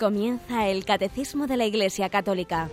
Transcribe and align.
Comienza 0.00 0.66
el 0.66 0.86
Catecismo 0.86 1.46
de 1.46 1.58
la 1.58 1.66
Iglesia 1.66 2.08
Católica, 2.08 2.70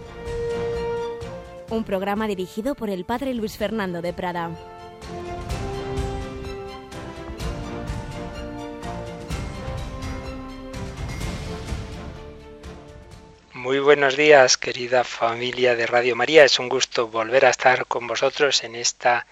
un 1.69 1.83
programa 1.83 2.25
dirigido 2.25 2.73
por 2.73 2.89
el 2.89 3.04
Padre 3.04 3.33
Luis 3.33 3.57
Fernando 3.57 4.01
de 4.01 4.13
Prada. 4.13 4.50
Muy 13.54 13.79
buenos 13.79 14.15
días, 14.15 14.55
querida 14.55 15.04
familia 15.04 15.75
de 15.75 15.86
Radio 15.86 16.15
María. 16.15 16.46
Es 16.46 16.59
un 16.59 16.69
gusto 16.69 17.09
volver 17.09 17.46
a 17.46 17.50
estar 17.50 17.87
con 17.87 18.07
vosotros 18.07 18.64
en 18.64 18.75
esta 18.75 19.28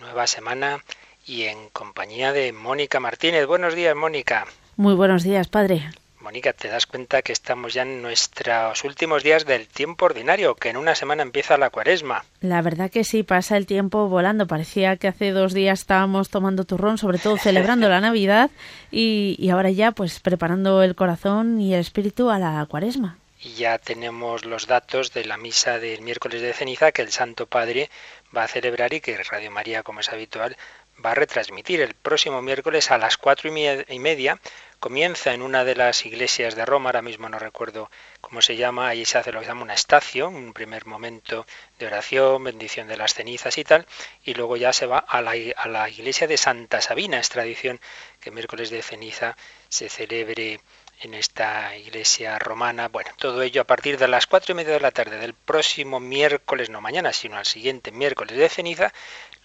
nueva 0.00 0.26
semana 0.26 0.82
y 1.26 1.42
en 1.42 1.68
compañía 1.68 2.32
de 2.32 2.54
Mónica 2.54 2.98
Martínez. 2.98 3.44
Buenos 3.46 3.74
días, 3.74 3.94
Mónica. 3.94 4.46
Muy 4.76 4.94
buenos 4.94 5.22
días, 5.22 5.48
padre. 5.48 5.90
Mónica, 6.26 6.52
te 6.52 6.66
das 6.66 6.86
cuenta 6.86 7.22
que 7.22 7.32
estamos 7.32 7.72
ya 7.72 7.82
en 7.82 8.02
nuestros 8.02 8.82
últimos 8.82 9.22
días 9.22 9.46
del 9.46 9.68
tiempo 9.68 10.06
ordinario, 10.06 10.56
que 10.56 10.70
en 10.70 10.76
una 10.76 10.96
semana 10.96 11.22
empieza 11.22 11.56
la 11.56 11.70
cuaresma. 11.70 12.24
La 12.40 12.62
verdad 12.62 12.90
que 12.90 13.04
sí, 13.04 13.22
pasa 13.22 13.56
el 13.56 13.64
tiempo 13.64 14.08
volando. 14.08 14.48
Parecía 14.48 14.96
que 14.96 15.06
hace 15.06 15.30
dos 15.30 15.54
días 15.54 15.78
estábamos 15.78 16.28
tomando 16.28 16.64
turrón, 16.64 16.98
sobre 16.98 17.18
todo 17.18 17.36
celebrando 17.36 17.88
la 17.88 18.00
Navidad, 18.08 18.50
y, 18.90 19.36
y 19.38 19.50
ahora 19.50 19.70
ya 19.70 19.92
pues 19.92 20.18
preparando 20.18 20.82
el 20.82 20.96
corazón 20.96 21.60
y 21.60 21.74
el 21.74 21.80
espíritu 21.80 22.28
a 22.28 22.40
la 22.40 22.66
cuaresma. 22.66 23.18
Y 23.40 23.50
ya 23.50 23.78
tenemos 23.78 24.44
los 24.44 24.66
datos 24.66 25.12
de 25.12 25.26
la 25.26 25.36
misa 25.36 25.78
del 25.78 26.02
miércoles 26.02 26.42
de 26.42 26.52
ceniza 26.54 26.90
que 26.90 27.02
el 27.02 27.12
Santo 27.12 27.46
Padre 27.46 27.88
va 28.36 28.42
a 28.42 28.48
celebrar 28.48 28.92
y 28.94 29.00
que 29.00 29.16
Radio 29.22 29.52
María, 29.52 29.84
como 29.84 30.00
es 30.00 30.08
habitual, 30.08 30.56
va 31.04 31.12
a 31.12 31.14
retransmitir 31.14 31.80
el 31.80 31.94
próximo 31.94 32.42
miércoles 32.42 32.90
a 32.90 32.98
las 32.98 33.16
cuatro 33.16 33.48
y 33.48 33.98
media 33.98 34.40
comienza 34.78 35.32
en 35.32 35.42
una 35.42 35.64
de 35.64 35.74
las 35.74 36.04
iglesias 36.04 36.54
de 36.54 36.64
Roma, 36.64 36.90
ahora 36.90 37.02
mismo 37.02 37.28
no 37.28 37.38
recuerdo 37.38 37.90
cómo 38.20 38.42
se 38.42 38.56
llama, 38.56 38.88
ahí 38.88 39.04
se 39.04 39.18
hace 39.18 39.32
lo 39.32 39.40
que 39.40 39.46
se 39.46 39.50
llama 39.50 39.62
una 39.62 39.74
estación, 39.74 40.34
un 40.34 40.52
primer 40.52 40.86
momento 40.86 41.46
de 41.78 41.86
oración, 41.86 42.44
bendición 42.44 42.86
de 42.88 42.96
las 42.96 43.14
cenizas 43.14 43.56
y 43.58 43.64
tal, 43.64 43.86
y 44.22 44.34
luego 44.34 44.56
ya 44.56 44.72
se 44.72 44.86
va 44.86 44.98
a 44.98 45.22
la, 45.22 45.34
a 45.56 45.68
la 45.68 45.88
iglesia 45.88 46.26
de 46.26 46.36
Santa 46.36 46.80
Sabina, 46.80 47.18
es 47.18 47.28
tradición 47.28 47.80
que 48.20 48.30
miércoles 48.30 48.70
de 48.70 48.82
ceniza 48.82 49.36
se 49.68 49.88
celebre 49.88 50.60
en 51.00 51.14
esta 51.14 51.76
iglesia 51.76 52.38
romana. 52.38 52.88
Bueno, 52.88 53.10
todo 53.18 53.42
ello 53.42 53.62
a 53.62 53.66
partir 53.66 53.98
de 53.98 54.08
las 54.08 54.26
cuatro 54.26 54.52
y 54.52 54.56
media 54.56 54.72
de 54.72 54.80
la 54.80 54.90
tarde 54.90 55.18
del 55.18 55.34
próximo 55.34 56.00
miércoles, 56.00 56.70
no 56.70 56.80
mañana, 56.80 57.12
sino 57.12 57.36
al 57.36 57.44
siguiente 57.44 57.92
miércoles 57.92 58.36
de 58.36 58.48
ceniza, 58.48 58.92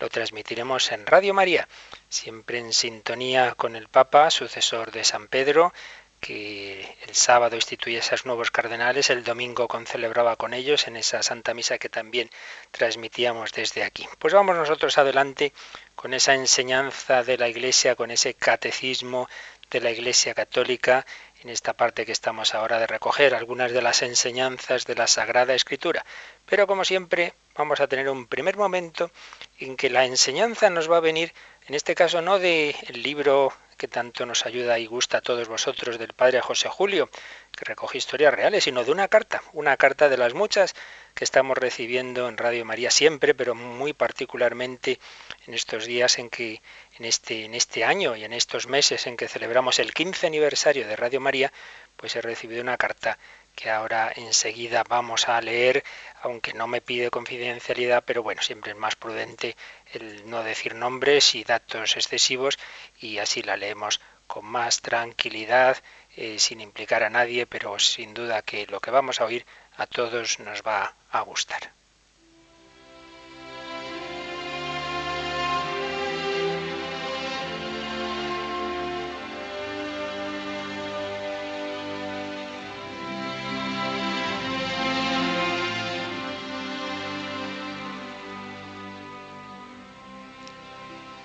lo 0.01 0.09
transmitiremos 0.09 0.91
en 0.91 1.05
Radio 1.05 1.33
María, 1.35 1.67
siempre 2.09 2.57
en 2.57 2.73
sintonía 2.73 3.53
con 3.53 3.75
el 3.75 3.87
Papa, 3.87 4.31
sucesor 4.31 4.91
de 4.91 5.03
San 5.03 5.27
Pedro, 5.27 5.71
que 6.19 6.97
el 7.07 7.13
sábado 7.13 7.55
instituye 7.55 7.97
a 7.97 7.99
esos 7.99 8.25
nuevos 8.25 8.49
cardenales, 8.49 9.11
el 9.11 9.23
domingo 9.23 9.67
concelebraba 9.67 10.37
con 10.37 10.55
ellos 10.55 10.87
en 10.87 10.95
esa 10.95 11.21
Santa 11.21 11.53
Misa 11.53 11.77
que 11.77 11.89
también 11.89 12.31
transmitíamos 12.71 13.51
desde 13.51 13.83
aquí. 13.83 14.07
Pues 14.17 14.33
vamos 14.33 14.55
nosotros 14.55 14.97
adelante 14.97 15.53
con 15.95 16.15
esa 16.15 16.33
enseñanza 16.33 17.23
de 17.23 17.37
la 17.37 17.47
Iglesia, 17.47 17.95
con 17.95 18.09
ese 18.09 18.33
catecismo 18.33 19.29
de 19.69 19.81
la 19.81 19.91
Iglesia 19.91 20.33
Católica, 20.33 21.05
en 21.43 21.49
esta 21.49 21.73
parte 21.73 22.07
que 22.07 22.11
estamos 22.11 22.55
ahora 22.55 22.79
de 22.79 22.87
recoger 22.87 23.35
algunas 23.35 23.71
de 23.71 23.83
las 23.83 24.01
enseñanzas 24.01 24.85
de 24.85 24.95
la 24.95 25.05
Sagrada 25.05 25.53
Escritura. 25.53 26.05
Pero 26.45 26.65
como 26.65 26.85
siempre, 26.85 27.33
vamos 27.55 27.79
a 27.79 27.87
tener 27.87 28.09
un 28.09 28.27
primer 28.27 28.57
momento 28.57 29.11
en 29.59 29.75
que 29.75 29.89
la 29.89 30.05
enseñanza 30.05 30.69
nos 30.69 30.89
va 30.89 30.97
a 30.97 31.01
venir, 31.01 31.33
en 31.67 31.75
este 31.75 31.95
caso 31.95 32.21
no 32.21 32.39
del 32.39 32.75
libro 32.93 33.53
que 33.81 33.87
tanto 33.87 34.27
nos 34.27 34.45
ayuda 34.45 34.77
y 34.77 34.85
gusta 34.85 35.17
a 35.17 35.21
todos 35.21 35.47
vosotros 35.47 35.97
del 35.97 36.13
padre 36.13 36.39
José 36.39 36.69
Julio, 36.69 37.09
que 37.57 37.65
recoge 37.65 37.97
historias 37.97 38.31
reales, 38.31 38.65
sino 38.65 38.83
de 38.83 38.91
una 38.91 39.07
carta, 39.07 39.41
una 39.53 39.75
carta 39.75 40.07
de 40.07 40.17
las 40.17 40.35
muchas 40.35 40.75
que 41.15 41.23
estamos 41.23 41.57
recibiendo 41.57 42.29
en 42.29 42.37
Radio 42.37 42.63
María 42.63 42.91
siempre, 42.91 43.33
pero 43.33 43.55
muy 43.55 43.93
particularmente 43.93 44.99
en 45.47 45.55
estos 45.55 45.85
días 45.87 46.19
en 46.19 46.29
que 46.29 46.61
en 46.99 47.05
este 47.05 47.45
en 47.45 47.55
este 47.55 47.83
año 47.83 48.15
y 48.15 48.23
en 48.23 48.33
estos 48.33 48.67
meses 48.67 49.07
en 49.07 49.17
que 49.17 49.27
celebramos 49.27 49.79
el 49.79 49.95
15 49.95 50.27
aniversario 50.27 50.87
de 50.87 50.95
Radio 50.95 51.19
María, 51.19 51.51
pues 51.95 52.15
he 52.15 52.21
recibido 52.21 52.61
una 52.61 52.77
carta 52.77 53.17
que 53.55 53.69
ahora 53.69 54.11
enseguida 54.15 54.83
vamos 54.87 55.27
a 55.29 55.39
leer, 55.41 55.83
aunque 56.21 56.53
no 56.53 56.67
me 56.67 56.81
pide 56.81 57.09
confidencialidad, 57.09 58.03
pero 58.05 58.23
bueno, 58.23 58.41
siempre 58.41 58.71
es 58.71 58.77
más 58.77 58.95
prudente 58.95 59.55
el 59.93 60.29
no 60.29 60.43
decir 60.43 60.75
nombres 60.75 61.35
y 61.35 61.43
datos 61.43 61.95
excesivos 61.95 62.57
y 62.99 63.17
así 63.19 63.41
la 63.41 63.57
leemos 63.57 64.01
con 64.27 64.45
más 64.45 64.81
tranquilidad, 64.81 65.77
eh, 66.15 66.39
sin 66.39 66.61
implicar 66.61 67.03
a 67.03 67.09
nadie, 67.09 67.45
pero 67.45 67.77
sin 67.79 68.13
duda 68.13 68.41
que 68.41 68.65
lo 68.67 68.79
que 68.79 68.91
vamos 68.91 69.19
a 69.19 69.25
oír 69.25 69.45
a 69.75 69.87
todos 69.87 70.39
nos 70.39 70.61
va 70.61 70.95
a 71.09 71.21
gustar. 71.21 71.80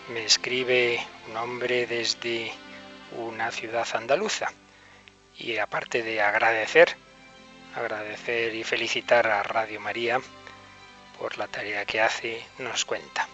Me 0.09 0.25
escribe 0.25 1.05
un 1.29 1.37
hombre 1.37 1.87
desde 1.87 2.53
una 3.13 3.51
ciudad 3.51 3.87
andaluza 3.95 4.53
y 5.37 5.57
aparte 5.59 6.03
de 6.03 6.23
agradecer, 6.23 6.97
agradecer 7.75 8.55
y 8.55 8.63
felicitar 8.63 9.27
a 9.27 9.43
Radio 9.43 9.81
María 9.81 10.21
por 11.19 11.39
la 11.39 11.49
tarea 11.49 11.85
que 11.85 12.01
hace, 12.01 12.45
nos 12.59 12.85
cuenta. 12.85 13.29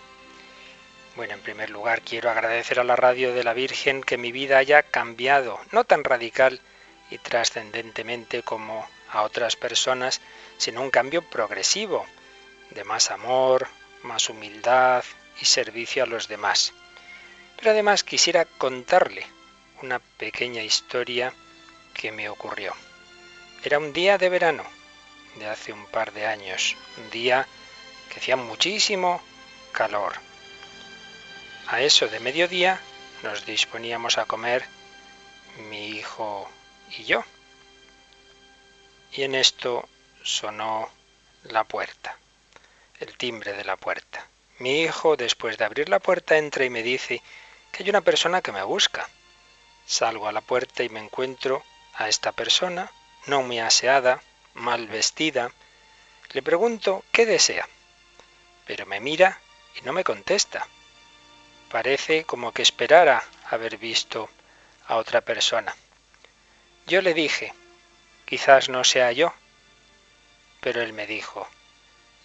Bueno, 1.15 1.34
en 1.34 1.41
primer 1.41 1.69
lugar 1.69 2.00
quiero 2.00 2.31
agradecer 2.31 2.81
a 2.81 2.84
la 2.84 2.97
radio 2.97 3.34
de 3.34 3.44
la 3.44 3.53
Virgen 3.53 4.03
que 4.03 4.16
mi 4.16 4.33
vida 4.33 4.56
haya 4.56 4.83
cambiado, 4.83 5.60
no 5.72 5.84
tan 5.84 6.04
radical 6.04 6.60
y 7.10 7.19
trascendentemente 7.19 8.43
como 8.43 8.89
a 9.10 9.22
otras 9.22 9.56
personas, 9.56 10.22
sino 10.56 10.81
un 10.81 10.91
cambio 10.91 11.21
progresivo, 11.21 12.06
de 12.71 12.84
más 12.84 13.10
amor, 13.10 13.69
más 14.03 14.31
humildad, 14.31 15.04
y 15.41 15.44
servicio 15.44 16.03
a 16.03 16.06
los 16.06 16.28
demás. 16.28 16.72
Pero 17.56 17.70
además 17.70 18.04
quisiera 18.04 18.44
contarle 18.44 19.26
una 19.82 19.98
pequeña 19.98 20.62
historia 20.62 21.32
que 21.94 22.12
me 22.12 22.28
ocurrió. 22.28 22.75
Era 23.65 23.78
un 23.78 23.92
día 23.92 24.19
de 24.19 24.28
verano, 24.28 24.65
de 25.37 25.48
hace 25.48 25.72
un 25.72 25.87
par 25.87 26.12
de 26.12 26.26
años, 26.26 26.76
un 26.98 27.10
día 27.10 27.47
que 28.09 28.21
hacía 28.21 28.37
muchísimo 28.37 29.22
calor. 29.72 30.15
A 31.69 31.81
eso 31.81 32.09
de 32.09 32.21
mediodía 32.21 32.81
nos 33.22 33.47
disponíamos 33.47 34.19
a 34.19 34.26
comer 34.26 34.65
mi 35.71 35.88
hijo 35.88 36.50
y 36.91 37.04
yo. 37.04 37.25
Y 39.12 39.22
en 39.22 39.34
esto 39.34 39.88
sonó 40.22 40.91
la 41.44 41.65
puerta, 41.65 42.16
el 43.00 43.16
timbre 43.16 43.53
de 43.53 43.65
la 43.65 43.76
puerta. 43.76 44.26
Mi 44.62 44.82
hijo, 44.82 45.16
después 45.16 45.58
de 45.58 45.64
abrir 45.64 45.88
la 45.88 45.98
puerta, 45.98 46.38
entra 46.38 46.64
y 46.64 46.70
me 46.70 46.84
dice 46.84 47.20
que 47.72 47.82
hay 47.82 47.90
una 47.90 48.00
persona 48.00 48.42
que 48.42 48.52
me 48.52 48.62
busca. 48.62 49.08
Salgo 49.86 50.28
a 50.28 50.32
la 50.32 50.40
puerta 50.40 50.84
y 50.84 50.88
me 50.88 51.00
encuentro 51.00 51.64
a 51.94 52.08
esta 52.08 52.30
persona, 52.30 52.88
no 53.26 53.42
muy 53.42 53.58
aseada, 53.58 54.22
mal 54.54 54.86
vestida. 54.86 55.50
Le 56.30 56.42
pregunto 56.42 57.04
qué 57.10 57.26
desea, 57.26 57.68
pero 58.64 58.86
me 58.86 59.00
mira 59.00 59.41
y 59.74 59.80
no 59.80 59.92
me 59.92 60.04
contesta. 60.04 60.65
Parece 61.68 62.22
como 62.22 62.53
que 62.53 62.62
esperara 62.62 63.24
haber 63.50 63.78
visto 63.78 64.30
a 64.86 64.94
otra 64.94 65.22
persona. 65.22 65.74
Yo 66.86 67.03
le 67.03 67.15
dije, 67.15 67.53
quizás 68.26 68.68
no 68.68 68.84
sea 68.84 69.10
yo, 69.10 69.34
pero 70.60 70.82
él 70.82 70.92
me 70.92 71.08
dijo, 71.08 71.48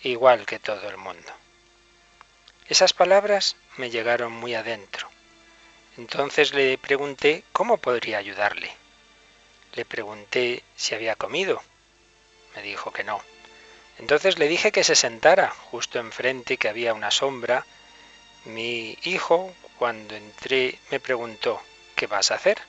igual 0.04 0.46
que 0.46 0.60
todo 0.60 0.88
el 0.88 0.98
mundo. 0.98 1.34
Esas 2.70 2.92
palabras 2.92 3.56
me 3.78 3.90
llegaron 3.90 4.34
muy 4.34 4.54
adentro. 4.54 5.10
Entonces 5.98 6.54
le 6.54 6.78
pregunté 6.78 7.46
cómo 7.54 7.78
podría 7.78 8.18
ayudarle. 8.18 8.76
Le 9.74 9.86
pregunté 9.86 10.64
si 10.76 10.94
había 10.94 11.16
comido. 11.16 11.64
Me 12.56 12.62
dijo 12.62 12.92
que 12.92 13.06
no. 13.06 13.22
Entonces 14.00 14.38
le 14.38 14.50
dije 14.50 14.74
que 14.74 14.84
se 14.84 14.96
sentara 14.96 15.50
justo 15.50 15.98
enfrente, 15.98 16.58
que 16.58 16.68
había 16.68 16.94
una 16.94 17.10
sombra. 17.10 17.66
Mi 18.44 18.98
hijo, 19.04 19.54
cuando 19.80 20.16
entré, 20.16 20.78
me 20.92 21.00
preguntó, 21.00 21.62
¿qué 21.96 22.06
vas 22.06 22.32
a 22.32 22.36
hacer? 22.36 22.60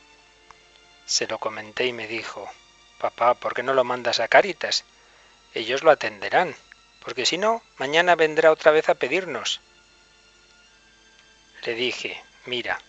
Se 1.06 1.26
lo 1.26 1.38
comenté 1.38 1.86
y 1.86 1.92
me 1.92 2.06
dijo, 2.06 2.48
papá, 2.98 3.34
¿por 3.34 3.52
qué 3.52 3.64
no 3.64 3.74
lo 3.74 3.82
mandas 3.82 4.20
a 4.20 4.28
Cáritas? 4.28 4.84
Ellos 5.54 5.82
lo 5.82 5.90
atenderán, 5.90 6.54
porque 7.00 7.26
si 7.26 7.36
no, 7.36 7.62
mañana 7.78 8.14
vendrá 8.14 8.52
otra 8.52 8.70
vez 8.70 8.88
a 8.88 8.94
pedirnos. 8.94 9.60
Le 11.68 11.74
dije, 11.74 12.18
mira, 12.46 12.80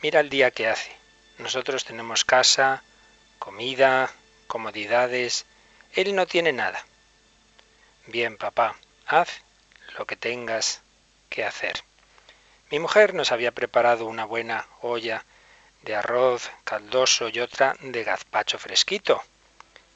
mira 0.00 0.20
el 0.20 0.30
día 0.30 0.50
que 0.50 0.68
hace. 0.68 0.90
Nosotros 1.36 1.84
tenemos 1.84 2.24
casa, 2.24 2.82
comida, 3.38 4.10
comodidades, 4.46 5.44
él 5.92 6.14
no 6.14 6.26
tiene 6.26 6.54
nada. 6.54 6.82
Bien, 8.06 8.38
papá, 8.38 8.74
haz 9.06 9.28
lo 9.98 10.06
que 10.06 10.16
tengas 10.16 10.80
que 11.28 11.44
hacer. 11.44 11.84
Mi 12.70 12.78
mujer 12.78 13.12
nos 13.12 13.32
había 13.32 13.52
preparado 13.52 14.06
una 14.06 14.24
buena 14.24 14.66
olla 14.80 15.26
de 15.82 15.94
arroz 15.94 16.50
caldoso 16.64 17.28
y 17.28 17.40
otra 17.40 17.76
de 17.82 18.02
gazpacho 18.02 18.58
fresquito, 18.58 19.22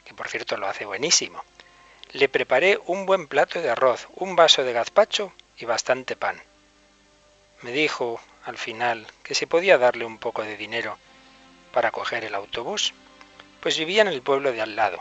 que 0.05 0.13
por 0.13 0.29
cierto 0.29 0.59
lo 0.59 0.67
hace 0.67 0.85
buenísimo. 0.85 1.43
Le 2.13 2.29
preparé 2.29 2.79
un 2.85 3.07
buen 3.07 3.29
plato 3.29 3.63
de 3.63 3.71
arroz, 3.71 4.09
un 4.17 4.37
vaso 4.37 4.63
de 4.63 4.75
gazpacho 4.75 5.33
y 5.57 5.65
bastante 5.65 6.17
pan. 6.17 6.43
Me 7.63 7.73
dijo 7.73 8.21
al 8.45 8.57
final 8.57 9.07
que 9.23 9.35
se 9.35 9.47
podía 9.47 9.77
darle 9.77 10.05
un 10.05 10.19
poco 10.19 10.43
de 10.43 10.57
dinero 10.57 10.99
para 11.73 11.91
coger 11.91 12.25
el 12.25 12.35
autobús, 12.35 12.95
pues 13.61 13.79
vivía 13.79 14.03
en 14.03 14.09
el 14.09 14.23
pueblo 14.23 14.53
de 14.53 14.63
al 14.63 14.77
lado. 14.77 15.01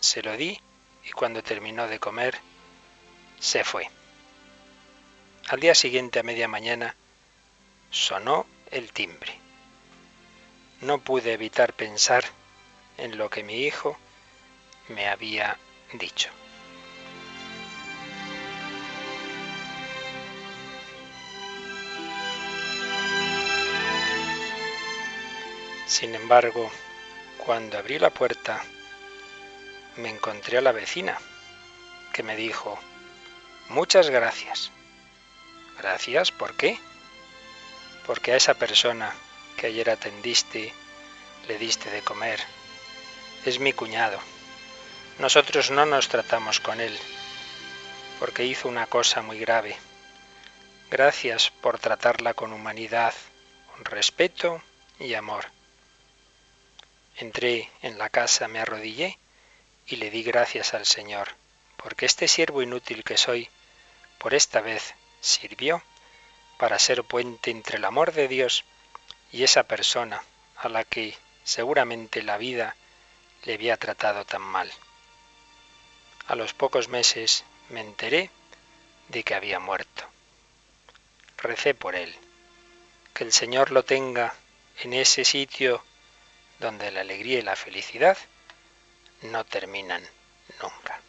Se 0.00 0.22
lo 0.22 0.36
di 0.36 0.60
y 1.04 1.10
cuando 1.10 1.42
terminó 1.42 1.88
de 1.88 1.98
comer, 1.98 2.38
se 3.40 3.64
fue. 3.64 3.88
Al 5.48 5.58
día 5.58 5.74
siguiente 5.74 6.20
a 6.20 6.22
media 6.22 6.46
mañana 6.46 6.94
sonó 7.90 8.46
el 8.70 8.92
timbre. 8.92 9.36
No 10.80 10.98
pude 10.98 11.32
evitar 11.32 11.72
pensar 11.72 12.24
en 12.96 13.18
lo 13.18 13.28
que 13.28 13.42
mi 13.42 13.64
hijo 13.64 13.98
me 14.88 15.08
había 15.08 15.58
dicho. 15.92 16.30
Sin 25.92 26.14
embargo, 26.14 26.72
cuando 27.36 27.76
abrí 27.76 27.98
la 27.98 28.08
puerta, 28.08 28.64
me 29.96 30.08
encontré 30.08 30.56
a 30.56 30.62
la 30.62 30.72
vecina, 30.72 31.18
que 32.14 32.22
me 32.22 32.34
dijo, 32.34 32.78
muchas 33.68 34.08
gracias. 34.08 34.70
Gracias, 35.76 36.32
¿por 36.32 36.56
qué? 36.56 36.78
Porque 38.06 38.32
a 38.32 38.36
esa 38.36 38.54
persona 38.54 39.12
que 39.58 39.66
ayer 39.66 39.90
atendiste, 39.90 40.72
le 41.46 41.58
diste 41.58 41.90
de 41.90 42.00
comer, 42.00 42.40
es 43.44 43.58
mi 43.58 43.74
cuñado. 43.74 44.18
Nosotros 45.18 45.70
no 45.70 45.84
nos 45.84 46.08
tratamos 46.08 46.58
con 46.58 46.80
él, 46.80 46.98
porque 48.18 48.46
hizo 48.46 48.66
una 48.66 48.86
cosa 48.86 49.20
muy 49.20 49.38
grave. 49.38 49.76
Gracias 50.90 51.50
por 51.50 51.78
tratarla 51.78 52.32
con 52.32 52.54
humanidad, 52.54 53.12
con 53.70 53.84
respeto 53.84 54.62
y 54.98 55.12
amor. 55.12 55.44
Entré 57.16 57.70
en 57.82 57.98
la 57.98 58.10
casa, 58.10 58.48
me 58.48 58.60
arrodillé 58.60 59.18
y 59.86 59.96
le 59.96 60.10
di 60.10 60.22
gracias 60.22 60.74
al 60.74 60.86
Señor, 60.86 61.28
porque 61.76 62.06
este 62.06 62.28
siervo 62.28 62.62
inútil 62.62 63.04
que 63.04 63.16
soy, 63.16 63.48
por 64.18 64.34
esta 64.34 64.60
vez 64.60 64.94
sirvió 65.20 65.82
para 66.58 66.78
ser 66.78 67.04
puente 67.04 67.50
entre 67.50 67.78
el 67.78 67.84
amor 67.84 68.12
de 68.12 68.28
Dios 68.28 68.64
y 69.32 69.42
esa 69.42 69.64
persona 69.64 70.22
a 70.56 70.68
la 70.68 70.84
que 70.84 71.16
seguramente 71.44 72.22
la 72.22 72.36
vida 72.36 72.76
le 73.44 73.54
había 73.54 73.76
tratado 73.76 74.24
tan 74.24 74.42
mal. 74.42 74.70
A 76.28 76.36
los 76.36 76.54
pocos 76.54 76.88
meses 76.88 77.44
me 77.68 77.80
enteré 77.80 78.30
de 79.08 79.24
que 79.24 79.34
había 79.34 79.58
muerto. 79.58 80.04
Recé 81.38 81.74
por 81.74 81.96
él. 81.96 82.14
Que 83.12 83.24
el 83.24 83.32
Señor 83.32 83.72
lo 83.72 83.84
tenga 83.84 84.34
en 84.82 84.94
ese 84.94 85.24
sitio 85.24 85.82
donde 86.62 86.92
la 86.92 87.00
alegría 87.00 87.40
y 87.40 87.42
la 87.42 87.56
felicidad 87.56 88.16
no 89.22 89.44
terminan 89.44 90.02
nunca. 90.62 91.00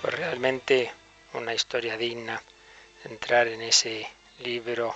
Pues 0.00 0.14
realmente 0.14 0.92
una 1.34 1.54
historia 1.54 1.96
digna 1.96 2.42
entrar 3.04 3.46
en 3.46 3.62
ese 3.62 4.08
libro 4.40 4.94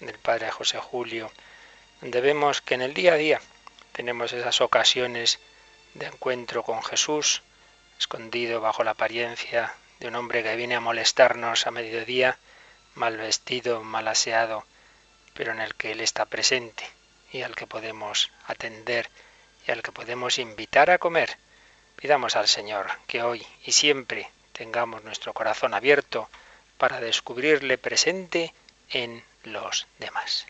del 0.00 0.18
Padre 0.18 0.50
José 0.50 0.78
Julio, 0.78 1.32
donde 2.02 2.20
vemos 2.20 2.60
que 2.60 2.74
en 2.74 2.82
el 2.82 2.92
día 2.92 3.14
a 3.14 3.16
día 3.16 3.40
tenemos 3.92 4.34
esas 4.34 4.60
ocasiones 4.60 5.40
de 5.94 6.06
encuentro 6.06 6.62
con 6.62 6.82
Jesús, 6.82 7.42
escondido 7.98 8.60
bajo 8.60 8.84
la 8.84 8.92
apariencia 8.92 9.74
de 9.98 10.08
un 10.08 10.16
hombre 10.16 10.42
que 10.42 10.56
viene 10.56 10.74
a 10.74 10.80
molestarnos 10.80 11.66
a 11.66 11.70
mediodía, 11.70 12.38
mal 12.94 13.16
vestido, 13.16 13.82
mal 13.82 14.08
aseado, 14.08 14.64
pero 15.34 15.52
en 15.52 15.60
el 15.60 15.74
que 15.74 15.92
Él 15.92 16.00
está 16.00 16.26
presente 16.26 16.84
y 17.32 17.42
al 17.42 17.54
que 17.54 17.66
podemos 17.66 18.30
atender 18.46 19.08
y 19.66 19.70
al 19.70 19.82
que 19.82 19.92
podemos 19.92 20.38
invitar 20.38 20.90
a 20.90 20.98
comer. 20.98 21.38
Pidamos 21.96 22.36
al 22.36 22.48
Señor 22.48 22.86
que 23.06 23.22
hoy 23.22 23.46
y 23.64 23.72
siempre 23.72 24.30
tengamos 24.52 25.04
nuestro 25.04 25.32
corazón 25.32 25.74
abierto 25.74 26.28
para 26.78 27.00
descubrirle 27.00 27.78
presente 27.78 28.54
en 28.90 29.22
los 29.44 29.86
demás. 29.98 30.46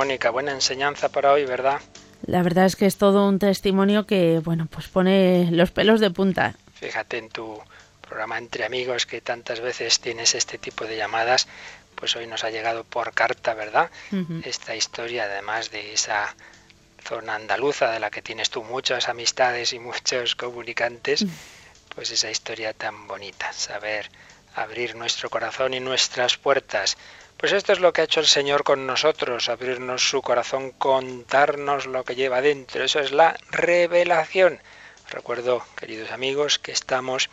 Mónica, 0.00 0.30
buena 0.30 0.52
enseñanza 0.52 1.10
para 1.10 1.30
hoy, 1.30 1.44
¿verdad? 1.44 1.78
La 2.24 2.42
verdad 2.42 2.64
es 2.64 2.74
que 2.74 2.86
es 2.86 2.96
todo 2.96 3.28
un 3.28 3.38
testimonio 3.38 4.06
que, 4.06 4.38
bueno, 4.38 4.66
pues 4.70 4.88
pone 4.88 5.50
los 5.50 5.72
pelos 5.72 6.00
de 6.00 6.10
punta. 6.10 6.54
Fíjate 6.72 7.18
en 7.18 7.28
tu 7.28 7.60
programa 8.00 8.38
Entre 8.38 8.64
Amigos 8.64 9.04
que 9.04 9.20
tantas 9.20 9.60
veces 9.60 10.00
tienes 10.00 10.34
este 10.34 10.56
tipo 10.56 10.86
de 10.86 10.96
llamadas, 10.96 11.48
pues 11.96 12.16
hoy 12.16 12.26
nos 12.26 12.44
ha 12.44 12.50
llegado 12.50 12.84
por 12.84 13.12
carta, 13.12 13.52
¿verdad? 13.52 13.90
Esta 14.42 14.74
historia, 14.74 15.24
además 15.24 15.70
de 15.70 15.92
esa 15.92 16.34
zona 17.04 17.34
andaluza 17.34 17.90
de 17.90 18.00
la 18.00 18.10
que 18.10 18.22
tienes 18.22 18.48
tú 18.48 18.64
muchas 18.64 19.06
amistades 19.10 19.74
y 19.74 19.80
muchos 19.80 20.34
comunicantes, 20.34 21.26
pues 21.94 22.10
esa 22.10 22.30
historia 22.30 22.72
tan 22.72 23.06
bonita, 23.06 23.52
saber 23.52 24.10
abrir 24.54 24.96
nuestro 24.96 25.28
corazón 25.28 25.74
y 25.74 25.80
nuestras 25.80 26.38
puertas 26.38 26.96
pues 27.40 27.52
esto 27.52 27.72
es 27.72 27.80
lo 27.80 27.94
que 27.94 28.02
ha 28.02 28.04
hecho 28.04 28.20
el 28.20 28.26
Señor 28.26 28.64
con 28.64 28.86
nosotros, 28.86 29.48
abrirnos 29.48 30.10
su 30.10 30.20
corazón, 30.20 30.72
contarnos 30.72 31.86
lo 31.86 32.04
que 32.04 32.14
lleva 32.14 32.42
dentro. 32.42 32.84
Eso 32.84 33.00
es 33.00 33.12
la 33.12 33.34
revelación. 33.50 34.60
Recuerdo, 35.08 35.64
queridos 35.74 36.10
amigos, 36.10 36.58
que 36.58 36.72
estamos 36.72 37.30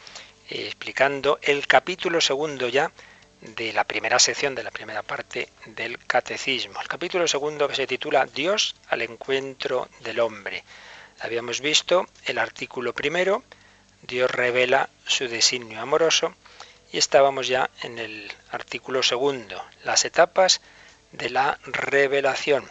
eh, 0.50 0.64
explicando 0.68 1.40
el 1.42 1.68
capítulo 1.68 2.22
segundo 2.22 2.70
ya 2.70 2.94
de 3.42 3.74
la 3.74 3.84
primera 3.84 4.18
sección, 4.18 4.56
de 4.56 4.64
la 4.64 4.72
primera 4.72 5.04
parte 5.04 5.50
del 5.66 6.00
catecismo. 6.00 6.80
El 6.80 6.88
capítulo 6.88 7.28
segundo 7.28 7.68
que 7.68 7.76
se 7.76 7.86
titula 7.86 8.26
Dios 8.28 8.78
al 8.88 9.02
encuentro 9.02 9.90
del 10.00 10.22
hombre. 10.22 10.64
Habíamos 11.20 11.60
visto 11.60 12.08
el 12.24 12.38
artículo 12.38 12.94
primero, 12.94 13.44
Dios 14.04 14.32
revela 14.32 14.90
su 15.06 15.28
designio 15.28 15.82
amoroso 15.82 16.34
y 16.92 16.98
estábamos 16.98 17.48
ya 17.48 17.70
en 17.82 18.00
el 18.00 18.32
artículo 18.52 19.04
segundo, 19.04 19.64
las 19.84 20.06
etapas 20.06 20.62
de 21.12 21.30
la 21.30 21.60
revelación. 21.64 22.70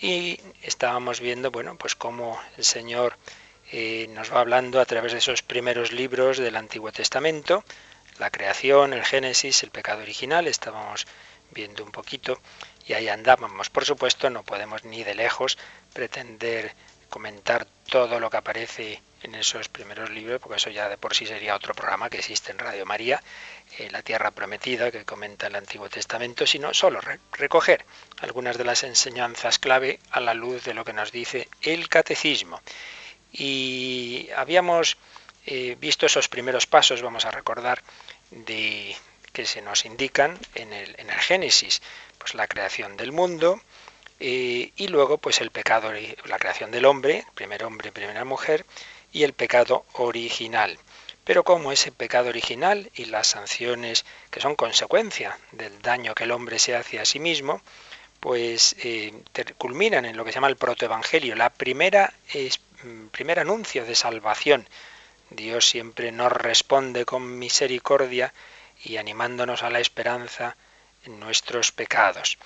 Y 0.00 0.40
estábamos 0.62 1.20
viendo, 1.20 1.50
bueno, 1.50 1.76
pues 1.76 1.94
cómo 1.94 2.40
el 2.56 2.64
Señor 2.64 3.16
eh, 3.72 4.06
nos 4.10 4.32
va 4.32 4.40
hablando 4.40 4.80
a 4.80 4.84
través 4.84 5.12
de 5.12 5.18
esos 5.18 5.42
primeros 5.42 5.92
libros 5.92 6.38
del 6.38 6.56
Antiguo 6.56 6.92
Testamento, 6.92 7.64
la 8.18 8.30
creación, 8.30 8.92
el 8.92 9.04
Génesis, 9.04 9.62
el 9.62 9.70
pecado 9.70 10.02
original, 10.02 10.46
estábamos 10.46 11.06
viendo 11.50 11.84
un 11.84 11.92
poquito 11.92 12.40
y 12.86 12.92
ahí 12.92 13.08
andábamos. 13.08 13.70
Por 13.70 13.84
supuesto, 13.84 14.30
no 14.30 14.42
podemos 14.42 14.84
ni 14.84 15.04
de 15.04 15.14
lejos 15.14 15.58
pretender 15.92 16.74
comentar 17.08 17.66
todo 17.88 18.20
lo 18.20 18.30
que 18.30 18.36
aparece 18.36 19.02
en 19.26 19.34
esos 19.34 19.68
primeros 19.68 20.08
libros, 20.10 20.40
porque 20.40 20.56
eso 20.56 20.70
ya 20.70 20.88
de 20.88 20.96
por 20.96 21.14
sí 21.14 21.26
sería 21.26 21.56
otro 21.56 21.74
programa 21.74 22.08
que 22.08 22.18
existe 22.18 22.52
en 22.52 22.58
Radio 22.58 22.86
María, 22.86 23.20
eh, 23.78 23.90
La 23.90 24.02
Tierra 24.02 24.30
Prometida, 24.30 24.90
que 24.92 25.04
comenta 25.04 25.48
el 25.48 25.56
Antiguo 25.56 25.88
Testamento, 25.88 26.46
sino 26.46 26.72
solo 26.72 27.00
recoger 27.32 27.84
algunas 28.20 28.56
de 28.56 28.64
las 28.64 28.84
enseñanzas 28.84 29.58
clave 29.58 29.98
a 30.10 30.20
la 30.20 30.32
luz 30.32 30.64
de 30.64 30.74
lo 30.74 30.84
que 30.84 30.92
nos 30.92 31.10
dice 31.10 31.48
el 31.62 31.88
Catecismo. 31.88 32.60
Y 33.32 34.28
habíamos 34.36 34.96
eh, 35.44 35.76
visto 35.78 36.06
esos 36.06 36.28
primeros 36.28 36.66
pasos, 36.66 37.02
vamos 37.02 37.24
a 37.24 37.32
recordar, 37.32 37.82
de 38.30 38.96
que 39.32 39.44
se 39.44 39.60
nos 39.60 39.84
indican 39.84 40.38
en 40.54 40.72
el, 40.72 40.94
en 40.98 41.10
el 41.10 41.18
Génesis, 41.18 41.82
pues 42.18 42.34
la 42.34 42.46
creación 42.46 42.96
del 42.96 43.10
mundo, 43.10 43.60
eh, 44.18 44.72
y 44.76 44.88
luego 44.88 45.18
pues 45.18 45.40
el 45.40 45.50
pecado, 45.50 45.92
la 46.24 46.38
creación 46.38 46.70
del 46.70 46.86
hombre, 46.86 47.26
primer 47.34 47.64
hombre, 47.64 47.92
primera 47.92 48.24
mujer, 48.24 48.64
y 49.12 49.24
el 49.24 49.32
pecado 49.32 49.84
original. 49.94 50.78
Pero 51.24 51.42
como 51.42 51.72
ese 51.72 51.90
pecado 51.90 52.28
original 52.28 52.90
y 52.94 53.06
las 53.06 53.26
sanciones 53.26 54.04
que 54.30 54.40
son 54.40 54.54
consecuencia 54.54 55.38
del 55.52 55.82
daño 55.82 56.14
que 56.14 56.24
el 56.24 56.30
hombre 56.30 56.58
se 56.58 56.76
hace 56.76 57.00
a 57.00 57.04
sí 57.04 57.18
mismo, 57.18 57.60
pues 58.20 58.76
eh, 58.78 59.12
culminan 59.58 60.04
en 60.04 60.16
lo 60.16 60.24
que 60.24 60.30
se 60.30 60.36
llama 60.36 60.48
el 60.48 60.56
protoevangelio, 60.56 61.34
la 61.34 61.50
primera 61.50 62.12
es, 62.32 62.60
mm, 62.84 63.06
primer 63.08 63.40
anuncio 63.40 63.84
de 63.84 63.94
salvación. 63.94 64.68
Dios 65.30 65.68
siempre 65.68 66.12
nos 66.12 66.32
responde 66.32 67.04
con 67.04 67.38
misericordia 67.38 68.32
y 68.84 68.96
animándonos 68.96 69.62
a 69.62 69.70
la 69.70 69.80
esperanza 69.80 70.56
en 71.04 71.18
nuestros 71.18 71.72
pecados. 71.72 72.38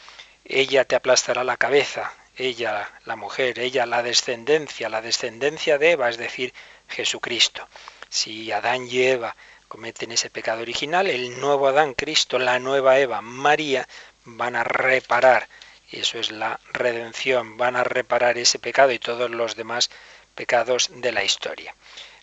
Ella 0.45 0.85
te 0.85 0.97
aplastará 0.97 1.45
la 1.45 1.57
cabeza, 1.57 2.13
ella 2.41 2.91
la 3.05 3.17
mujer, 3.17 3.59
ella 3.59 3.87
la 3.87 4.03
descendencia, 4.03 4.89
la 4.89 5.03
descendencia 5.03 5.79
de 5.79 5.93
Eva, 5.93 6.09
es 6.09 6.17
decir, 6.17 6.55
Jesucristo. 6.89 7.69
Si 8.09 8.51
Adán 8.51 8.87
y 8.89 9.03
Eva 9.03 9.37
cometen 9.69 10.13
ese 10.13 10.31
pecado 10.31 10.63
original, 10.63 11.07
el 11.07 11.39
nuevo 11.39 11.69
Adán, 11.69 11.95
Cristo, 11.95 12.39
la 12.39 12.59
nueva 12.59 12.99
Eva, 12.99 13.21
María, 13.21 13.87
van 14.25 14.57
a 14.57 14.65
reparar, 14.65 15.49
y 15.91 16.01
eso 16.01 16.19
es 16.19 16.31
la 16.31 16.59
redención, 16.73 17.57
van 17.57 17.77
a 17.77 17.85
reparar 17.85 18.39
ese 18.39 18.59
pecado 18.59 18.91
y 18.93 18.99
todos 18.99 19.31
los 19.31 19.55
demás 19.55 19.91
pecados 20.35 20.91
de 20.93 21.13
la 21.13 21.23
historia. 21.25 21.75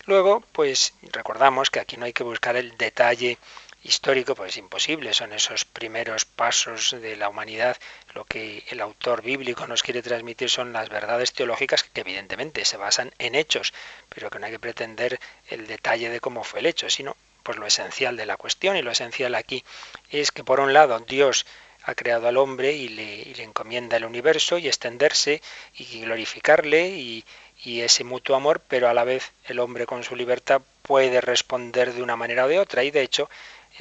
Luego, 0.06 0.42
pues 0.52 0.94
recordamos 1.12 1.70
que 1.70 1.80
aquí 1.80 1.98
no 1.98 2.06
hay 2.06 2.14
que 2.14 2.24
buscar 2.24 2.56
el 2.56 2.78
detalle 2.78 3.38
histórico, 3.88 4.36
pues 4.36 4.54
es 4.54 4.58
imposible, 4.58 5.14
son 5.14 5.34
esos 5.34 5.66
primeros 5.66 6.26
pasos 6.26 6.96
de 7.02 7.16
la 7.16 7.30
humanidad. 7.30 7.78
Lo 8.14 8.26
que 8.26 8.64
el 8.70 8.82
autor 8.82 9.22
bíblico 9.22 9.66
nos 9.66 9.82
quiere 9.82 10.02
transmitir 10.02 10.50
son 10.50 10.74
las 10.74 10.90
verdades 10.90 11.34
teológicas 11.34 11.84
que 11.84 12.02
evidentemente 12.02 12.66
se 12.66 12.78
basan 12.78 13.14
en 13.18 13.36
hechos, 13.36 13.74
pero 14.10 14.30
que 14.30 14.40
no 14.40 14.46
hay 14.46 14.52
que 14.52 14.60
pretender 14.60 15.20
el 15.48 15.68
detalle 15.68 16.10
de 16.10 16.20
cómo 16.20 16.44
fue 16.44 16.60
el 16.60 16.66
hecho, 16.66 16.90
sino 16.90 17.16
pues 17.44 17.58
lo 17.58 17.66
esencial 17.66 18.18
de 18.18 18.26
la 18.26 18.38
cuestión. 18.38 18.76
Y 18.76 18.82
lo 18.82 18.92
esencial 18.92 19.36
aquí 19.36 19.64
es 20.10 20.32
que 20.32 20.44
por 20.44 20.60
un 20.60 20.74
lado 20.74 21.00
Dios 21.00 21.46
ha 21.84 21.96
creado 21.96 22.28
al 22.28 22.36
hombre 22.36 22.74
y 22.74 22.90
le, 22.90 23.42
encomienda 23.42 23.96
el 23.96 24.04
universo 24.04 24.58
y 24.58 24.68
extenderse 24.68 25.42
y 25.74 26.02
glorificarle 26.02 26.90
y 26.90 27.24
ese 27.82 28.04
mutuo 28.04 28.36
amor, 28.36 28.62
pero 28.68 28.90
a 28.90 28.94
la 28.94 29.06
vez 29.06 29.32
el 29.46 29.60
hombre 29.60 29.86
con 29.86 30.04
su 30.04 30.16
libertad 30.16 30.62
puede 30.82 31.22
responder 31.22 31.94
de 31.94 32.02
una 32.02 32.16
manera 32.16 32.46
o 32.46 32.48
de 32.48 32.60
otra. 32.60 32.84
Y 32.84 32.92
de 32.92 33.02
hecho 33.02 33.30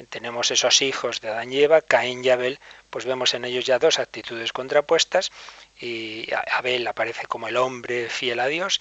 tenemos 0.05 0.51
esos 0.51 0.81
hijos 0.81 1.21
de 1.21 1.29
Adán 1.29 1.51
y 1.51 1.61
Eva, 1.61 1.81
Caín 1.81 2.23
y 2.23 2.29
Abel, 2.29 2.59
pues 2.89 3.05
vemos 3.05 3.33
en 3.33 3.45
ellos 3.45 3.65
ya 3.65 3.79
dos 3.79 3.99
actitudes 3.99 4.53
contrapuestas 4.53 5.31
y 5.79 6.27
Abel 6.51 6.85
aparece 6.87 7.25
como 7.27 7.47
el 7.47 7.57
hombre 7.57 8.09
fiel 8.09 8.39
a 8.39 8.47
Dios 8.47 8.79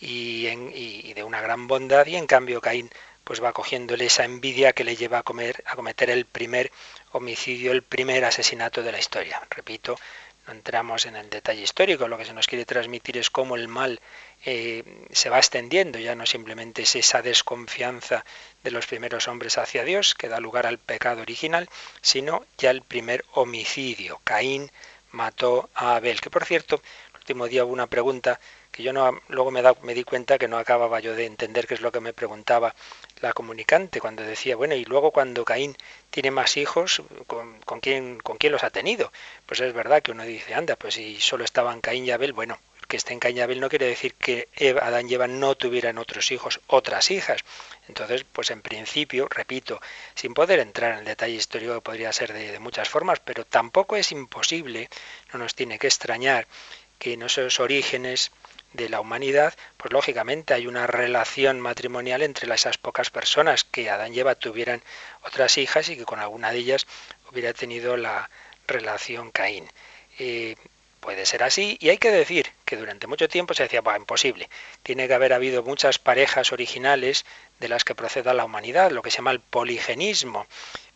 y, 0.00 1.12
de 1.14 1.22
una 1.24 1.40
gran 1.40 1.66
bondad 1.66 2.06
y 2.06 2.16
en 2.16 2.26
cambio 2.26 2.60
Caín 2.60 2.90
pues 3.24 3.42
va 3.42 3.52
cogiéndole 3.52 4.06
esa 4.06 4.24
envidia 4.24 4.72
que 4.72 4.84
le 4.84 4.96
lleva 4.96 5.18
a, 5.18 5.22
comer, 5.22 5.62
a 5.66 5.76
cometer 5.76 6.08
el 6.08 6.24
primer 6.24 6.70
homicidio, 7.12 7.72
el 7.72 7.82
primer 7.82 8.24
asesinato 8.24 8.82
de 8.82 8.92
la 8.92 8.98
historia. 8.98 9.42
Repito, 9.50 9.96
no 10.46 10.54
entramos 10.54 11.04
en 11.04 11.14
el 11.14 11.28
detalle 11.28 11.60
histórico, 11.60 12.08
lo 12.08 12.16
que 12.16 12.24
se 12.24 12.32
nos 12.32 12.46
quiere 12.46 12.64
transmitir 12.64 13.18
es 13.18 13.28
cómo 13.28 13.54
el 13.54 13.68
mal 13.68 14.00
eh, 14.44 14.84
se 15.10 15.30
va 15.30 15.38
extendiendo, 15.38 15.98
ya 15.98 16.14
no 16.14 16.24
simplemente 16.26 16.82
es 16.82 16.96
esa 16.96 17.22
desconfianza 17.22 18.24
de 18.62 18.70
los 18.70 18.86
primeros 18.86 19.28
hombres 19.28 19.58
hacia 19.58 19.84
Dios 19.84 20.14
que 20.14 20.28
da 20.28 20.40
lugar 20.40 20.66
al 20.66 20.78
pecado 20.78 21.22
original, 21.22 21.68
sino 22.00 22.46
ya 22.56 22.70
el 22.70 22.82
primer 22.82 23.24
homicidio. 23.32 24.20
Caín 24.24 24.70
mató 25.10 25.70
a 25.74 25.96
Abel, 25.96 26.20
que 26.20 26.30
por 26.30 26.44
cierto, 26.44 26.80
el 27.12 27.18
último 27.18 27.48
día 27.48 27.64
hubo 27.64 27.72
una 27.72 27.88
pregunta 27.88 28.38
que 28.70 28.82
yo 28.82 28.92
no, 28.92 29.20
luego 29.28 29.50
me, 29.50 29.62
da, 29.62 29.74
me 29.82 29.94
di 29.94 30.04
cuenta 30.04 30.38
que 30.38 30.46
no 30.46 30.58
acababa 30.58 31.00
yo 31.00 31.14
de 31.14 31.26
entender 31.26 31.66
qué 31.66 31.74
es 31.74 31.80
lo 31.80 31.90
que 31.90 32.00
me 32.00 32.12
preguntaba 32.12 32.74
la 33.20 33.32
comunicante 33.32 34.00
cuando 34.00 34.22
decía, 34.22 34.56
bueno, 34.56 34.74
y 34.74 34.84
luego 34.84 35.10
cuando 35.10 35.44
Caín 35.44 35.76
tiene 36.10 36.30
más 36.30 36.56
hijos, 36.56 37.02
¿con, 37.26 37.58
con, 37.62 37.80
quién, 37.80 38.20
¿con 38.20 38.36
quién 38.36 38.52
los 38.52 38.62
ha 38.62 38.70
tenido? 38.70 39.10
Pues 39.46 39.60
es 39.60 39.72
verdad 39.72 40.02
que 40.02 40.12
uno 40.12 40.22
dice, 40.22 40.54
anda, 40.54 40.76
pues 40.76 40.94
si 40.94 41.20
solo 41.20 41.44
estaban 41.44 41.80
Caín 41.80 42.04
y 42.04 42.12
Abel, 42.12 42.32
bueno, 42.32 42.58
que 42.88 42.96
esté 42.96 43.12
en 43.12 43.20
Caín 43.20 43.36
y 43.36 43.40
Abel 43.40 43.60
no 43.60 43.68
quiere 43.68 43.86
decir 43.86 44.14
que 44.14 44.48
Eva, 44.56 44.86
Adán 44.86 45.08
y 45.08 45.14
Eva 45.14 45.28
no 45.28 45.54
tuvieran 45.54 45.98
otros 45.98 46.32
hijos, 46.32 46.60
otras 46.66 47.10
hijas. 47.10 47.44
Entonces, 47.86 48.24
pues 48.24 48.50
en 48.50 48.62
principio, 48.62 49.28
repito, 49.28 49.80
sin 50.14 50.34
poder 50.34 50.58
entrar 50.58 50.92
en 50.92 50.98
el 51.00 51.04
detalle 51.04 51.34
histórico 51.34 51.80
podría 51.82 52.12
ser 52.12 52.32
de, 52.32 52.50
de 52.50 52.58
muchas 52.58 52.88
formas, 52.88 53.20
pero 53.20 53.44
tampoco 53.44 53.94
es 53.94 54.10
imposible, 54.10 54.88
no 55.32 55.38
nos 55.38 55.54
tiene 55.54 55.78
que 55.78 55.86
extrañar 55.86 56.46
que 56.98 57.12
en 57.12 57.22
esos 57.22 57.60
orígenes 57.60 58.32
de 58.72 58.88
la 58.88 59.00
humanidad, 59.00 59.54
pues 59.76 59.92
lógicamente 59.92 60.54
hay 60.54 60.66
una 60.66 60.86
relación 60.86 61.60
matrimonial 61.60 62.22
entre 62.22 62.52
esas 62.54 62.78
pocas 62.78 63.10
personas 63.10 63.64
que 63.64 63.88
Adán 63.88 64.14
y 64.14 64.20
Eva 64.20 64.34
tuvieran 64.34 64.82
otras 65.22 65.58
hijas 65.58 65.88
y 65.88 65.96
que 65.96 66.04
con 66.04 66.18
alguna 66.18 66.52
de 66.52 66.58
ellas 66.58 66.86
hubiera 67.30 67.52
tenido 67.52 67.96
la 67.96 68.30
relación 68.66 69.30
Caín. 69.30 69.70
Eh, 70.18 70.56
puede 71.08 71.24
ser 71.24 71.42
así 71.42 71.78
y 71.80 71.88
hay 71.88 71.96
que 71.96 72.10
decir 72.10 72.52
que 72.66 72.76
durante 72.76 73.06
mucho 73.06 73.28
tiempo 73.28 73.54
se 73.54 73.62
decía, 73.62 73.82
imposible, 73.96 74.50
tiene 74.82 75.08
que 75.08 75.14
haber 75.14 75.32
habido 75.32 75.62
muchas 75.62 75.98
parejas 75.98 76.52
originales 76.52 77.24
de 77.60 77.68
las 77.68 77.82
que 77.82 77.94
proceda 77.94 78.34
la 78.34 78.44
humanidad, 78.44 78.90
lo 78.90 79.00
que 79.00 79.10
se 79.10 79.16
llama 79.16 79.30
el 79.30 79.40
poligenismo. 79.40 80.46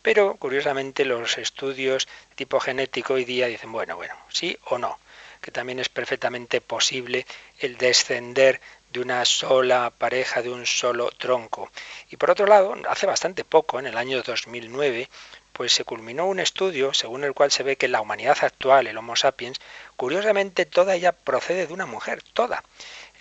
Pero 0.03 0.37
curiosamente 0.37 1.07
los 1.07 1.39
estudios 1.39 2.09
tipo 2.35 2.61
genético 2.61 3.15
hoy 3.15 3.25
día 3.25 3.47
dicen, 3.47 3.73
bueno, 3.73 3.97
bueno, 3.97 4.15
sí 4.29 4.55
o 4.67 4.77
no 4.77 4.99
que 5.41 5.51
también 5.51 5.81
es 5.81 5.89
perfectamente 5.89 6.61
posible 6.61 7.27
el 7.59 7.77
descender 7.77 8.61
de 8.93 9.01
una 9.01 9.25
sola 9.25 9.93
pareja, 9.97 10.41
de 10.41 10.51
un 10.51 10.67
solo 10.67 11.11
tronco. 11.11 11.71
Y 12.11 12.17
por 12.17 12.31
otro 12.31 12.47
lado, 12.47 12.77
hace 12.89 13.07
bastante 13.07 13.45
poco, 13.45 13.81
en 13.81 13.87
el 13.87 13.97
año 13.97 14.23
2009, 14.23 15.09
pues 15.53 15.73
se 15.73 15.85
culminó 15.85 16.27
un 16.27 16.41
estudio 16.41 16.95
según 16.95 17.25
el 17.25 17.35
cual 17.35 17.51
se 17.51 17.63
ve 17.63 17.77
que 17.77 17.89
la 17.89 18.01
humanidad 18.01 18.39
actual, 18.43 18.87
el 18.87 18.97
Homo 18.97 19.17
sapiens, 19.17 19.61
curiosamente 19.97 20.67
toda 20.67 20.95
ella 20.95 21.13
procede 21.13 21.67
de 21.67 21.73
una 21.73 21.87
mujer, 21.87 22.23
toda, 22.33 22.65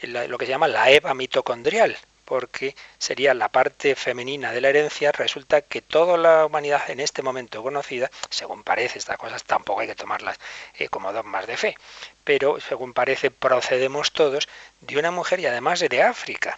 lo 0.03 0.37
que 0.37 0.45
se 0.45 0.51
llama 0.51 0.67
la 0.67 0.89
Eva 0.89 1.13
mitocondrial, 1.13 1.97
porque 2.25 2.75
sería 2.97 3.33
la 3.33 3.49
parte 3.49 3.93
femenina 3.95 4.53
de 4.53 4.61
la 4.61 4.69
herencia, 4.69 5.11
resulta 5.11 5.61
que 5.61 5.81
toda 5.81 6.17
la 6.17 6.45
humanidad 6.45 6.89
en 6.89 7.01
este 7.01 7.21
momento 7.21 7.61
conocida, 7.61 8.09
según 8.29 8.63
parece, 8.63 8.99
estas 8.99 9.17
cosas 9.17 9.43
tampoco 9.43 9.81
hay 9.81 9.87
que 9.87 9.95
tomarlas 9.95 10.39
eh, 10.75 10.87
como 10.87 11.11
dogmas 11.11 11.45
de 11.45 11.57
fe, 11.57 11.75
pero 12.23 12.61
según 12.61 12.93
parece 12.93 13.31
procedemos 13.31 14.13
todos 14.13 14.47
de 14.79 14.97
una 14.97 15.11
mujer 15.11 15.41
y 15.41 15.47
además 15.47 15.81
de 15.81 16.01
África 16.01 16.57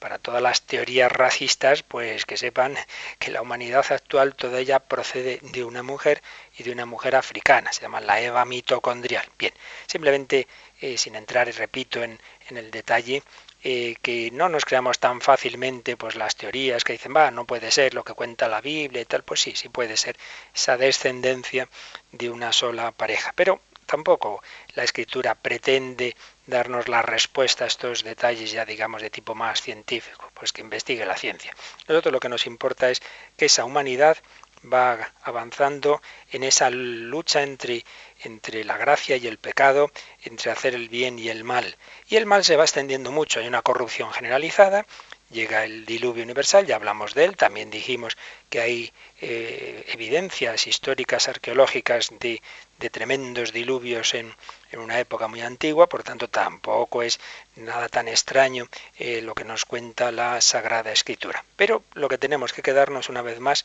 para 0.00 0.18
todas 0.18 0.42
las 0.42 0.62
teorías 0.62 1.12
racistas, 1.12 1.84
pues 1.84 2.24
que 2.24 2.36
sepan 2.36 2.76
que 3.20 3.30
la 3.30 3.42
humanidad 3.42 3.84
actual 3.90 4.34
toda 4.34 4.58
ella 4.58 4.80
procede 4.80 5.38
de 5.42 5.62
una 5.62 5.84
mujer 5.84 6.22
y 6.58 6.64
de 6.64 6.72
una 6.72 6.86
mujer 6.86 7.14
africana, 7.14 7.72
se 7.72 7.82
llama 7.82 8.00
la 8.00 8.20
Eva 8.20 8.44
mitocondrial. 8.44 9.26
Bien, 9.38 9.52
simplemente 9.86 10.48
eh, 10.80 10.98
sin 10.98 11.14
entrar, 11.14 11.46
repito, 11.54 12.02
en, 12.02 12.18
en 12.48 12.56
el 12.56 12.70
detalle, 12.70 13.22
eh, 13.62 13.96
que 14.00 14.30
no 14.32 14.48
nos 14.48 14.64
creamos 14.64 14.98
tan 14.98 15.20
fácilmente 15.20 15.94
pues 15.98 16.14
las 16.14 16.34
teorías 16.34 16.82
que 16.82 16.94
dicen, 16.94 17.14
va, 17.14 17.30
no 17.30 17.44
puede 17.44 17.70
ser 17.70 17.92
lo 17.92 18.02
que 18.02 18.14
cuenta 18.14 18.48
la 18.48 18.62
Biblia 18.62 19.02
y 19.02 19.04
tal, 19.04 19.22
pues 19.22 19.40
sí, 19.40 19.54
sí 19.54 19.68
puede 19.68 19.98
ser 19.98 20.16
esa 20.54 20.78
descendencia 20.78 21.68
de 22.10 22.30
una 22.30 22.52
sola 22.52 22.90
pareja. 22.90 23.32
Pero 23.36 23.60
tampoco 23.84 24.42
la 24.74 24.84
escritura 24.84 25.34
pretende 25.34 26.16
darnos 26.50 26.88
la 26.88 27.02
respuesta 27.02 27.64
a 27.64 27.68
estos 27.68 28.04
detalles 28.04 28.52
ya 28.52 28.64
digamos 28.64 29.00
de 29.00 29.10
tipo 29.10 29.34
más 29.34 29.62
científico, 29.62 30.30
pues 30.34 30.52
que 30.52 30.60
investigue 30.60 31.06
la 31.06 31.16
ciencia. 31.16 31.54
Nosotros 31.88 32.12
lo 32.12 32.20
que 32.20 32.28
nos 32.28 32.46
importa 32.46 32.90
es 32.90 33.00
que 33.36 33.46
esa 33.46 33.64
humanidad 33.64 34.18
va 34.62 35.12
avanzando 35.22 36.02
en 36.30 36.42
esa 36.44 36.70
lucha 36.70 37.42
entre, 37.42 37.84
entre 38.22 38.64
la 38.64 38.76
gracia 38.76 39.16
y 39.16 39.26
el 39.26 39.38
pecado, 39.38 39.90
entre 40.22 40.50
hacer 40.50 40.74
el 40.74 40.88
bien 40.88 41.18
y 41.18 41.28
el 41.28 41.44
mal. 41.44 41.76
Y 42.08 42.16
el 42.16 42.26
mal 42.26 42.44
se 42.44 42.56
va 42.56 42.64
extendiendo 42.64 43.10
mucho, 43.10 43.40
hay 43.40 43.48
una 43.48 43.62
corrupción 43.62 44.12
generalizada, 44.12 44.84
llega 45.30 45.64
el 45.64 45.86
diluvio 45.86 46.24
universal, 46.24 46.66
ya 46.66 46.76
hablamos 46.76 47.14
de 47.14 47.24
él, 47.24 47.36
también 47.36 47.70
dijimos 47.70 48.16
que 48.50 48.60
hay 48.60 48.92
eh, 49.20 49.84
evidencias 49.88 50.66
históricas, 50.66 51.28
arqueológicas 51.28 52.10
de, 52.18 52.42
de 52.78 52.90
tremendos 52.90 53.52
diluvios 53.52 54.14
en, 54.14 54.34
en, 54.72 54.80
una 54.80 54.98
época 54.98 55.28
muy 55.28 55.40
antigua, 55.40 55.88
por 55.88 56.02
tanto 56.02 56.28
tampoco 56.28 57.02
es 57.02 57.20
nada 57.56 57.88
tan 57.88 58.08
extraño 58.08 58.68
eh, 58.98 59.20
lo 59.22 59.34
que 59.34 59.44
nos 59.44 59.64
cuenta 59.64 60.12
la 60.12 60.40
Sagrada 60.40 60.92
Escritura. 60.92 61.44
Pero 61.56 61.82
lo 61.94 62.08
que 62.08 62.18
tenemos 62.18 62.52
que 62.52 62.62
quedarnos 62.62 63.08
una 63.08 63.22
vez 63.22 63.40
más 63.40 63.64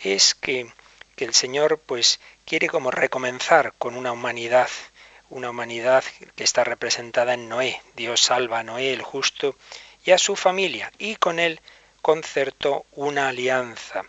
es 0.00 0.34
que, 0.34 0.70
que 1.16 1.24
el 1.24 1.34
Señor 1.34 1.78
pues 1.78 2.20
quiere 2.44 2.68
como 2.68 2.90
recomenzar 2.90 3.74
con 3.78 3.96
una 3.96 4.12
humanidad, 4.12 4.68
una 5.30 5.50
humanidad 5.50 6.04
que 6.34 6.44
está 6.44 6.64
representada 6.64 7.34
en 7.34 7.48
Noé. 7.48 7.82
Dios 7.94 8.20
salva 8.22 8.60
a 8.60 8.62
Noé, 8.62 8.92
el 8.92 9.02
justo, 9.02 9.56
y 10.04 10.12
a 10.12 10.18
su 10.18 10.36
familia, 10.36 10.90
y 10.98 11.16
con 11.16 11.38
él 11.38 11.60
concertó 12.00 12.86
una 12.92 13.28
alianza. 13.28 14.04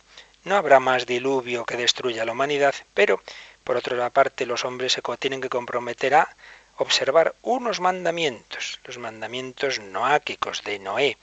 no 0.45 0.55
habrá 0.55 0.79
más 0.79 1.05
diluvio 1.05 1.65
que 1.65 1.75
destruya 1.75 2.23
la 2.23 2.31
humanidad, 2.31 2.73
pero 2.93 3.21
por 3.69 3.77
otra 3.77 4.09
parte 4.09 4.47
los 4.47 4.65
hombres 4.65 4.93
se 4.93 5.03
tienen 5.19 5.41
que 5.41 5.47
comprometer 5.47 6.15
a 6.15 6.35
observar 6.77 7.35
unos 7.43 7.79
mandamientos, 7.79 8.79
los 8.83 8.97
mandamientos 8.97 9.79
noáquicos 9.79 10.63
de 10.63 10.79
Noé. 10.79 11.19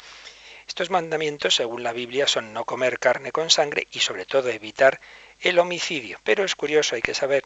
Estos 0.69 0.91
mandamientos, 0.91 1.57
según 1.57 1.83
la 1.83 1.93
Biblia, 1.93 2.29
son 2.29 2.53
no 2.53 2.65
comer 2.65 3.01
carne 3.01 3.33
con 3.33 3.51
sangre 3.51 3.89
y 3.91 3.99
sobre 3.99 4.27
todo 4.27 4.49
evitar 4.49 5.01
el 5.41 5.59
homicidio. 5.59 6.21
Pero 6.23 6.45
es 6.45 6.55
curioso, 6.55 6.95
hay 6.95 7.03
que 7.03 7.15
saber 7.15 7.43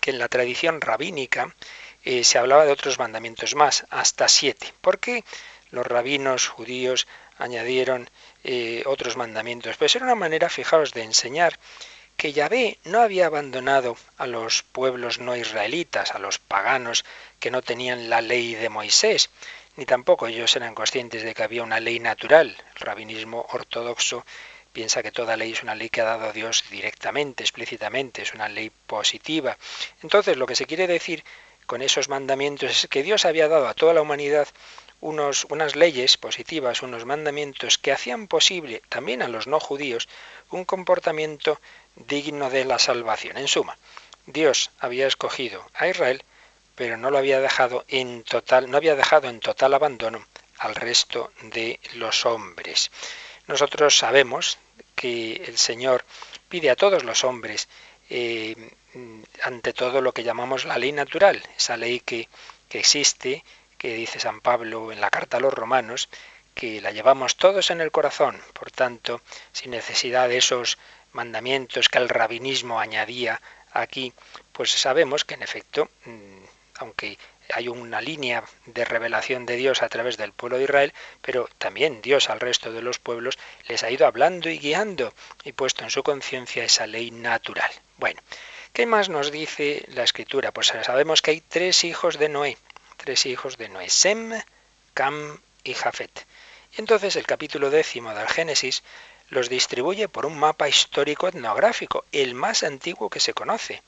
que 0.00 0.10
en 0.10 0.18
la 0.18 0.26
tradición 0.26 0.80
rabínica 0.80 1.54
eh, 2.02 2.24
se 2.24 2.38
hablaba 2.38 2.64
de 2.64 2.72
otros 2.72 2.98
mandamientos 2.98 3.54
más, 3.54 3.86
hasta 3.90 4.26
siete. 4.26 4.74
¿Por 4.80 4.98
qué 4.98 5.22
los 5.70 5.86
rabinos 5.86 6.48
judíos 6.48 7.06
añadieron 7.38 8.10
eh, 8.42 8.82
otros 8.86 9.16
mandamientos? 9.16 9.76
Pues 9.76 9.94
era 9.94 10.04
una 10.04 10.16
manera, 10.16 10.48
fijaos, 10.48 10.94
de 10.94 11.04
enseñar 11.04 11.60
que 12.20 12.34
Yahvé 12.34 12.76
no 12.84 13.00
había 13.00 13.24
abandonado 13.24 13.96
a 14.18 14.26
los 14.26 14.62
pueblos 14.62 15.20
no 15.20 15.36
israelitas, 15.36 16.14
a 16.14 16.18
los 16.18 16.38
paganos 16.38 17.06
que 17.38 17.50
no 17.50 17.62
tenían 17.62 18.10
la 18.10 18.20
ley 18.20 18.54
de 18.54 18.68
Moisés, 18.68 19.30
ni 19.76 19.86
tampoco 19.86 20.26
ellos 20.26 20.54
eran 20.54 20.74
conscientes 20.74 21.22
de 21.22 21.32
que 21.32 21.42
había 21.42 21.62
una 21.62 21.80
ley 21.80 21.98
natural. 21.98 22.54
El 22.74 22.80
rabinismo 22.82 23.46
ortodoxo 23.48 24.26
piensa 24.70 25.02
que 25.02 25.12
toda 25.12 25.38
ley 25.38 25.52
es 25.52 25.62
una 25.62 25.74
ley 25.74 25.88
que 25.88 26.02
ha 26.02 26.04
dado 26.04 26.30
Dios 26.34 26.64
directamente, 26.70 27.42
explícitamente, 27.42 28.20
es 28.20 28.34
una 28.34 28.50
ley 28.50 28.70
positiva. 28.86 29.56
Entonces, 30.02 30.36
lo 30.36 30.46
que 30.46 30.56
se 30.56 30.66
quiere 30.66 30.86
decir 30.86 31.24
con 31.64 31.80
esos 31.80 32.10
mandamientos 32.10 32.70
es 32.70 32.86
que 32.88 33.02
Dios 33.02 33.24
había 33.24 33.48
dado 33.48 33.66
a 33.66 33.72
toda 33.72 33.94
la 33.94 34.02
humanidad 34.02 34.46
unos, 35.00 35.46
unas 35.48 35.76
leyes 35.76 36.16
positivas, 36.16 36.82
unos 36.82 37.04
mandamientos 37.06 37.78
que 37.78 37.92
hacían 37.92 38.28
posible 38.28 38.82
también 38.88 39.22
a 39.22 39.28
los 39.28 39.46
no 39.46 39.60
judíos 39.60 40.08
un 40.50 40.64
comportamiento 40.64 41.60
digno 41.96 42.50
de 42.50 42.64
la 42.64 42.78
salvación. 42.78 43.36
En 43.38 43.48
suma, 43.48 43.78
Dios 44.26 44.70
había 44.78 45.06
escogido 45.06 45.64
a 45.74 45.88
Israel, 45.88 46.22
pero 46.74 46.96
no 46.96 47.10
lo 47.10 47.18
había 47.18 47.40
dejado 47.40 47.84
en 47.88 48.22
total, 48.22 48.70
no 48.70 48.76
había 48.76 48.96
dejado 48.96 49.28
en 49.28 49.40
total 49.40 49.74
abandono 49.74 50.24
al 50.58 50.74
resto 50.74 51.32
de 51.42 51.80
los 51.94 52.26
hombres. 52.26 52.90
Nosotros 53.46 53.96
sabemos 53.96 54.58
que 54.94 55.42
el 55.46 55.56
Señor 55.58 56.04
pide 56.48 56.70
a 56.70 56.76
todos 56.76 57.04
los 57.04 57.24
hombres, 57.24 57.68
eh, 58.10 58.54
ante 59.42 59.72
todo 59.72 60.00
lo 60.00 60.12
que 60.12 60.24
llamamos 60.24 60.64
la 60.64 60.78
ley 60.78 60.92
natural, 60.92 61.42
esa 61.56 61.76
ley 61.76 62.00
que, 62.00 62.28
que 62.68 62.78
existe, 62.78 63.44
que 63.80 63.94
dice 63.94 64.20
San 64.20 64.42
Pablo 64.42 64.92
en 64.92 65.00
la 65.00 65.08
carta 65.08 65.38
a 65.38 65.40
los 65.40 65.54
romanos, 65.54 66.10
que 66.54 66.82
la 66.82 66.90
llevamos 66.90 67.36
todos 67.36 67.70
en 67.70 67.80
el 67.80 67.90
corazón, 67.90 68.38
por 68.52 68.70
tanto, 68.70 69.22
sin 69.52 69.70
necesidad 69.70 70.28
de 70.28 70.36
esos 70.36 70.76
mandamientos 71.12 71.88
que 71.88 71.96
el 71.96 72.10
rabinismo 72.10 72.78
añadía 72.78 73.40
aquí, 73.72 74.12
pues 74.52 74.70
sabemos 74.70 75.24
que 75.24 75.32
en 75.32 75.42
efecto, 75.42 75.88
mm, 76.04 76.44
aunque 76.80 77.16
hay 77.54 77.68
una 77.68 78.02
línea 78.02 78.44
de 78.66 78.84
revelación 78.84 79.46
de 79.46 79.56
Dios 79.56 79.80
a 79.80 79.88
través 79.88 80.18
del 80.18 80.34
pueblo 80.34 80.58
de 80.58 80.64
Israel, 80.64 80.92
pero 81.22 81.48
también 81.56 82.02
Dios 82.02 82.28
al 82.28 82.38
resto 82.38 82.72
de 82.72 82.82
los 82.82 82.98
pueblos 82.98 83.38
les 83.66 83.82
ha 83.82 83.90
ido 83.90 84.06
hablando 84.06 84.50
y 84.50 84.58
guiando 84.58 85.14
y 85.42 85.52
puesto 85.52 85.84
en 85.84 85.90
su 85.90 86.02
conciencia 86.02 86.64
esa 86.64 86.86
ley 86.86 87.10
natural. 87.10 87.70
Bueno, 87.96 88.20
¿qué 88.74 88.84
más 88.84 89.08
nos 89.08 89.32
dice 89.32 89.86
la 89.88 90.04
escritura? 90.04 90.52
Pues 90.52 90.66
sabemos 90.82 91.22
que 91.22 91.30
hay 91.30 91.40
tres 91.40 91.82
hijos 91.84 92.18
de 92.18 92.28
Noé, 92.28 92.58
tres 93.00 93.26
hijos 93.26 93.56
de 93.56 93.68
Noé, 93.68 93.88
Sem, 93.88 94.30
Cam 94.94 95.40
y 95.64 95.74
Jafet. 95.74 96.26
Y 96.76 96.80
entonces 96.80 97.16
el 97.16 97.26
capítulo 97.26 97.70
décimo 97.70 98.14
del 98.14 98.28
Génesis 98.28 98.82
los 99.30 99.48
distribuye 99.48 100.08
por 100.08 100.26
un 100.26 100.38
mapa 100.38 100.68
histórico 100.68 101.26
etnográfico, 101.28 102.04
el 102.12 102.34
más 102.34 102.62
antiguo 102.62 103.08
que 103.08 103.20
se 103.20 103.32
conoce, 103.32 103.82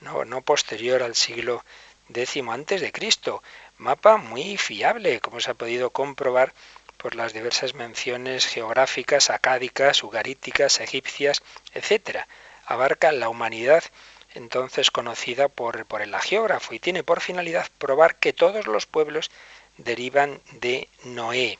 no, 0.00 0.42
posterior 0.42 1.02
al 1.02 1.14
siglo 1.14 1.64
décimo 2.08 2.52
antes 2.52 2.80
de 2.80 2.92
Cristo. 2.92 3.42
Mapa 3.78 4.16
muy 4.16 4.56
fiable, 4.56 5.20
como 5.20 5.40
se 5.40 5.50
ha 5.50 5.54
podido 5.54 5.90
comprobar 5.90 6.52
por 6.96 7.14
las 7.14 7.32
diversas 7.32 7.74
menciones 7.74 8.46
geográficas, 8.46 9.30
acádicas, 9.30 10.02
ugaríticas, 10.02 10.80
egipcias, 10.80 11.42
etc. 11.72 12.20
Abarca 12.66 13.12
la 13.12 13.28
humanidad 13.28 13.84
entonces 14.34 14.90
conocida 14.90 15.48
por, 15.48 15.86
el 16.00 16.16
geógrafo 16.20 16.74
y 16.74 16.78
tiene 16.78 17.02
por 17.02 17.20
finalidad 17.20 17.68
probar 17.78 18.16
que 18.16 18.32
todos 18.32 18.66
los 18.66 18.86
pueblos 18.86 19.30
derivan 19.76 20.40
de 20.52 20.88
Noé, 21.04 21.58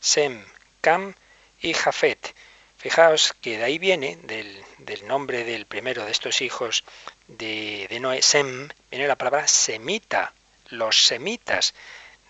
Sem, 0.00 0.44
Cam 0.80 1.14
y 1.60 1.74
Jafet. 1.74 2.34
Fijaos 2.76 3.34
que 3.42 3.58
de 3.58 3.64
ahí 3.64 3.78
viene, 3.78 4.16
del, 4.22 4.64
del 4.78 5.06
nombre 5.06 5.44
del 5.44 5.66
primero 5.66 6.04
de 6.04 6.12
estos 6.12 6.40
hijos 6.40 6.84
de, 7.28 7.98
Noé, 8.00 8.22
Sem, 8.22 8.68
viene 8.90 9.06
la 9.06 9.16
palabra 9.16 9.46
semita, 9.46 10.32
los 10.68 11.06
semitas. 11.06 11.74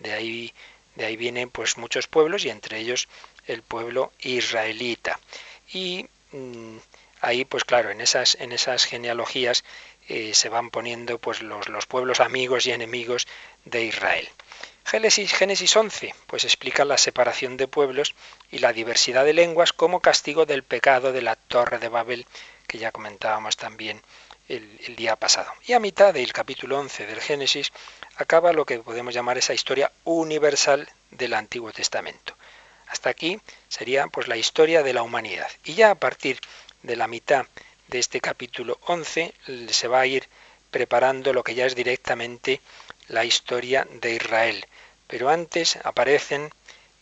De 0.01 0.13
ahí, 0.13 0.53
de 0.97 1.05
ahí 1.07 1.17
vienen 1.17 1.51
pues 1.51 1.79
muchos 1.79 2.07
pueblos 2.07 2.45
y 2.45 2.51
entre 2.51 2.79
ellos 2.79 3.09
el 3.47 3.63
pueblo 3.63 4.13
israelita. 4.21 5.21
Y 5.73 6.07
mm, 6.33 6.79
ahí, 7.21 7.45
pues 7.45 7.65
claro, 7.65 7.91
en 7.91 8.01
esas, 8.01 8.37
en 8.41 8.53
esas 8.53 8.85
genealogías 8.85 9.65
eh, 10.09 10.35
se 10.35 10.49
van 10.49 10.71
poniendo 10.71 11.19
pues 11.19 11.43
los, 11.43 11.69
los 11.69 11.87
pueblos 11.87 12.21
amigos 12.21 12.67
y 12.67 12.73
enemigos 12.73 13.27
de 13.65 13.85
Israel. 13.85 14.29
Génesis, 14.85 15.33
Génesis 15.33 15.77
11, 15.77 16.15
pues 16.27 16.45
explica 16.45 16.85
la 16.85 16.99
separación 16.99 17.57
de 17.57 17.69
pueblos 17.69 18.15
y 18.51 18.59
la 18.59 18.73
diversidad 18.73 19.25
de 19.25 19.35
lenguas 19.35 19.73
como 19.73 20.01
castigo 20.01 20.47
del 20.47 20.65
pecado 20.65 21.13
de 21.13 21.23
la 21.23 21.37
torre 21.37 21.79
de 21.79 21.89
Babel, 21.89 22.27
que 22.67 22.79
ya 22.79 22.91
comentábamos 22.91 23.57
también 23.57 24.03
el, 24.49 24.97
día 24.97 25.15
pasado. 25.15 25.53
Y 25.65 25.75
a 25.75 25.79
mitad 25.79 26.13
del 26.13 26.33
capítulo 26.33 26.79
11 26.81 27.07
del 27.07 27.21
Génesis 27.21 27.71
acaba 28.17 28.53
lo 28.53 28.67
que 28.67 28.81
podemos 28.81 29.15
llamar 29.15 29.39
esa 29.39 29.55
historia 29.55 29.93
universal 30.05 30.89
del 31.13 31.35
Antiguo 31.35 31.71
Testamento. 31.73 32.35
Hasta 32.89 33.11
aquí 33.11 33.41
sería 33.69 34.09
pues 34.09 34.27
la 34.27 34.37
historia 34.37 34.83
de 34.83 34.93
la 34.93 35.05
humanidad. 35.05 35.49
Y 35.65 35.75
ya 35.75 35.93
a 35.93 35.95
partir 35.95 36.41
de 36.83 36.97
la 36.97 37.07
mitad 37.07 37.47
de 37.89 37.99
este 37.99 38.21
capítulo 38.21 38.79
11 38.87 39.35
se 39.69 39.89
va 39.89 40.01
a 40.01 40.07
ir 40.07 40.29
preparando 40.71 41.33
lo 41.33 41.43
que 41.43 41.55
ya 41.55 41.67
es 41.67 41.75
directamente 41.75 42.61
la 43.09 43.25
historia 43.25 43.87
de 43.91 44.15
Israel. 44.15 44.65
Pero 45.07 45.29
antes 45.29 45.77
aparecen 45.83 46.51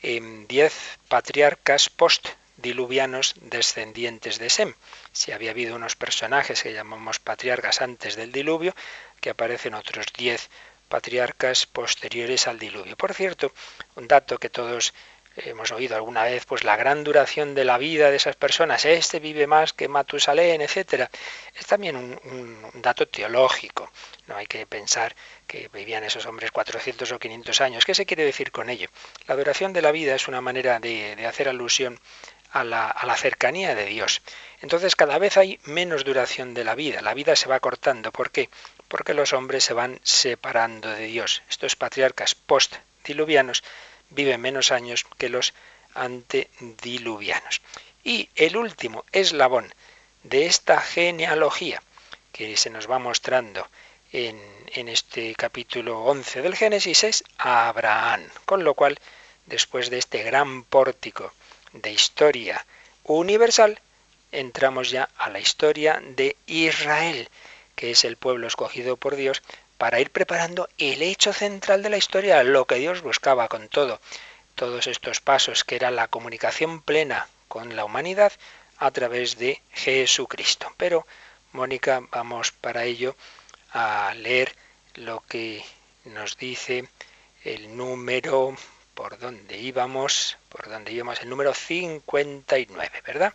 en 0.03 0.47
diez 0.47 0.75
patriarcas 1.09 1.91
post 1.91 2.29
diluvianos 2.57 3.35
descendientes 3.41 4.39
de 4.39 4.51
Sem. 4.51 4.75
Si 5.13 5.33
había 5.33 5.51
habido 5.51 5.77
unos 5.77 5.97
personajes 5.97 6.63
que 6.63 6.73
llamamos 6.73 7.19
patriarcas 7.19 7.83
antes 7.83 8.17
del 8.17 8.33
diluvio, 8.33 8.75
que 9.21 9.31
aparecen 9.31 9.75
otros 9.75 10.07
diez 10.17 10.49
patriarcas 10.89 11.67
posteriores 11.67 12.47
al 12.47 12.59
diluvio. 12.59 12.97
Por 12.97 13.15
cierto, 13.15 13.53
un 13.97 14.09
dato 14.09 14.39
que 14.39 14.51
todos 14.51 14.95
hemos 15.45 15.71
oído 15.73 15.97
alguna 15.97 16.25
vez, 16.25 16.45
pues 16.47 16.65
la 16.65 16.77
gran 16.77 17.05
duración 17.05 17.55
de 17.55 17.65
la 17.65 17.79
vida 17.79 18.11
de 18.11 18.17
esas 18.17 18.37
personas, 18.37 18.85
este 18.85 19.21
vive 19.21 19.47
más 19.47 19.73
que 19.73 19.89
Matusalén, 19.89 20.61
etcétera, 20.61 21.11
es 21.55 21.67
también 21.67 21.97
un, 21.97 22.59
dato 22.75 23.07
teológico. 23.07 23.91
No 24.27 24.37
hay 24.37 24.47
que 24.47 24.67
pensar 24.67 25.15
que 25.47 25.69
vivían 25.73 26.05
esos 26.05 26.27
hombres 26.27 26.51
400 26.51 27.11
o 27.13 27.19
500 27.19 27.61
años. 27.61 27.85
¿Qué 27.85 27.95
se 27.95 28.07
quiere 28.07 28.25
decir 28.25 28.53
con 28.53 28.69
ello? 28.69 28.89
La 29.27 29.37
duración 29.37 29.73
de 29.73 29.83
la 29.83 29.93
vida 29.93 30.15
es 30.15 30.29
una 30.29 30.41
manera 30.41 30.81
de, 30.81 31.27
hacer 31.27 31.49
alusión 31.49 31.99
a 32.53 32.65
la, 32.65 33.17
cercanía 33.17 33.75
de 33.75 33.87
Dios. 33.87 34.23
Entonces 34.61 34.97
cada 34.97 35.19
vez 35.19 35.37
hay 35.37 35.61
menos 35.65 36.05
duración 36.05 36.55
de 36.55 36.65
la 36.65 36.75
vida, 36.75 37.01
la 37.01 37.15
vida 37.15 37.37
se 37.37 37.49
va 37.49 37.61
cortando. 37.61 38.13
¿Por 38.13 38.31
qué? 38.31 38.51
Porque 38.89 39.15
los 39.15 39.33
hombres 39.33 39.65
se 39.65 39.75
van 39.75 40.01
separando 40.03 40.91
de 40.91 41.07
Dios. 41.07 41.43
Estos 41.49 41.77
patriarcas 41.77 42.35
post-diluvianos 42.35 43.63
viven 44.11 44.41
menos 44.41 44.73
años 44.73 45.07
que 45.17 45.29
los 45.29 45.55
antediluvianos. 45.95 47.61
Y 48.05 48.29
el 48.35 48.57
último 48.57 49.05
eslabón 49.13 49.73
de 50.23 50.47
esta 50.47 50.81
genealogía 50.81 51.83
que 52.33 52.57
se 52.57 52.71
nos 52.71 52.91
va 52.91 52.99
mostrando 52.99 53.67
en, 54.13 54.41
en 54.73 54.89
este 54.89 55.35
capítulo 55.35 56.01
11 56.05 56.43
del 56.43 56.57
Génesis 56.57 57.05
es 57.05 57.25
Abraham. 57.37 58.23
Con 58.45 58.65
lo 58.65 58.75
cual, 58.75 58.99
después 59.47 59.91
de 59.91 59.99
este 59.99 60.23
gran 60.23 60.65
pórtico 60.65 61.33
de 61.73 61.93
historia 61.93 62.65
universal, 63.05 63.81
entramos 64.33 64.91
ya 64.91 65.09
a 65.17 65.31
la 65.31 65.41
historia 65.41 66.01
de 66.05 66.37
Israel, 66.47 67.29
que 67.75 67.91
es 67.91 68.05
el 68.05 68.17
pueblo 68.17 68.47
escogido 68.47 68.97
por 68.97 69.17
Dios 69.17 69.43
para 69.79 70.01
ir 70.01 70.11
preparando 70.11 70.69
el 70.77 71.03
hecho 71.03 71.33
central 71.33 71.83
de 71.83 71.91
la 71.91 71.97
historia, 71.97 72.43
lo 72.43 72.67
que 72.67 72.75
Dios 72.75 73.01
buscaba 73.01 73.49
con 73.49 73.69
todo, 73.69 74.01
todos 74.55 74.89
estos 74.89 75.21
pasos, 75.21 75.65
que 75.65 75.77
era 75.77 75.91
la 75.91 76.09
comunicación 76.09 76.83
plena 76.83 77.29
con 77.47 77.77
la 77.77 77.85
humanidad 77.85 78.33
a 78.77 78.91
través 78.91 79.39
de 79.39 79.63
Jesucristo. 79.71 80.73
Pero, 80.77 81.07
Mónica, 81.53 82.03
vamos 82.11 82.53
para 82.53 82.85
ello 82.85 83.17
a 83.73 84.13
leer 84.17 84.55
lo 84.95 85.21
que 85.21 85.65
nos 86.05 86.37
dice 86.37 86.89
el 87.45 87.77
número 87.77 88.57
por 88.95 89.19
dónde 89.19 89.59
íbamos, 89.59 90.37
por 90.49 90.69
dónde 90.69 90.91
íbamos, 90.93 91.21
el 91.21 91.29
número 91.29 91.55
59, 91.55 93.03
¿verdad? 93.07 93.33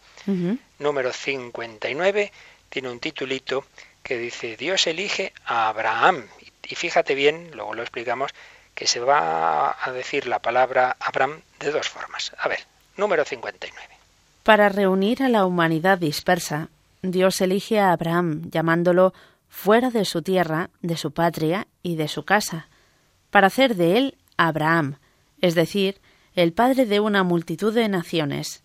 Número 0.78 1.14
59 1.14 2.32
tiene 2.70 2.90
un 2.90 3.00
titulito 3.00 3.66
que 4.04 4.18
dice 4.18 4.58
Dios 4.58 4.86
elige 4.88 5.34
a 5.46 5.70
Abraham. 5.70 6.26
Y 6.62 6.76
fíjate 6.76 7.16
bien, 7.16 7.52
luego 7.54 7.74
lo 7.74 7.82
explicamos, 7.82 8.32
que 8.76 8.88
se 8.88 9.00
va 9.00 9.76
a 9.82 9.92
decir 9.92 10.28
la 10.28 10.40
palabra 10.40 10.96
Abraham 11.00 11.42
de 11.60 11.72
dos 11.72 11.90
formas. 11.90 12.34
A 12.38 12.48
ver, 12.48 12.60
número 12.98 13.26
59. 13.26 13.88
Para 14.44 14.70
reunir 14.70 15.24
a 15.24 15.30
la 15.30 15.46
humanidad 15.46 15.98
dispersa, 15.98 16.70
Dios 17.02 17.42
elige 17.42 17.80
a 17.80 17.92
Abraham, 17.92 18.50
llamándolo 18.50 19.14
fuera 19.50 19.90
de 19.90 20.06
su 20.06 20.22
tierra, 20.22 20.70
de 20.82 20.98
su 20.98 21.14
patria 21.14 21.68
y 21.82 21.96
de 21.96 22.08
su 22.08 22.24
casa, 22.24 22.68
para 23.30 23.48
hacer 23.48 23.76
de 23.76 23.98
él 23.98 24.18
Abraham, 24.38 24.98
es 25.42 25.56
decir, 25.56 26.02
el 26.36 26.54
padre 26.54 26.86
de 26.86 27.00
una 27.00 27.24
multitud 27.24 27.74
de 27.74 27.88
naciones. 27.88 28.64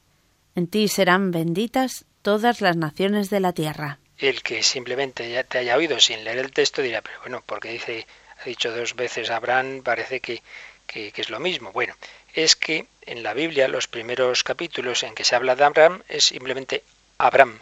En 0.55 0.67
ti 0.67 0.89
serán 0.89 1.31
benditas 1.31 2.07
todas 2.23 2.61
las 2.61 2.77
naciones 2.77 3.31
de 3.31 3.41
la 3.41 3.53
tierra. 3.53 3.99
El 4.19 4.43
que 4.43 4.63
simplemente 4.63 5.31
ya 5.31 5.45
te 5.45 5.59
haya 5.59 5.77
oído 5.77 6.01
sin 6.01 6.25
leer 6.25 6.39
el 6.39 6.53
texto 6.53 6.83
dirá, 6.83 7.03
pero 7.03 7.21
bueno, 7.21 7.43
porque 7.47 7.71
dice, 7.71 8.07
ha 8.41 8.45
dicho 8.45 8.73
dos 8.73 8.97
veces 8.97 9.31
Abraham, 9.31 9.83
parece 9.85 10.21
que, 10.21 10.43
que, 10.89 11.13
es 11.15 11.31
lo 11.31 11.39
mismo. 11.39 11.71
Bueno, 11.71 11.95
es 12.35 12.57
que 12.57 12.87
en 13.03 13.23
la 13.23 13.35
Biblia 13.35 13.69
los 13.69 13.87
primeros 13.87 14.43
capítulos 14.43 15.05
en 15.05 15.15
que 15.15 15.25
se 15.25 15.37
habla 15.37 15.55
de 15.55 15.65
Abraham 15.65 16.03
es 16.09 16.25
simplemente 16.25 16.83
Abraham. 17.19 17.61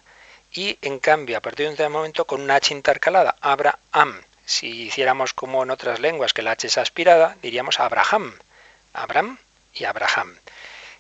Y 0.53 0.79
en 0.81 0.99
cambio, 0.99 1.37
a 1.37 1.41
partir 1.43 1.71
de 1.71 1.87
un 1.87 1.93
momento, 1.93 2.27
con 2.27 2.41
una 2.41 2.55
H 2.57 2.73
intercalada, 2.73 3.37
Abraham. 3.41 4.23
Si 4.47 4.85
hiciéramos 4.85 5.35
como 5.35 5.63
en 5.63 5.71
otras 5.71 6.01
lenguas, 6.01 6.33
que 6.33 6.43
la 6.43 6.53
H 6.53 6.69
es 6.69 6.79
aspirada, 6.79 7.37
diríamos 7.43 7.81
Abraham. 7.81 8.33
Abraham 8.95 9.39
y 9.75 9.85
Abraham. 9.85 10.39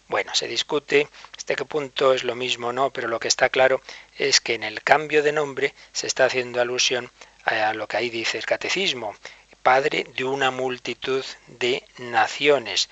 Bueno, 0.09 0.35
se 0.35 0.47
discute 0.47 1.09
hasta 1.37 1.57
qué 1.57 1.65
punto 1.65 2.15
es 2.15 2.23
lo 2.23 2.35
mismo 2.35 2.69
o 2.69 2.73
no, 2.73 2.91
pero 2.91 3.09
lo 3.09 3.19
que 3.19 3.29
está 3.29 3.49
claro 3.49 3.81
es 4.17 4.41
que 4.41 4.55
en 4.55 4.63
el 4.63 4.83
cambio 4.83 5.23
de 5.23 5.33
nombre 5.33 5.75
se 5.93 6.07
está 6.07 6.27
haciendo 6.27 6.61
alusión 6.61 7.11
a 7.45 7.75
lo 7.75 7.87
que 7.89 7.97
ahí 7.97 8.11
dice 8.11 8.39
el 8.39 8.47
catecismo, 8.47 9.15
padre 9.63 10.07
de 10.17 10.25
una 10.25 10.51
multitud 10.53 11.25
de 11.49 11.83
naciones. 11.99 12.89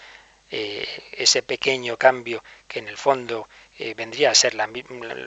Eh, 0.51 0.87
ese 1.13 1.43
pequeño 1.43 1.97
cambio 1.97 2.43
que 2.69 2.79
en 2.81 2.89
el 2.89 2.97
fondo 2.97 3.49
eh, 3.79 3.95
vendría 3.95 4.31
a 4.31 4.35
ser 4.35 4.55
la, 4.55 4.69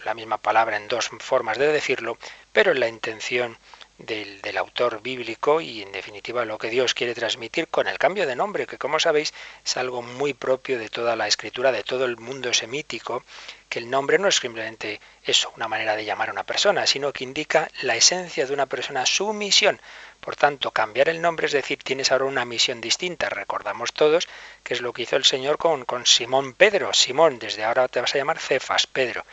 la, 0.06 0.13
misma 0.13 0.38
palabra 0.38 0.78
en 0.78 0.88
dos 0.88 1.10
formas 1.19 1.58
de 1.58 1.71
decirlo, 1.71 2.17
pero 2.54 2.71
en 2.71 2.80
la 2.80 2.88
intención 2.88 3.58
del, 3.98 4.42
del, 4.42 4.58
autor 4.58 5.02
bíblico 5.02 5.60
y 5.60 5.82
en 5.82 5.92
definitiva 5.92 6.46
lo 6.46 6.58
que 6.58 6.70
Dios 6.70 6.94
quiere 6.94 7.16
transmitir 7.16 7.68
con 7.68 7.88
el 7.88 7.98
cambio 7.98 8.28
de 8.28 8.36
nombre, 8.36 8.68
que 8.68 8.78
como 8.78 9.00
sabéis 9.00 9.34
es 9.66 9.78
algo 9.78 10.02
muy 10.02 10.34
propio 10.34 10.78
de 10.78 10.90
toda 10.90 11.16
la 11.16 11.28
escritura, 11.28 11.72
de 11.72 11.84
todo 11.84 12.06
el 12.06 12.18
mundo 12.18 12.54
semítico, 12.54 13.24
que 13.70 13.80
el 13.80 13.90
nombre 13.90 14.18
no 14.18 14.28
es 14.28 14.36
simplemente 14.36 15.02
eso, 15.24 15.52
una 15.56 15.68
manera 15.68 15.96
de 15.96 16.06
llamar 16.06 16.30
a 16.30 16.32
una 16.32 16.46
persona, 16.46 16.88
sino 16.88 17.12
que 17.12 17.24
indica 17.24 17.70
la 17.82 17.96
esencia 17.96 18.46
de 18.46 18.54
una 18.54 18.66
persona, 18.66 19.06
su 19.06 19.34
misión. 19.34 19.82
Por 20.20 20.36
tanto, 20.36 20.72
cambiar 20.72 21.10
el 21.10 21.22
nombre 21.22 21.48
es 21.48 21.52
decir, 21.54 21.80
tienes 21.84 22.12
ahora 22.12 22.26
una 22.26 22.46
misión 22.46 22.82
distinta. 22.82 23.30
Recordamos 23.30 23.94
todos 23.94 24.28
que 24.64 24.74
es 24.74 24.82
lo 24.82 24.94
que 24.94 25.04
hizo 25.04 25.16
el 25.16 25.26
Señor 25.26 25.58
con, 25.58 25.86
con 25.86 26.06
Simón 26.06 26.54
Pedro. 26.54 26.94
Simón, 26.94 27.40
desde 27.40 27.64
ahora 27.64 27.88
te 27.88 28.02
vas 28.02 28.14
a 28.16 28.18
llamar 28.18 28.40
Cefas, 28.40 28.88
Pedro. 28.88 29.26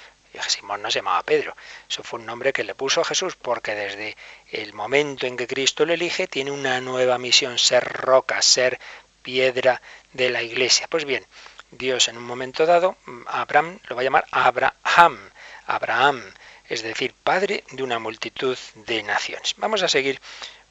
Simón 0.42 0.82
no 0.82 0.90
se 0.90 0.98
llamaba 0.98 1.22
Pedro. 1.22 1.56
Eso 1.88 2.02
fue 2.02 2.18
un 2.18 2.26
nombre 2.26 2.52
que 2.52 2.64
le 2.64 2.74
puso 2.74 3.04
Jesús 3.04 3.36
porque 3.36 3.74
desde 3.74 4.16
el 4.50 4.72
momento 4.72 5.26
en 5.26 5.36
que 5.36 5.46
Cristo 5.46 5.84
le 5.84 5.94
elige 5.94 6.26
tiene 6.26 6.50
una 6.50 6.80
nueva 6.80 7.18
misión, 7.18 7.58
ser 7.58 7.84
roca, 7.84 8.42
ser 8.42 8.78
piedra 9.22 9.80
de 10.12 10.30
la 10.30 10.42
iglesia. 10.42 10.86
Pues 10.88 11.04
bien, 11.04 11.26
Dios 11.70 12.08
en 12.08 12.16
un 12.16 12.24
momento 12.24 12.66
dado, 12.66 12.96
Abraham 13.26 13.78
lo 13.88 13.96
va 13.96 14.02
a 14.02 14.04
llamar 14.04 14.26
Abraham, 14.30 15.18
Abraham, 15.66 16.22
es 16.68 16.82
decir, 16.82 17.14
padre 17.14 17.64
de 17.72 17.82
una 17.82 17.98
multitud 17.98 18.56
de 18.74 19.02
naciones. 19.02 19.54
Vamos 19.56 19.82
a 19.82 19.88
seguir 19.88 20.20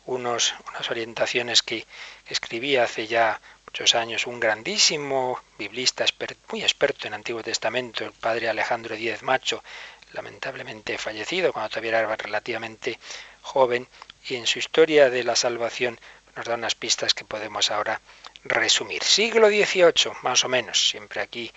unos, 0.05 0.53
unas 0.69 0.89
orientaciones 0.89 1.63
que 1.63 1.85
escribí 2.27 2.77
hace 2.77 3.07
ya 3.07 3.39
muchos 3.73 3.95
años 3.95 4.27
un 4.27 4.39
grandísimo 4.39 5.41
biblista 5.57 6.05
muy 6.51 6.61
experto 6.61 7.07
en 7.07 7.15
Antiguo 7.15 7.41
Testamento, 7.41 8.05
el 8.05 8.11
padre 8.11 8.47
Alejandro 8.47 8.95
Díez 8.95 9.23
Macho, 9.23 9.63
lamentablemente 10.11 10.99
fallecido 10.99 11.51
cuando 11.51 11.69
todavía 11.69 11.97
era 11.97 12.15
relativamente 12.15 12.99
joven, 13.41 13.87
y 14.27 14.35
en 14.35 14.45
su 14.45 14.59
historia 14.59 15.09
de 15.09 15.23
la 15.23 15.35
salvación 15.35 15.99
nos 16.35 16.45
da 16.45 16.53
unas 16.53 16.75
pistas 16.75 17.15
que 17.15 17.25
podemos 17.25 17.71
ahora 17.71 17.99
resumir. 18.43 19.03
Siglo 19.03 19.47
XVIII, 19.47 20.17
más 20.21 20.45
o 20.45 20.49
menos, 20.49 20.89
siempre 20.89 21.21
aquí 21.21 21.51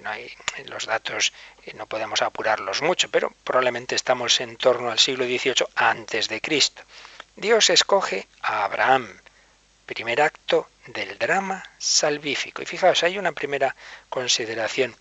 no 0.00 0.08
hay, 0.08 0.32
los 0.64 0.86
datos 0.86 1.34
eh, 1.66 1.74
no 1.74 1.84
podemos 1.86 2.22
apurarlos 2.22 2.80
mucho, 2.80 3.10
pero 3.10 3.34
probablemente 3.44 3.96
estamos 3.96 4.40
en 4.40 4.56
torno 4.56 4.90
al 4.90 4.98
siglo 4.98 5.26
XVIII 5.26 5.66
antes 5.74 6.30
de 6.30 6.40
Cristo. 6.40 6.82
Dios 7.36 7.68
escoge 7.68 8.26
a 8.40 8.64
Abraham, 8.64 9.14
primer 9.88 10.20
acto 10.20 10.68
del 10.86 11.18
drama 11.18 11.64
salvífico. 11.78 12.62
Y 12.62 12.66
fijaos, 12.66 13.02
hay 13.02 13.18
una 13.18 13.32
primera 13.32 13.74
consideración 14.10 14.94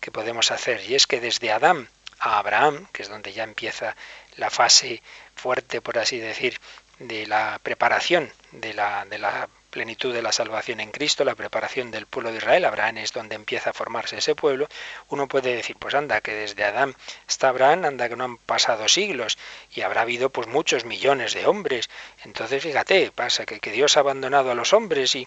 que 0.00 0.12
podemos 0.12 0.50
hacer, 0.50 0.82
y 0.88 0.94
es 0.94 1.06
que 1.06 1.18
desde 1.18 1.50
Adán 1.50 1.88
a 2.18 2.38
Abraham, 2.38 2.86
que 2.92 3.02
es 3.02 3.08
donde 3.08 3.32
ya 3.32 3.42
empieza 3.42 3.96
la 4.36 4.50
fase 4.50 5.02
fuerte, 5.34 5.80
por 5.80 5.98
así 5.98 6.18
decir, 6.18 6.60
de 6.98 7.26
la 7.26 7.58
preparación 7.62 8.30
de 8.52 8.74
la, 8.74 9.06
de 9.06 9.18
la 9.18 9.48
plenitud 9.74 10.14
de 10.14 10.22
la 10.22 10.30
salvación 10.30 10.78
en 10.78 10.92
Cristo, 10.92 11.24
la 11.24 11.34
preparación 11.34 11.90
del 11.90 12.06
pueblo 12.06 12.30
de 12.30 12.36
Israel, 12.36 12.64
Abraham 12.64 12.98
es 12.98 13.12
donde 13.12 13.34
empieza 13.34 13.70
a 13.70 13.72
formarse 13.72 14.18
ese 14.18 14.36
pueblo, 14.36 14.68
uno 15.08 15.26
puede 15.26 15.56
decir, 15.56 15.74
pues 15.76 15.96
anda, 15.96 16.20
que 16.20 16.32
desde 16.32 16.62
Adán 16.62 16.94
hasta 17.26 17.48
Abraham, 17.48 17.84
anda 17.84 18.08
que 18.08 18.14
no 18.14 18.22
han 18.22 18.36
pasado 18.36 18.86
siglos 18.86 19.36
y 19.74 19.80
habrá 19.80 20.02
habido 20.02 20.30
pues 20.30 20.46
muchos 20.46 20.84
millones 20.84 21.34
de 21.34 21.46
hombres. 21.46 21.90
Entonces, 22.24 22.62
fíjate, 22.62 23.10
pasa 23.10 23.46
que, 23.46 23.58
que 23.58 23.72
Dios 23.72 23.96
ha 23.96 24.00
abandonado 24.00 24.52
a 24.52 24.54
los 24.54 24.72
hombres 24.72 25.16
y, 25.16 25.26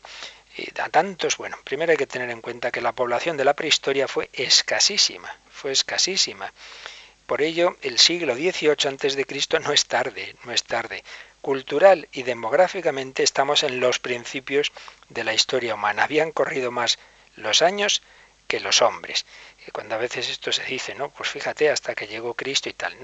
y 0.55 0.79
a 0.79 0.87
tantos, 0.87 1.35
bueno, 1.35 1.57
primero 1.65 1.91
hay 1.91 1.97
que 1.97 2.07
tener 2.07 2.29
en 2.29 2.39
cuenta 2.39 2.71
que 2.71 2.79
la 2.79 2.93
población 2.93 3.35
de 3.35 3.43
la 3.43 3.53
prehistoria 3.53 4.07
fue 4.07 4.29
escasísima, 4.31 5.29
fue 5.51 5.73
escasísima. 5.73 6.53
Por 7.25 7.41
ello, 7.41 7.75
el 7.81 7.99
siglo 7.99 8.33
XVIII 8.35 9.25
Cristo 9.25 9.59
no 9.59 9.73
es 9.73 9.87
tarde, 9.87 10.37
no 10.45 10.53
es 10.53 10.63
tarde 10.63 11.03
cultural 11.41 12.07
y 12.11 12.23
demográficamente 12.23 13.23
estamos 13.23 13.63
en 13.63 13.79
los 13.79 13.99
principios 13.99 14.71
de 15.09 15.23
la 15.23 15.33
historia 15.33 15.75
humana. 15.75 16.03
Habían 16.03 16.31
corrido 16.31 16.71
más 16.71 16.99
los 17.35 17.61
años 17.61 18.01
que 18.47 18.59
los 18.59 18.81
hombres. 18.81 19.25
Y 19.67 19.71
cuando 19.71 19.95
a 19.95 19.99
veces 19.99 20.29
esto 20.29 20.51
se 20.51 20.63
dice, 20.63 20.95
¿no? 20.95 21.09
Pues 21.09 21.29
fíjate, 21.29 21.69
hasta 21.69 21.95
que 21.95 22.07
llegó 22.07 22.33
Cristo 22.33 22.69
y 22.69 22.73
tal. 22.73 22.95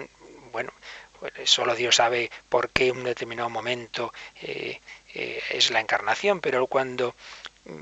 Bueno, 0.52 0.72
pues 1.20 1.50
solo 1.50 1.76
Dios 1.76 1.96
sabe 1.96 2.32
por 2.50 2.70
qué 2.70 2.92
un 2.92 3.04
determinado 3.04 3.50
momento 3.50 4.14
eh, 4.42 4.80
eh, 5.14 5.42
es 5.52 5.72
la 5.72 5.80
encarnación, 5.80 6.42
pero 6.42 6.68
cuando 6.68 7.16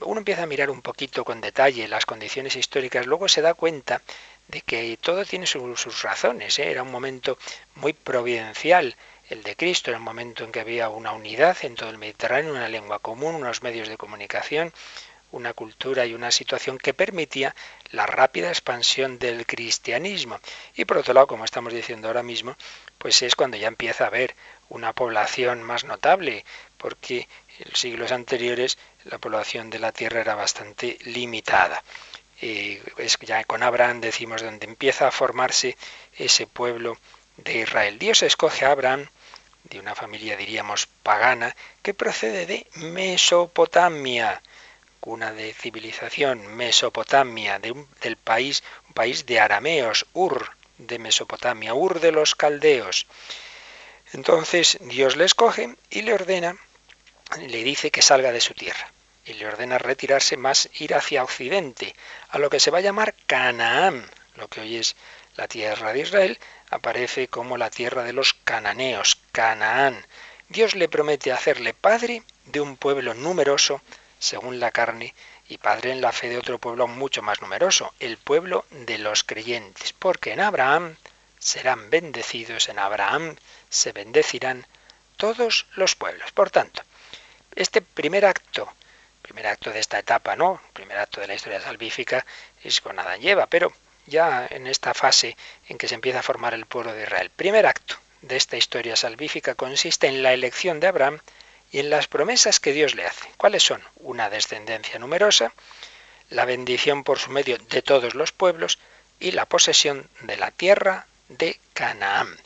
uno 0.02 0.20
empieza 0.20 0.44
a 0.44 0.48
mirar 0.48 0.70
un 0.70 0.82
poquito 0.82 1.26
con 1.26 1.42
detalle 1.42 1.88
las 1.88 2.06
condiciones 2.06 2.56
históricas, 2.56 3.08
luego 3.08 3.28
se 3.28 3.42
da 3.42 3.54
cuenta 3.54 4.02
de 4.48 4.62
que 4.62 4.98
todo 4.98 5.26
tiene 5.26 5.48
sus 5.48 6.02
razones. 6.04 6.60
¿eh? 6.60 6.70
Era 6.70 6.84
un 6.84 6.92
momento 6.92 7.38
muy 7.76 7.94
providencial 7.94 8.96
el 9.32 9.44
de 9.44 9.56
Cristo, 9.56 9.92
en 9.92 9.96
el 9.96 10.04
momento 10.04 10.44
en 10.44 10.52
que 10.52 10.60
había 10.60 10.90
una 10.90 11.14
unidad 11.14 11.58
en 11.62 11.76
todo 11.76 11.90
el 11.90 11.98
Mediterráneo, 11.98 12.52
una 12.52 12.68
lengua 12.68 13.00
común, 13.00 13.36
unos 13.36 13.64
medios 13.64 13.88
de 13.88 13.96
comunicación, 13.96 14.74
una 15.32 15.54
cultura 15.54 16.06
y 16.06 16.14
una 16.14 16.32
situación 16.32 16.78
que 16.78 16.94
permitía 16.94 17.56
la 17.92 18.06
rápida 18.06 18.50
expansión 18.50 19.20
del 19.20 19.46
cristianismo. 19.46 20.38
Y 20.76 20.84
por 20.84 20.98
otro 20.98 21.14
lado, 21.14 21.28
como 21.28 21.46
estamos 21.46 21.72
diciendo 21.72 22.10
ahora 22.10 22.24
mismo, 22.24 22.58
pues 22.98 23.22
es 23.22 23.36
cuando 23.36 23.56
ya 23.56 23.70
empieza 23.70 24.04
a 24.04 24.08
haber 24.08 24.36
una 24.68 24.92
población 24.92 25.64
más 25.64 25.86
notable, 25.86 26.44
porque 26.78 27.30
en 27.60 27.70
los 27.70 27.80
siglos 27.80 28.12
anteriores 28.12 28.78
la 29.06 29.18
población 29.18 29.70
de 29.70 29.80
la 29.80 29.94
tierra 29.94 30.20
era 30.20 30.36
bastante 30.36 30.98
limitada. 31.06 31.82
Y 32.42 32.80
es 32.98 33.18
ya 33.22 33.46
con 33.46 33.64
Abraham 33.64 34.02
decimos 34.02 34.42
donde 34.42 34.66
empieza 34.66 35.08
a 35.08 35.12
formarse 35.12 35.78
ese 36.18 36.48
pueblo 36.48 36.98
de 37.38 37.60
Israel. 37.60 37.98
Dios 37.98 38.24
escoge 38.24 38.66
a 38.66 38.72
Abraham 38.72 39.08
de 39.64 39.80
una 39.80 39.96
familia, 39.96 40.38
diríamos, 40.38 40.88
pagana, 40.88 41.56
que 41.82 41.94
procede 41.94 42.46
de 42.46 42.68
Mesopotamia, 42.76 44.42
cuna 45.00 45.34
de 45.34 45.54
civilización, 45.54 46.48
Mesopotamia, 46.56 47.60
de 47.60 47.72
un, 47.72 47.88
del 48.02 48.18
país, 48.18 48.64
un 48.88 48.94
país 48.94 49.26
de 49.26 49.40
arameos, 49.40 50.06
Ur 50.14 50.52
de 50.78 51.00
Mesopotamia, 51.00 51.74
Ur 51.74 52.00
de 52.00 52.12
los 52.12 52.36
caldeos. 52.36 53.08
Entonces 54.14 54.78
Dios 54.82 55.16
le 55.16 55.26
escoge 55.26 55.76
y 55.90 56.02
le 56.02 56.14
ordena, 56.14 56.56
le 57.40 57.64
dice 57.64 57.92
que 57.92 58.02
salga 58.02 58.32
de 58.32 58.42
su 58.42 58.54
tierra 58.54 58.92
y 59.26 59.34
le 59.34 59.48
ordena 59.48 59.78
retirarse 59.78 60.38
más, 60.38 60.70
ir 60.80 60.96
hacia 60.96 61.24
occidente, 61.24 61.96
a 62.30 62.40
lo 62.40 62.50
que 62.50 62.60
se 62.60 62.72
va 62.72 62.80
a 62.80 62.82
llamar 62.82 63.16
Canaán, 63.28 64.10
lo 64.36 64.48
que 64.48 64.62
hoy 64.62 64.78
es 64.78 64.96
la 65.36 65.48
tierra 65.48 65.94
de 65.94 66.02
Israel, 66.02 66.40
aparece 66.70 67.28
como 67.28 67.58
la 67.58 67.70
tierra 67.70 68.04
de 68.04 68.14
los 68.14 68.34
cananeos, 68.34 69.18
Canaán. 69.32 70.06
Dios 70.50 70.76
le 70.76 70.90
promete 70.90 71.32
hacerle 71.32 71.74
padre 71.74 72.24
de 72.46 72.60
un 72.60 72.76
pueblo 72.76 73.14
numeroso 73.14 73.82
según 74.20 74.60
la 74.60 74.72
carne 74.72 75.16
y 75.48 75.58
padre 75.58 75.92
en 75.92 76.02
la 76.02 76.12
fe 76.12 76.30
de 76.30 76.38
otro 76.38 76.60
pueblo 76.60 76.88
mucho 76.88 77.22
más 77.22 77.42
numeroso, 77.42 77.94
el 78.00 78.18
pueblo 78.18 78.66
de 78.70 78.98
los 78.98 79.24
creyentes, 79.24 79.94
porque 79.94 80.34
en 80.34 80.42
Abraham 80.42 80.96
serán 81.40 81.90
bendecidos, 81.90 82.70
en 82.70 82.80
Abraham 82.80 83.36
se 83.70 83.92
bendecirán 83.94 84.68
todos 85.18 85.66
los 85.76 85.96
pueblos. 85.96 86.32
Por 86.32 86.52
tanto, 86.52 86.84
este 87.56 87.82
primer 87.82 88.26
acto, 88.26 88.72
primer 89.22 89.48
acto 89.48 89.72
de 89.72 89.80
esta 89.80 90.00
etapa, 90.00 90.36
¿no? 90.36 90.62
Primer 90.74 90.98
acto 90.98 91.22
de 91.22 91.28
la 91.28 91.36
historia 91.36 91.62
salvífica 91.62 92.26
es 92.64 92.80
con 92.82 93.00
Adán 93.00 93.22
y 93.24 93.30
Eva, 93.30 93.48
pero 93.48 93.74
ya 94.06 94.48
en 94.50 94.68
esta 94.68 94.94
fase 94.94 95.36
en 95.68 95.78
que 95.78 95.88
se 95.88 95.96
empieza 95.96 96.20
a 96.20 96.24
formar 96.24 96.54
el 96.54 96.66
pueblo 96.66 96.94
de 96.94 97.04
Israel. 97.04 97.32
Primer 97.36 97.66
acto 97.66 97.98
de 98.22 98.38
esta 98.38 98.58
historia 98.58 98.96
salvífica 98.96 99.56
consiste 99.56 100.08
en 100.08 100.24
la 100.24 100.34
elección 100.34 100.80
de 100.80 100.88
Abraham 100.88 101.20
y 101.72 101.80
en 101.80 101.90
las 101.90 102.08
promesas 102.08 102.60
que 102.60 102.74
Dios 102.74 102.96
le 102.96 103.06
hace. 103.06 103.30
¿Cuáles 103.38 103.64
son? 103.64 103.82
Una 103.98 104.30
descendencia 104.30 105.00
numerosa, 105.00 105.54
la 106.30 106.46
bendición 106.46 107.04
por 107.04 107.20
su 107.20 107.32
medio 107.32 107.58
de 107.58 107.82
todos 107.82 108.16
los 108.16 108.32
pueblos 108.32 108.80
y 109.20 109.32
la 109.32 109.46
posesión 109.46 110.10
de 110.22 110.38
la 110.38 110.52
tierra 110.52 111.08
de 111.30 111.60
Canaán. 111.74 112.38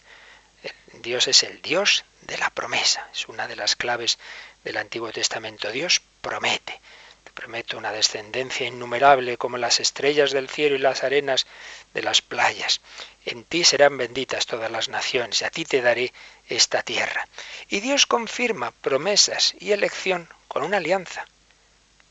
Dios 0.94 1.28
es 1.28 1.44
el 1.44 1.62
Dios 1.62 2.06
de 2.22 2.38
la 2.38 2.50
promesa. 2.50 3.08
Es 3.14 3.28
una 3.28 3.48
de 3.48 3.56
las 3.56 3.76
claves 3.76 4.18
del 4.64 4.78
Antiguo 4.78 5.12
Testamento. 5.12 5.72
Dios 5.72 6.02
promete. 6.22 6.82
Te 7.24 7.32
prometo 7.32 7.78
una 7.78 7.92
descendencia 7.92 8.68
innumerable 8.68 9.38
como 9.38 9.58
las 9.58 9.80
estrellas 9.80 10.32
del 10.32 10.50
cielo 10.50 10.76
y 10.76 10.80
las 10.80 11.04
arenas 11.04 11.46
de 11.94 12.02
las 12.02 12.22
playas. 12.22 12.82
En 13.26 13.44
ti 13.44 13.64
serán 13.64 13.98
benditas 13.98 14.46
todas 14.46 14.72
las 14.72 14.88
naciones, 14.88 15.42
a 15.42 15.50
ti 15.50 15.66
te 15.66 15.82
daré 15.82 16.14
esta 16.48 16.84
tierra. 16.84 17.28
Y 17.70 17.80
Dios 17.80 18.06
confirma 18.06 18.72
promesas 18.72 19.56
y 19.60 19.72
elección 19.72 20.30
con 20.48 20.64
una 20.64 20.78
alianza. 20.78 21.26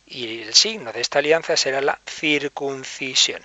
Y 0.06 0.42
el 0.42 0.54
signo 0.54 0.92
de 0.92 1.00
esta 1.00 1.20
alianza 1.20 1.56
será 1.56 1.80
la 1.80 2.00
circuncisión. 2.06 3.42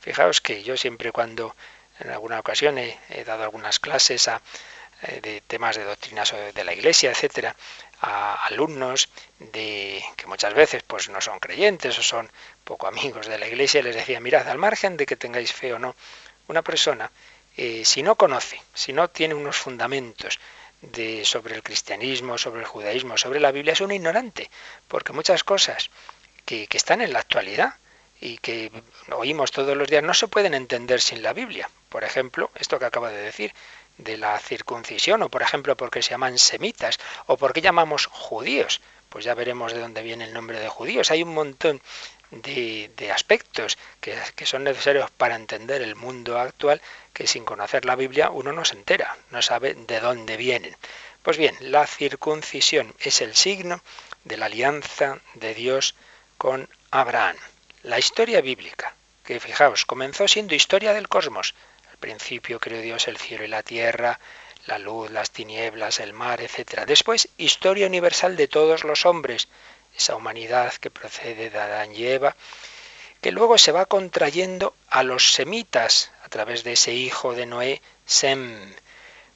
Fijaos 0.00 0.40
que 0.40 0.62
yo 0.62 0.76
siempre 0.76 1.10
cuando 1.10 1.54
en 1.98 2.10
alguna 2.10 2.38
ocasión 2.38 2.78
he, 2.78 3.24
dado 3.26 3.42
algunas 3.42 3.80
clases 3.80 4.28
eh, 4.28 5.20
de 5.20 5.40
temas 5.40 5.76
de 5.76 5.84
doctrinas 5.84 6.32
de 6.54 6.64
la 6.64 6.72
Iglesia, 6.72 7.10
etcétera, 7.10 7.56
a 8.00 8.46
alumnos 8.46 9.08
de 9.40 10.02
que 10.16 10.26
muchas 10.26 10.54
veces 10.54 10.84
pues 10.84 11.08
no 11.08 11.20
son 11.20 11.40
creyentes 11.40 11.98
o 11.98 12.02
son 12.02 12.30
poco 12.62 12.86
amigos 12.86 13.26
de 13.26 13.38
la 13.38 13.48
Iglesia, 13.48 13.82
les 13.82 13.96
decía, 13.96 14.20
mirad, 14.20 14.48
al 14.48 14.58
margen 14.58 14.96
de 14.96 15.06
que 15.06 15.16
tengáis 15.16 15.52
fe 15.52 15.72
o 15.72 15.78
no, 15.80 15.96
una 16.48 16.62
persona 16.62 17.10
eh, 17.56 17.84
si 17.84 18.02
no 18.02 18.14
conoce, 18.14 18.62
si 18.72 18.92
no 18.92 19.08
tiene 19.08 19.34
unos 19.34 19.56
fundamentos 19.56 20.38
de, 20.80 21.24
sobre 21.24 21.56
el 21.56 21.62
cristianismo, 21.64 22.38
sobre 22.38 22.60
el 22.60 22.66
judaísmo, 22.66 23.18
sobre 23.18 23.40
la 23.40 23.50
Biblia, 23.50 23.72
es 23.72 23.80
un 23.80 23.90
ignorante, 23.90 24.48
porque 24.86 25.12
muchas 25.12 25.42
cosas 25.42 25.90
que, 26.44 26.68
están 26.70 27.00
en 27.00 27.12
la 27.12 27.18
actualidad 27.18 27.74
y 28.20 28.38
que 28.38 28.70
oímos 29.10 29.50
todos 29.50 29.76
los 29.76 29.88
días 29.88 30.04
no 30.04 30.14
se 30.14 30.28
pueden 30.28 30.54
entender 30.54 31.00
sin 31.00 31.20
la 31.20 31.32
Biblia. 31.32 31.68
Por 31.88 32.04
ejemplo, 32.04 32.50
esto 32.54 32.78
que 32.78 32.84
acaba 32.84 33.10
de 33.10 33.22
decir, 33.22 33.52
de 33.96 34.16
la 34.16 34.38
circuncisión, 34.38 35.22
o 35.24 35.28
por 35.28 35.42
ejemplo, 35.42 35.76
porque 35.76 36.00
se 36.02 36.10
llaman 36.10 36.38
semitas, 36.38 36.98
o 37.26 37.36
porque 37.36 37.60
llamamos 37.60 38.06
judíos. 38.06 38.80
Pues 39.08 39.24
ya 39.24 39.34
veremos 39.34 39.72
de 39.72 39.80
dónde 39.80 40.02
viene 40.02 40.24
el 40.24 40.32
nombre 40.32 40.60
de 40.60 40.68
judíos. 40.68 41.10
Hay 41.10 41.22
un 41.22 41.34
montón 41.34 41.80
de, 42.30 43.10
aspectos 43.12 43.78
que, 44.00 44.16
que, 44.34 44.46
son 44.46 44.64
necesarios 44.64 45.10
para 45.10 45.36
entender 45.36 45.82
el 45.82 45.96
mundo 45.96 46.38
actual 46.38 46.80
que 47.12 47.26
sin 47.26 47.44
conocer 47.44 47.84
la 47.84 47.96
Biblia 47.96 48.30
uno 48.30 48.52
no 48.52 48.64
se 48.64 48.74
entera, 48.74 49.16
no 49.30 49.42
sabe 49.42 49.74
de 49.74 50.00
dónde 50.00 50.36
vienen. 50.36 50.76
Pues 51.22 51.36
bien, 51.36 51.56
la 51.60 51.86
circuncisión 51.86 52.94
es 53.00 53.20
el 53.20 53.34
signo 53.34 53.82
de 54.24 54.36
la 54.36 54.46
alianza 54.46 55.18
de 55.34 55.54
Dios 55.54 55.94
con 56.36 56.68
Abraham. 56.90 57.36
La 57.82 57.98
historia 57.98 58.40
bíblica, 58.40 58.94
que 59.24 59.40
fijaos, 59.40 59.84
comenzó 59.84 60.28
siendo 60.28 60.54
historia 60.54 60.92
del 60.92 61.08
cosmos, 61.08 61.54
principio 61.98 62.60
creó 62.60 62.80
Dios 62.80 63.08
el 63.08 63.18
cielo 63.18 63.44
y 63.44 63.48
la 63.48 63.62
tierra, 63.62 64.18
la 64.66 64.78
luz, 64.78 65.10
las 65.10 65.30
tinieblas, 65.30 66.00
el 66.00 66.12
mar, 66.12 66.40
etc. 66.40 66.84
Después, 66.86 67.28
historia 67.36 67.86
universal 67.86 68.36
de 68.36 68.48
todos 68.48 68.84
los 68.84 69.06
hombres, 69.06 69.48
esa 69.98 70.16
humanidad 70.16 70.72
que 70.74 70.90
procede 70.90 71.50
de 71.50 71.58
Adán 71.58 71.92
y 71.92 72.06
Eva, 72.06 72.36
que 73.20 73.32
luego 73.32 73.58
se 73.58 73.72
va 73.72 73.86
contrayendo 73.86 74.74
a 74.88 75.02
los 75.02 75.32
semitas 75.32 76.12
a 76.24 76.28
través 76.28 76.62
de 76.64 76.72
ese 76.72 76.94
hijo 76.94 77.34
de 77.34 77.46
Noé, 77.46 77.82
Sem. 78.06 78.74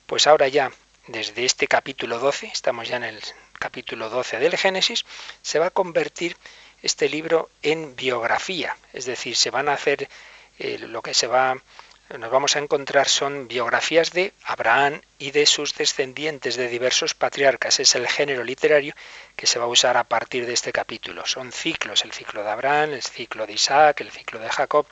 Pues 0.07 0.27
ahora 0.27 0.46
ya, 0.48 0.70
desde 1.09 1.44
este 1.44 1.66
capítulo 1.66 2.20
12, 2.20 2.46
estamos 2.46 2.88
ya 2.88 2.96
en 2.96 3.05
el 3.05 3.20
capítulo 3.59 4.09
12 4.09 4.38
del 4.38 4.57
Génesis, 4.57 5.05
se 5.42 5.59
va 5.59 5.66
a 5.66 5.70
convertir 5.70 6.37
este 6.83 7.09
libro 7.09 7.51
en 7.62 7.96
biografía, 7.96 8.77
es 8.92 9.05
decir, 9.05 9.37
se 9.37 9.51
van 9.51 9.68
a 9.68 9.75
hacer 9.75 10.09
eh, 10.59 10.79
lo 10.79 11.03
que 11.03 11.14
se 11.14 11.27
va 11.27 11.57
nos 12.18 12.31
vamos 12.31 12.57
a 12.57 12.59
encontrar 12.59 13.09
son 13.09 13.48
biografías 13.48 14.12
de 14.12 14.35
Abraham 14.44 15.01
y 15.18 15.31
de 15.31 15.46
sus 15.46 15.75
descendientes 15.75 16.57
de 16.57 16.68
diversos 16.68 17.14
patriarcas. 17.14 17.81
Es 17.81 17.94
el 17.94 18.07
género 18.07 18.44
literario 18.44 18.94
que 19.35 19.46
se 19.46 19.59
va 19.59 19.64
a 19.64 19.68
usar 19.68 19.96
a 19.96 20.05
partir 20.05 20.44
de 20.46 20.53
este 20.53 20.72
capítulo. 20.72 21.25
Son 21.27 21.53
ciclos, 21.53 22.05
el 22.05 22.12
ciclo 22.12 22.42
de 22.42 22.51
Abraham, 22.51 22.92
el 22.92 23.03
ciclo 23.03 23.46
de 23.46 23.55
Isaac, 23.55 24.01
el 24.03 24.11
ciclo 24.11 24.38
de 24.40 24.51
Jacob. 24.51 24.87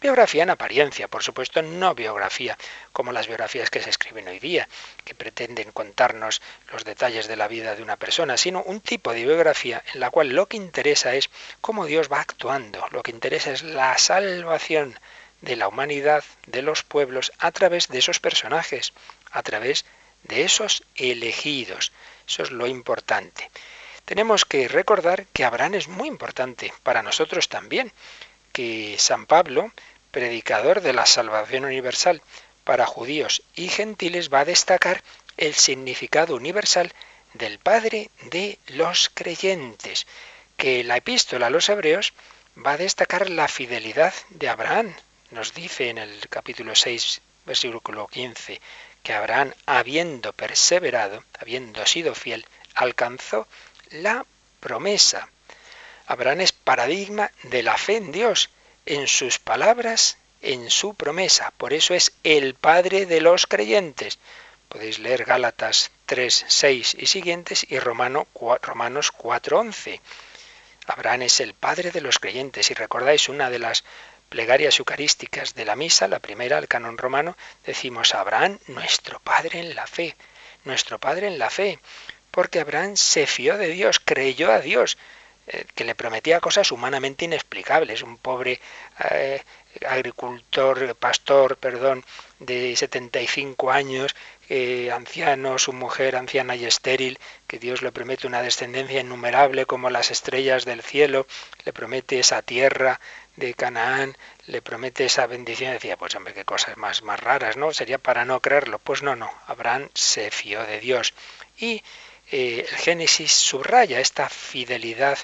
Biografía 0.00 0.44
en 0.44 0.50
apariencia, 0.50 1.08
por 1.08 1.22
supuesto, 1.22 1.60
no 1.60 1.94
biografía 1.94 2.56
como 2.92 3.12
las 3.12 3.26
biografías 3.26 3.68
que 3.68 3.82
se 3.82 3.90
escriben 3.90 4.28
hoy 4.28 4.38
día, 4.38 4.68
que 5.04 5.14
pretenden 5.14 5.70
contarnos 5.70 6.40
los 6.72 6.84
detalles 6.84 7.28
de 7.28 7.36
la 7.36 7.48
vida 7.48 7.76
de 7.76 7.82
una 7.82 7.96
persona, 7.96 8.36
sino 8.36 8.62
un 8.62 8.80
tipo 8.80 9.12
de 9.12 9.24
biografía 9.24 9.82
en 9.92 10.00
la 10.00 10.10
cual 10.10 10.28
lo 10.28 10.46
que 10.46 10.56
interesa 10.56 11.14
es 11.14 11.28
cómo 11.60 11.84
Dios 11.84 12.10
va 12.10 12.20
actuando, 12.20 12.86
lo 12.90 13.02
que 13.02 13.10
interesa 13.10 13.50
es 13.50 13.62
la 13.62 13.98
salvación 13.98 14.98
de 15.44 15.56
la 15.56 15.68
humanidad, 15.68 16.24
de 16.46 16.62
los 16.62 16.82
pueblos, 16.82 17.32
a 17.38 17.52
través 17.52 17.88
de 17.88 17.98
esos 17.98 18.18
personajes, 18.18 18.92
a 19.30 19.42
través 19.42 19.84
de 20.24 20.44
esos 20.44 20.82
elegidos. 20.94 21.92
Eso 22.26 22.42
es 22.42 22.50
lo 22.50 22.66
importante. 22.66 23.50
Tenemos 24.04 24.44
que 24.44 24.68
recordar 24.68 25.26
que 25.32 25.44
Abraham 25.44 25.74
es 25.74 25.88
muy 25.88 26.08
importante 26.08 26.72
para 26.82 27.02
nosotros 27.02 27.48
también, 27.48 27.92
que 28.52 28.96
San 28.98 29.26
Pablo, 29.26 29.72
predicador 30.10 30.80
de 30.80 30.92
la 30.92 31.06
salvación 31.06 31.64
universal 31.64 32.22
para 32.64 32.86
judíos 32.86 33.42
y 33.54 33.68
gentiles, 33.68 34.32
va 34.32 34.40
a 34.40 34.44
destacar 34.44 35.02
el 35.36 35.54
significado 35.54 36.36
universal 36.36 36.92
del 37.34 37.58
Padre 37.58 38.10
de 38.30 38.58
los 38.68 39.10
creyentes, 39.12 40.06
que 40.56 40.84
la 40.84 40.96
epístola 40.96 41.48
a 41.48 41.50
los 41.50 41.68
hebreos 41.68 42.12
va 42.56 42.72
a 42.72 42.76
destacar 42.76 43.28
la 43.28 43.48
fidelidad 43.48 44.14
de 44.30 44.48
Abraham, 44.48 44.94
nos 45.34 45.52
dice 45.52 45.90
en 45.90 45.98
el 45.98 46.28
capítulo 46.28 46.76
6, 46.76 47.20
versículo 47.44 48.06
15, 48.06 48.60
que 49.02 49.12
Abraham, 49.12 49.52
habiendo 49.66 50.32
perseverado, 50.32 51.24
habiendo 51.40 51.84
sido 51.86 52.14
fiel, 52.14 52.46
alcanzó 52.74 53.48
la 53.90 54.24
promesa. 54.60 55.28
Abraham 56.06 56.42
es 56.42 56.52
paradigma 56.52 57.32
de 57.42 57.64
la 57.64 57.76
fe 57.76 57.96
en 57.96 58.12
Dios, 58.12 58.50
en 58.86 59.08
sus 59.08 59.40
palabras, 59.40 60.18
en 60.40 60.70
su 60.70 60.94
promesa. 60.94 61.52
Por 61.56 61.72
eso 61.72 61.94
es 61.94 62.12
el 62.22 62.54
Padre 62.54 63.04
de 63.04 63.20
los 63.20 63.48
creyentes. 63.48 64.20
Podéis 64.68 65.00
leer 65.00 65.24
Gálatas 65.24 65.90
3, 66.06 66.44
6 66.46 66.96
y 66.98 67.06
siguientes 67.06 67.66
y 67.68 67.80
Romano, 67.80 68.28
Romanos 68.62 69.10
4, 69.10 69.58
11. 69.58 70.00
Abraham 70.86 71.22
es 71.22 71.40
el 71.40 71.54
Padre 71.54 71.90
de 71.90 72.02
los 72.02 72.18
creyentes. 72.18 72.70
Y 72.70 72.74
recordáis 72.74 73.28
una 73.28 73.50
de 73.50 73.58
las 73.58 73.84
plegarias 74.28 74.78
eucarísticas 74.78 75.54
de 75.54 75.64
la 75.64 75.76
misa, 75.76 76.08
la 76.08 76.18
primera, 76.18 76.58
el 76.58 76.68
canon 76.68 76.98
romano, 76.98 77.36
decimos 77.64 78.14
a 78.14 78.20
Abraham, 78.20 78.58
nuestro 78.66 79.20
Padre 79.20 79.60
en 79.60 79.74
la 79.74 79.86
fe, 79.86 80.16
nuestro 80.64 80.98
Padre 80.98 81.28
en 81.28 81.38
la 81.38 81.50
fe, 81.50 81.78
porque 82.30 82.60
Abraham 82.60 82.96
se 82.96 83.26
fió 83.26 83.56
de 83.56 83.68
Dios, 83.68 84.00
creyó 84.04 84.52
a 84.52 84.60
Dios, 84.60 84.98
eh, 85.46 85.66
que 85.74 85.84
le 85.84 85.94
prometía 85.94 86.40
cosas 86.40 86.72
humanamente 86.72 87.26
inexplicables. 87.26 88.02
Un 88.02 88.16
pobre 88.16 88.60
eh, 89.10 89.42
agricultor, 89.86 90.96
pastor, 90.96 91.58
perdón, 91.58 92.04
de 92.38 92.74
75 92.74 93.70
años, 93.70 94.16
eh, 94.48 94.90
anciano, 94.92 95.58
su 95.58 95.72
mujer 95.72 96.16
anciana 96.16 96.56
y 96.56 96.64
estéril, 96.64 97.18
que 97.46 97.58
Dios 97.58 97.82
le 97.82 97.92
promete 97.92 98.26
una 98.26 98.42
descendencia 98.42 99.00
innumerable 99.00 99.66
como 99.66 99.90
las 99.90 100.10
estrellas 100.10 100.64
del 100.64 100.82
cielo, 100.82 101.26
le 101.64 101.72
promete 101.72 102.18
esa 102.18 102.42
tierra 102.42 103.00
de 103.36 103.54
Canaán, 103.54 104.16
le 104.46 104.62
promete 104.62 105.06
esa 105.06 105.26
bendición, 105.26 105.72
decía, 105.72 105.96
pues 105.96 106.14
hombre, 106.14 106.34
qué 106.34 106.44
cosas 106.44 106.76
más, 106.76 107.02
más 107.02 107.20
raras, 107.20 107.56
¿no? 107.56 107.72
Sería 107.72 107.98
para 107.98 108.24
no 108.24 108.40
creerlo. 108.40 108.78
Pues 108.78 109.02
no, 109.02 109.16
no, 109.16 109.30
Abraham 109.46 109.88
se 109.94 110.30
fió 110.30 110.64
de 110.64 110.80
Dios. 110.80 111.14
Y 111.58 111.82
eh, 112.30 112.66
el 112.68 112.76
Génesis 112.76 113.32
subraya 113.32 114.00
esta 114.00 114.28
fidelidad 114.28 115.18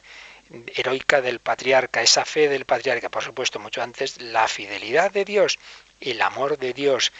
heroica 0.74 1.20
del 1.20 1.38
patriarca, 1.38 2.02
esa 2.02 2.24
fe 2.24 2.48
del 2.48 2.64
patriarca, 2.64 3.08
por 3.08 3.22
supuesto, 3.22 3.58
mucho 3.60 3.82
antes, 3.82 4.20
la 4.20 4.48
fidelidad 4.48 5.12
de 5.12 5.24
Dios, 5.24 5.58
el 6.00 6.20
amor 6.22 6.58
de 6.58 6.72
Dios. 6.72 7.12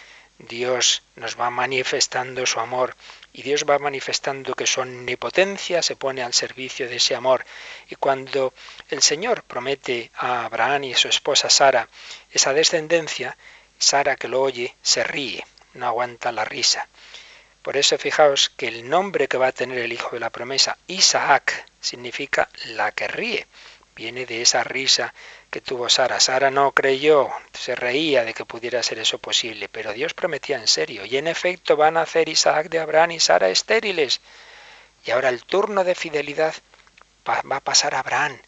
Dios 0.49 1.03
nos 1.17 1.39
va 1.39 1.51
manifestando 1.51 2.47
su 2.47 2.61
amor 2.61 2.97
y 3.33 3.43
Dios 3.43 3.67
va 3.69 3.79
manifestando 3.79 4.55
que 4.55 4.67
su 4.67 4.81
omnipotencia 4.81 5.83
se 5.83 5.97
pone 5.97 6.23
al 6.23 6.33
servicio 6.33 6.89
de 6.89 6.97
ese 6.97 7.15
amor. 7.15 7.45
Y 7.91 7.97
cuando 7.97 8.55
el 8.89 9.03
Señor 9.03 9.43
promete 9.43 10.11
a 10.15 10.47
Abraham 10.47 10.85
y 10.85 10.95
a 10.95 10.97
su 10.97 11.09
esposa 11.09 11.51
Sara 11.51 11.89
esa 12.31 12.55
descendencia, 12.55 13.37
Sara 13.79 14.17
que 14.17 14.29
lo 14.29 14.41
oye 14.41 14.75
se 14.83 15.05
ríe, 15.05 15.47
no 15.75 15.87
aguanta 15.87 16.33
la 16.33 16.47
risa. 16.47 16.89
Por 17.63 17.77
eso 17.77 17.99
fijaos 17.99 18.49
que 18.49 18.69
el 18.69 18.89
nombre 18.89 19.29
que 19.29 19.37
va 19.37 19.49
a 19.49 19.53
tener 19.53 19.79
el 19.79 19.93
hijo 19.93 20.11
de 20.13 20.21
la 20.21 20.31
promesa, 20.31 20.79
Isaac, 20.87 21.67
significa 21.81 22.49
la 22.65 22.93
que 22.93 23.09
ríe. 23.09 23.47
Viene 23.95 24.25
de 24.25 24.41
esa 24.41 24.65
risa 24.65 25.13
que 25.51 25.61
tuvo 25.61 25.89
Sara. 25.89 26.21
Sara 26.21 26.51
no 26.51 26.73
creyó, 26.73 27.29
se 27.53 27.75
reía 27.75 28.25
de 28.25 28.35
que 28.35 28.45
pudiera 28.45 28.83
ser 28.83 29.01
eso 29.01 29.19
posible, 29.19 29.69
pero 29.69 29.93
Dios 29.93 30.15
prometía 30.15 30.57
en 30.57 30.69
serio. 30.69 31.05
Y 31.05 31.17
en 31.17 31.27
efecto 31.27 31.77
van 31.77 31.97
a 31.97 32.03
hacer 32.03 32.29
Isaac 32.29 32.69
de 32.69 32.79
Abraham 32.79 33.13
y 33.13 33.21
Sara 33.21 33.49
estériles. 33.49 34.21
Y 35.05 35.11
ahora 35.11 35.29
el 35.29 35.45
turno 35.45 35.83
de 35.83 35.95
fidelidad 35.95 36.55
va 37.29 37.57
a 37.57 37.61
pasar 37.61 37.95
a 37.95 38.01
Abraham, 38.01 38.39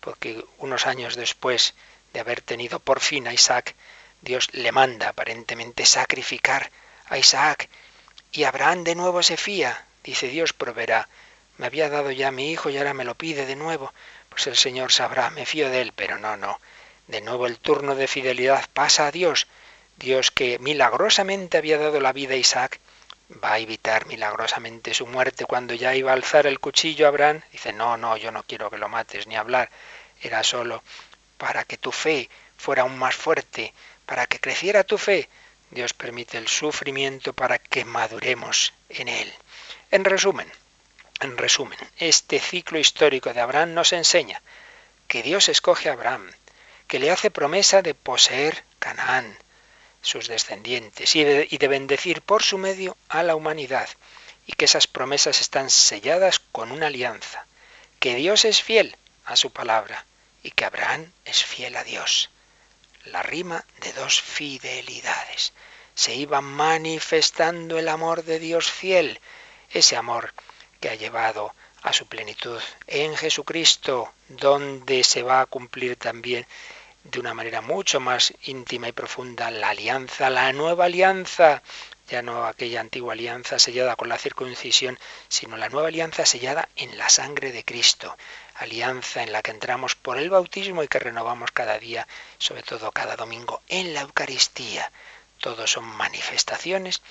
porque 0.00 0.44
unos 0.58 0.86
años 0.86 1.16
después 1.16 1.74
de 2.12 2.20
haber 2.20 2.42
tenido 2.42 2.80
por 2.80 3.00
fin 3.00 3.26
a 3.28 3.32
Isaac, 3.32 3.74
Dios 4.20 4.52
le 4.52 4.72
manda 4.72 5.08
aparentemente 5.08 5.86
sacrificar 5.86 6.70
a 7.06 7.18
Isaac. 7.18 7.68
Y 8.30 8.44
Abraham 8.44 8.84
de 8.84 8.94
nuevo 8.94 9.22
se 9.22 9.36
fía. 9.36 9.86
Dice 10.04 10.28
Dios 10.28 10.52
proveerá. 10.52 11.08
Me 11.56 11.66
había 11.66 11.88
dado 11.88 12.10
ya 12.10 12.30
mi 12.30 12.50
hijo 12.50 12.70
y 12.70 12.78
ahora 12.78 12.94
me 12.94 13.04
lo 13.04 13.14
pide 13.14 13.46
de 13.46 13.56
nuevo 13.56 13.92
pues 14.32 14.46
el 14.46 14.56
Señor 14.56 14.92
sabrá, 14.92 15.30
me 15.30 15.46
fío 15.46 15.70
de 15.70 15.80
él, 15.80 15.92
pero 15.94 16.18
no, 16.18 16.36
no. 16.36 16.58
De 17.06 17.20
nuevo 17.20 17.46
el 17.46 17.58
turno 17.58 17.94
de 17.94 18.08
fidelidad 18.08 18.64
pasa 18.72 19.06
a 19.06 19.12
Dios. 19.12 19.46
Dios 19.96 20.30
que 20.30 20.58
milagrosamente 20.58 21.58
había 21.58 21.78
dado 21.78 22.00
la 22.00 22.12
vida 22.12 22.34
a 22.34 22.38
Isaac, 22.38 22.80
va 23.42 23.54
a 23.54 23.58
evitar 23.58 24.06
milagrosamente 24.06 24.94
su 24.94 25.06
muerte 25.06 25.44
cuando 25.44 25.74
ya 25.74 25.94
iba 25.94 26.10
a 26.10 26.14
alzar 26.14 26.46
el 26.46 26.60
cuchillo 26.60 27.06
Abraham. 27.06 27.40
Dice, 27.52 27.72
no, 27.72 27.96
no, 27.96 28.16
yo 28.16 28.30
no 28.30 28.42
quiero 28.42 28.70
que 28.70 28.78
lo 28.78 28.88
mates 28.88 29.26
ni 29.26 29.36
hablar. 29.36 29.70
Era 30.20 30.42
solo 30.42 30.82
para 31.38 31.64
que 31.64 31.78
tu 31.78 31.92
fe 31.92 32.28
fuera 32.56 32.82
aún 32.82 32.98
más 32.98 33.14
fuerte, 33.14 33.74
para 34.06 34.26
que 34.26 34.40
creciera 34.40 34.84
tu 34.84 34.98
fe. 34.98 35.28
Dios 35.70 35.94
permite 35.94 36.38
el 36.38 36.48
sufrimiento 36.48 37.32
para 37.32 37.58
que 37.58 37.84
maduremos 37.84 38.72
en 38.88 39.08
él. 39.08 39.32
En 39.90 40.04
resumen, 40.04 40.50
en 41.22 41.38
resumen, 41.38 41.78
este 41.98 42.40
ciclo 42.40 42.78
histórico 42.78 43.32
de 43.32 43.40
Abraham 43.40 43.74
nos 43.74 43.92
enseña 43.92 44.42
que 45.08 45.22
Dios 45.22 45.48
escoge 45.48 45.88
a 45.88 45.92
Abraham, 45.92 46.30
que 46.86 46.98
le 46.98 47.10
hace 47.10 47.30
promesa 47.30 47.82
de 47.82 47.94
poseer 47.94 48.64
Canaán, 48.78 49.38
sus 50.00 50.26
descendientes, 50.28 51.14
y 51.16 51.24
de, 51.24 51.68
bendecir 51.68 52.22
por 52.22 52.42
su 52.42 52.58
medio 52.58 52.96
a 53.08 53.22
la 53.22 53.36
humanidad, 53.36 53.88
y 54.46 54.52
que 54.52 54.64
esas 54.64 54.86
promesas 54.86 55.40
están 55.40 55.70
selladas 55.70 56.40
con 56.40 56.72
una 56.72 56.88
alianza, 56.88 57.46
que 58.00 58.14
Dios 58.16 58.44
es 58.44 58.62
fiel 58.62 58.96
a 59.24 59.36
su 59.36 59.52
palabra 59.52 60.04
y 60.42 60.50
que 60.50 60.64
Abraham 60.64 61.12
es 61.24 61.44
fiel 61.44 61.76
a 61.76 61.84
Dios. 61.84 62.30
La 63.04 63.22
rima 63.22 63.64
de 63.80 63.92
dos 63.92 64.20
fidelidades. 64.20 65.52
Se 65.94 66.14
iba 66.14 66.40
manifestando 66.40 67.78
el 67.78 67.88
amor 67.88 68.24
de 68.24 68.40
Dios 68.40 68.70
fiel, 68.70 69.20
ese 69.70 69.96
amor 69.96 70.32
que 70.82 70.90
ha 70.90 70.96
llevado 70.96 71.54
a 71.82 71.92
su 71.92 72.06
plenitud 72.06 72.60
en 72.88 73.16
Jesucristo, 73.16 74.12
donde 74.28 75.04
se 75.04 75.22
va 75.22 75.40
a 75.40 75.46
cumplir 75.46 75.96
también 75.96 76.44
de 77.04 77.20
una 77.20 77.34
manera 77.34 77.60
mucho 77.60 78.00
más 78.00 78.34
íntima 78.42 78.88
y 78.88 78.92
profunda 78.92 79.50
la 79.52 79.70
alianza, 79.70 80.28
la 80.28 80.52
nueva 80.52 80.86
alianza, 80.86 81.62
ya 82.08 82.20
no 82.20 82.46
aquella 82.46 82.80
antigua 82.80 83.12
alianza 83.12 83.60
sellada 83.60 83.94
con 83.94 84.08
la 84.08 84.18
circuncisión, 84.18 84.98
sino 85.28 85.56
la 85.56 85.68
nueva 85.68 85.86
alianza 85.86 86.26
sellada 86.26 86.68
en 86.74 86.98
la 86.98 87.08
sangre 87.08 87.52
de 87.52 87.64
Cristo, 87.64 88.16
alianza 88.56 89.22
en 89.22 89.30
la 89.30 89.42
que 89.42 89.52
entramos 89.52 89.94
por 89.94 90.18
el 90.18 90.30
bautismo 90.30 90.82
y 90.82 90.88
que 90.88 90.98
renovamos 90.98 91.52
cada 91.52 91.78
día, 91.78 92.08
sobre 92.38 92.64
todo 92.64 92.90
cada 92.90 93.14
domingo, 93.14 93.62
en 93.68 93.94
la 93.94 94.00
Eucaristía. 94.00 94.90
Todos 95.38 95.70
son 95.70 95.84
manifestaciones 95.84 97.02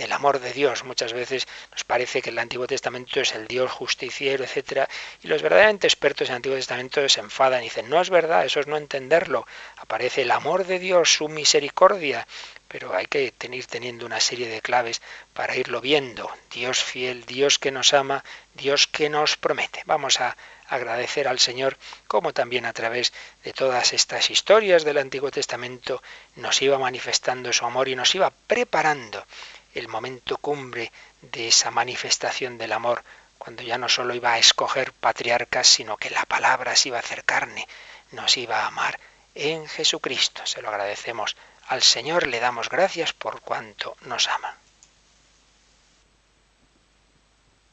del 0.00 0.12
amor 0.12 0.40
de 0.40 0.54
Dios. 0.54 0.82
Muchas 0.84 1.12
veces 1.12 1.46
nos 1.70 1.84
parece 1.84 2.22
que 2.22 2.30
el 2.30 2.38
Antiguo 2.38 2.66
Testamento 2.66 3.20
es 3.20 3.34
el 3.34 3.46
Dios 3.46 3.70
justiciero, 3.70 4.42
etcétera, 4.42 4.88
y 5.22 5.28
los 5.28 5.42
verdaderamente 5.42 5.86
expertos 5.86 6.28
en 6.28 6.32
el 6.32 6.36
Antiguo 6.36 6.56
Testamento 6.56 7.06
se 7.06 7.20
enfadan 7.20 7.60
y 7.60 7.64
dicen, 7.64 7.90
no 7.90 8.00
es 8.00 8.08
verdad, 8.08 8.46
eso 8.46 8.60
es 8.60 8.66
no 8.66 8.78
entenderlo. 8.78 9.46
Aparece 9.76 10.22
el 10.22 10.30
amor 10.30 10.66
de 10.66 10.78
Dios, 10.78 11.12
su 11.12 11.28
misericordia, 11.28 12.26
pero 12.66 12.94
hay 12.94 13.06
que 13.06 13.30
tener 13.32 13.66
teniendo 13.66 14.06
una 14.06 14.20
serie 14.20 14.48
de 14.48 14.62
claves 14.62 15.02
para 15.34 15.54
irlo 15.54 15.82
viendo. 15.82 16.30
Dios 16.50 16.82
fiel, 16.82 17.26
Dios 17.26 17.58
que 17.58 17.70
nos 17.70 17.92
ama, 17.92 18.24
Dios 18.54 18.86
que 18.86 19.10
nos 19.10 19.36
promete. 19.36 19.82
Vamos 19.84 20.18
a 20.20 20.34
agradecer 20.66 21.28
al 21.28 21.40
Señor 21.40 21.76
como 22.06 22.32
también 22.32 22.64
a 22.64 22.72
través 22.72 23.12
de 23.44 23.52
todas 23.52 23.92
estas 23.92 24.30
historias 24.30 24.84
del 24.84 24.98
Antiguo 24.98 25.30
Testamento 25.30 26.00
nos 26.36 26.62
iba 26.62 26.78
manifestando 26.78 27.52
su 27.52 27.66
amor 27.66 27.88
y 27.88 27.96
nos 27.96 28.14
iba 28.14 28.30
preparando 28.30 29.26
el 29.74 29.88
momento 29.88 30.36
cumbre 30.38 30.92
de 31.22 31.48
esa 31.48 31.70
manifestación 31.70 32.58
del 32.58 32.72
amor, 32.72 33.04
cuando 33.38 33.62
ya 33.62 33.78
no 33.78 33.88
solo 33.88 34.14
iba 34.14 34.32
a 34.32 34.38
escoger 34.38 34.92
patriarcas, 34.92 35.66
sino 35.66 35.96
que 35.96 36.10
la 36.10 36.24
palabra 36.26 36.76
se 36.76 36.88
iba 36.88 36.98
a 36.98 37.00
hacer 37.00 37.24
carne, 37.24 37.66
nos 38.12 38.36
iba 38.36 38.60
a 38.60 38.66
amar 38.66 39.00
en 39.34 39.66
Jesucristo. 39.68 40.44
Se 40.44 40.60
lo 40.62 40.68
agradecemos 40.68 41.36
al 41.68 41.82
Señor, 41.82 42.26
le 42.26 42.40
damos 42.40 42.68
gracias 42.68 43.12
por 43.12 43.40
cuanto 43.40 43.96
nos 44.02 44.28
ama. 44.28 44.56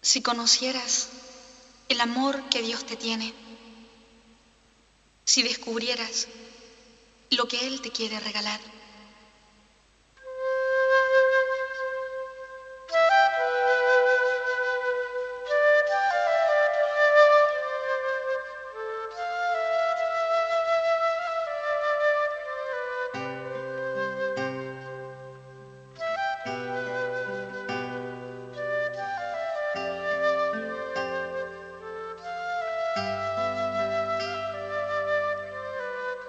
Si 0.02 0.22
conocieras 0.22 1.10
el 1.90 2.00
amor 2.00 2.48
que 2.50 2.62
Dios 2.62 2.86
te 2.86 2.96
tiene, 2.96 3.34
si 5.26 5.44
descubrieras 5.44 6.28
lo 7.32 7.48
que 7.48 7.68
Él 7.68 7.82
te 7.82 7.92
quiere 7.92 8.20
regalar, 8.20 8.62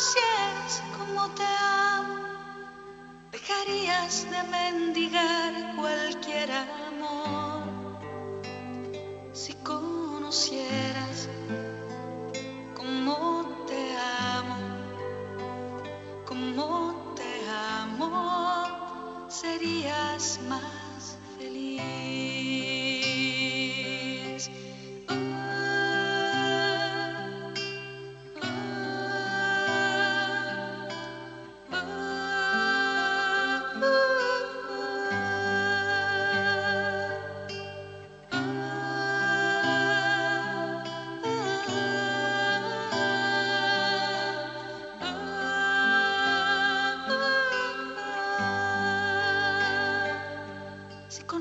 conocieras 0.00 0.82
como 0.96 1.28
te 1.34 1.42
amo, 1.44 2.24
dejarías 3.32 4.26
de 4.30 4.42
mendigar 4.44 5.76
cualquiera. 5.76 6.79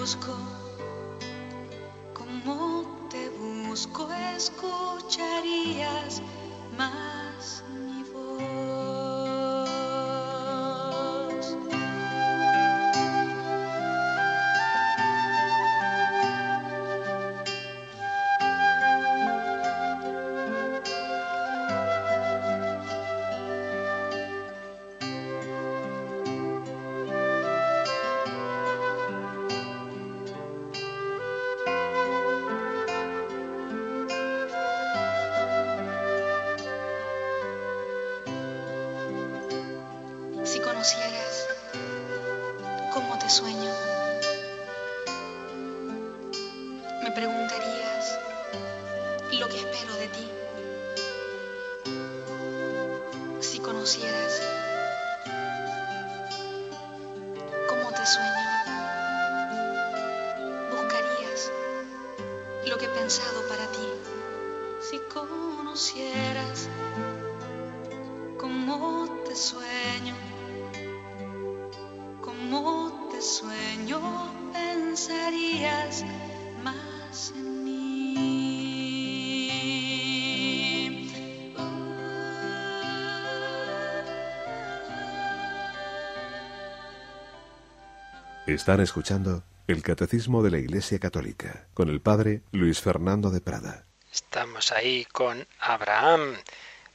busco, 0.00 0.34
cómo 2.14 3.06
te 3.10 3.28
busco, 3.28 4.08
escucharías 4.34 6.22
más 6.78 7.09
para 63.48 63.66
ti. 63.72 63.88
Si 64.80 65.00
conocieras 65.12 66.68
cómo 68.38 69.24
te 69.26 69.34
sueño, 69.34 70.14
cómo 72.20 73.08
te 73.10 73.20
sueño, 73.20 74.00
pensarías 74.52 76.04
más 76.62 77.32
en 77.34 77.64
mí. 77.64 77.80
Están 88.46 88.78
escuchando 88.80 89.42
el 89.70 89.82
Catecismo 89.82 90.42
de 90.42 90.50
la 90.50 90.58
Iglesia 90.58 90.98
Católica 90.98 91.66
con 91.74 91.88
el 91.88 92.00
Padre 92.00 92.42
Luis 92.50 92.80
Fernando 92.80 93.30
de 93.30 93.40
Prada. 93.40 93.84
Estamos 94.12 94.72
ahí 94.72 95.06
con 95.12 95.46
Abraham. 95.60 96.34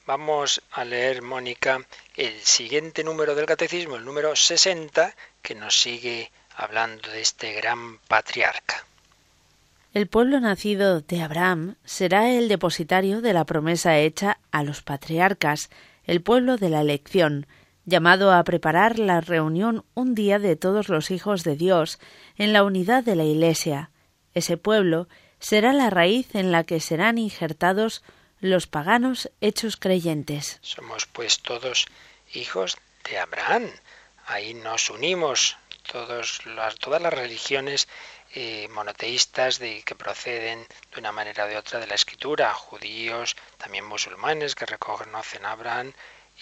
Vamos 0.06 0.62
a 0.72 0.84
leer, 0.84 1.22
Mónica, 1.22 1.86
el 2.16 2.34
siguiente 2.42 3.04
número 3.04 3.34
del 3.34 3.46
Catecismo, 3.46 3.96
el 3.96 4.04
número 4.04 4.36
60, 4.36 5.16
que 5.42 5.56
nos 5.56 5.80
sigue 5.80 6.32
hablando 6.58 7.10
de 7.10 7.22
este 7.22 7.54
gran 7.54 8.00
patriarca. 8.10 8.86
El 9.94 10.08
pueblo 10.08 10.42
nacido 10.42 11.00
de 11.00 11.22
Abraham 11.22 11.76
será 11.86 12.30
el 12.30 12.50
depositario 12.50 13.22
de 13.22 13.32
la 13.32 13.46
promesa 13.46 13.98
hecha 13.98 14.38
a 14.52 14.64
los 14.64 14.82
patriarcas, 14.82 15.70
el 16.04 16.22
pueblo 16.22 16.58
de 16.58 16.70
la 16.70 16.82
elección, 16.82 17.48
llamado 17.86 18.34
a 18.34 18.44
preparar 18.44 19.00
la 19.00 19.22
reunión 19.22 19.86
un 19.94 20.16
día 20.16 20.40
de 20.40 20.56
todos 20.56 20.90
los 20.90 21.12
hijos 21.12 21.44
de 21.44 21.56
Dios 21.56 22.00
en 22.38 22.52
la 22.52 22.64
unidad 22.64 23.04
de 23.04 23.16
la 23.16 23.24
Iglesia. 23.24 23.92
Ese 24.34 24.58
pueblo 24.58 25.08
será 25.40 25.72
la 25.74 25.90
raíz 25.90 26.34
en 26.36 26.52
la 26.52 26.64
que 26.64 26.80
serán 26.80 27.18
injertados 27.18 28.04
los 28.40 28.68
paganos 28.68 29.32
hechos 29.42 29.78
creyentes. 29.78 30.60
Somos 30.62 31.06
pues 31.06 31.40
todos 31.42 31.86
hijos 32.34 32.78
de 33.10 33.20
Abraham. 33.20 33.70
Ahí 34.26 34.56
nos 34.56 34.90
unimos 34.90 35.58
todos 35.92 36.46
las, 36.46 36.76
todas 36.76 37.02
las 37.02 37.14
religiones 37.14 37.88
eh, 38.34 38.68
monoteístas 38.70 39.60
de, 39.60 39.84
que 39.84 39.96
proceden 39.96 40.68
de 40.92 41.00
una 41.00 41.12
manera 41.12 41.46
o 41.46 41.48
de 41.48 41.58
otra 41.58 41.80
de 41.80 41.88
la 41.88 41.96
escritura, 41.96 42.54
judíos, 42.54 43.36
también 43.58 43.86
musulmanes 43.86 44.56
que 44.56 44.66
reconocen 44.66 45.46
a 45.46 45.52
Abraham 45.52 45.94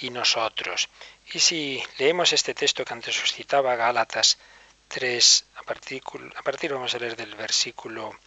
y 0.01 0.09
nosotros. 0.09 0.89
Y 1.33 1.39
si 1.39 1.83
leemos 1.97 2.33
este 2.33 2.53
texto 2.53 2.83
que 2.83 2.93
antes 2.93 3.21
os 3.21 3.33
citaba, 3.33 3.75
Gálatas 3.75 4.37
3, 4.87 5.45
a 5.55 5.63
partir, 5.63 6.71
a 6.71 6.75
vamos 6.75 6.93
a 6.93 6.99
leer 6.99 7.15
del 7.15 7.35
versículo 7.35 8.17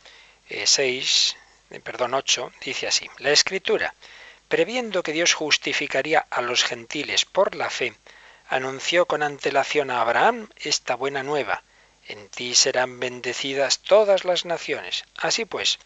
eh, 0.49 0.67
6, 0.67 1.37
eh, 1.71 1.81
perdón, 1.81 2.15
8, 2.15 2.53
dice 2.65 2.87
así, 2.87 3.09
la 3.19 3.31
escritura, 3.31 3.95
previendo 4.49 5.03
que 5.03 5.13
Dios 5.13 5.35
justificaría 5.35 6.27
a 6.31 6.41
los 6.41 6.65
gentiles 6.65 7.25
por 7.25 7.55
la 7.55 7.71
fe, 7.71 7.95
anunció 8.49 9.07
con 9.07 9.23
antelación 9.23 9.91
a 9.91 10.01
Abraham 10.01 10.49
esta 10.57 10.95
buena 10.95 11.23
nueva, 11.23 11.63
en 12.09 12.29
ti 12.29 12.55
serán 12.55 13.01
bendecidas 13.01 13.81
todas 13.81 14.25
las 14.25 14.45
naciones. 14.45 15.05
Así 15.17 15.45
pues, 15.45 15.79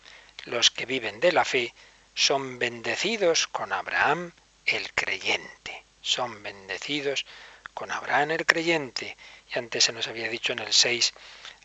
los 0.45 0.71
que 0.71 0.87
viven 0.87 1.21
de 1.21 1.33
la 1.33 1.45
fe 1.45 1.75
son 2.15 2.59
bendecidos 2.59 3.47
con 3.47 3.73
Abraham 3.73 4.33
el 4.67 4.93
creyente. 4.93 5.85
Son 6.03 6.43
bendecidos 6.43 7.27
con 7.75 7.91
Abraham 7.91 8.33
el 8.33 8.47
creyente. 8.47 9.17
Y 9.55 9.59
antes 9.59 9.85
se 9.85 9.93
nos 9.93 10.09
había 10.09 10.29
dicho 10.29 10.53
en 10.53 10.61
el 10.61 10.73
6, 10.73 11.13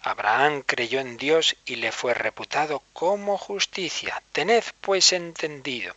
Abraham 0.02 0.62
creyó 0.62 1.00
en 1.00 1.18
Dios 1.18 1.56
y 1.66 1.78
le 1.78 1.92
fue 1.92 2.14
reputado 2.14 2.84
como 2.94 3.38
justicia. 3.38 4.22
Tened 4.32 4.64
pues 4.82 5.14
entendido 5.14 5.96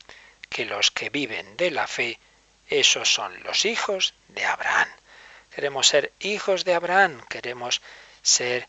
que 0.48 0.64
los 0.64 0.90
que 0.90 1.10
viven 1.10 1.56
de 1.56 1.70
la 1.70 1.86
fe, 1.86 2.18
esos 2.68 3.12
son 3.12 3.42
los 3.42 3.64
hijos 3.64 4.14
de 4.28 4.44
Abraham. 4.44 4.88
Queremos 5.54 5.88
ser 5.88 6.12
hijos 6.20 6.64
de 6.64 6.74
Abraham, 6.74 7.20
queremos 7.28 7.82
ser 8.22 8.68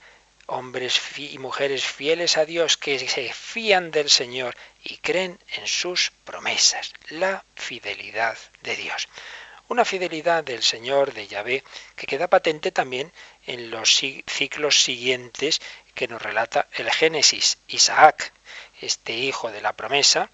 hombres 0.49 0.99
y 1.17 1.37
mujeres 1.37 1.85
fieles 1.85 2.37
a 2.37 2.45
Dios 2.45 2.77
que 2.77 2.99
se 2.99 3.33
fían 3.33 3.91
del 3.91 4.09
Señor 4.09 4.55
y 4.83 4.97
creen 4.97 5.39
en 5.55 5.67
sus 5.67 6.11
promesas, 6.25 6.93
la 7.09 7.45
fidelidad 7.55 8.37
de 8.61 8.75
Dios. 8.75 9.07
Una 9.67 9.85
fidelidad 9.85 10.43
del 10.43 10.63
Señor, 10.63 11.13
de 11.13 11.27
Yahvé, 11.27 11.63
que 11.95 12.07
queda 12.07 12.27
patente 12.27 12.71
también 12.71 13.11
en 13.45 13.69
los 13.69 13.95
ciclos 13.95 14.81
siguientes 14.81 15.61
que 15.93 16.07
nos 16.07 16.21
relata 16.21 16.67
el 16.73 16.89
Génesis. 16.91 17.59
Isaac, 17.67 18.33
este 18.81 19.13
hijo 19.13 19.51
de 19.51 19.61
la 19.61 19.73
promesa, 19.73 20.31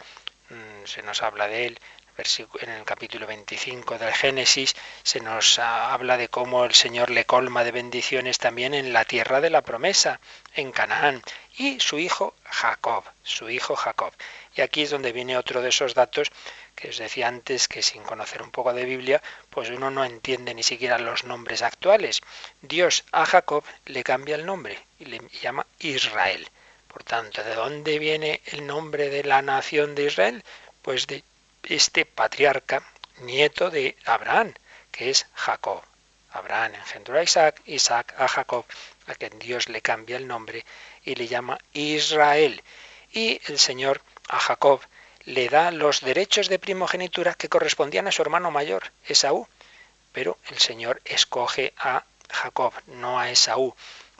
se 0.85 1.01
nos 1.01 1.21
habla 1.21 1.47
de 1.47 1.65
él 1.65 1.79
en 2.17 2.69
el 2.69 2.85
capítulo 2.85 3.27
25 3.27 3.97
del 3.97 4.13
Génesis 4.13 4.73
se 5.03 5.19
nos 5.19 5.59
habla 5.59 6.15
de 6.15 6.29
cómo 6.29 6.63
el 6.63 6.73
Señor 6.73 7.09
le 7.09 7.25
colma 7.25 7.65
de 7.65 7.73
bendiciones 7.73 8.37
también 8.37 8.73
en 8.73 8.93
la 8.93 9.03
tierra 9.03 9.41
de 9.41 9.49
la 9.49 9.61
promesa, 9.61 10.21
en 10.53 10.71
Canaán, 10.71 11.21
y 11.57 11.81
su 11.81 11.99
hijo 11.99 12.33
Jacob, 12.45 13.03
su 13.21 13.49
hijo 13.49 13.75
Jacob. 13.75 14.13
Y 14.55 14.61
aquí 14.61 14.83
es 14.83 14.91
donde 14.91 15.11
viene 15.11 15.37
otro 15.37 15.61
de 15.61 15.69
esos 15.69 15.93
datos 15.93 16.31
que 16.73 16.87
os 16.87 16.97
decía 16.97 17.27
antes 17.27 17.67
que 17.67 17.81
sin 17.81 18.03
conocer 18.03 18.41
un 18.41 18.51
poco 18.51 18.71
de 18.71 18.85
Biblia, 18.85 19.21
pues 19.49 19.69
uno 19.69 19.91
no 19.91 20.05
entiende 20.05 20.53
ni 20.53 20.63
siquiera 20.63 20.97
los 20.97 21.25
nombres 21.25 21.63
actuales. 21.63 22.21
Dios 22.61 23.03
a 23.11 23.25
Jacob 23.25 23.65
le 23.87 24.05
cambia 24.05 24.35
el 24.35 24.45
nombre 24.45 24.79
y 24.99 25.05
le 25.05 25.19
llama 25.41 25.67
Israel. 25.79 26.49
Por 26.87 27.03
tanto, 27.03 27.43
¿de 27.43 27.55
dónde 27.55 27.99
viene 27.99 28.41
el 28.45 28.65
nombre 28.65 29.09
de 29.09 29.25
la 29.25 29.41
nación 29.41 29.95
de 29.95 30.05
Israel? 30.05 30.43
Pues 30.81 31.07
de 31.07 31.25
este 31.69 32.05
patriarca, 32.05 32.83
nieto 33.19 33.69
de 33.69 33.95
Abraham, 34.05 34.53
que 34.91 35.09
es 35.09 35.27
Jacob. 35.33 35.81
Abraham 36.31 36.75
engendró 36.75 37.17
a 37.17 37.23
Isaac, 37.23 37.61
Isaac 37.65 38.13
a 38.17 38.27
Jacob, 38.27 38.65
a 39.07 39.15
quien 39.15 39.39
Dios 39.39 39.69
le 39.69 39.81
cambia 39.81 40.17
el 40.17 40.27
nombre 40.27 40.65
y 41.03 41.15
le 41.15 41.27
llama 41.27 41.57
Israel. 41.73 42.61
Y 43.11 43.39
el 43.45 43.59
Señor 43.59 44.01
a 44.27 44.39
Jacob 44.39 44.81
le 45.23 45.49
da 45.49 45.71
los 45.71 46.01
derechos 46.01 46.49
de 46.49 46.59
primogenitura 46.59 47.33
que 47.33 47.49
correspondían 47.49 48.07
a 48.07 48.11
su 48.11 48.21
hermano 48.21 48.51
mayor, 48.51 48.91
Esaú. 49.07 49.47
Pero 50.11 50.37
el 50.49 50.59
Señor 50.59 51.01
escoge 51.05 51.73
a 51.77 52.03
Jacob, 52.29 52.73
no 52.87 53.19
a 53.19 53.29
Esaú, 53.29 53.75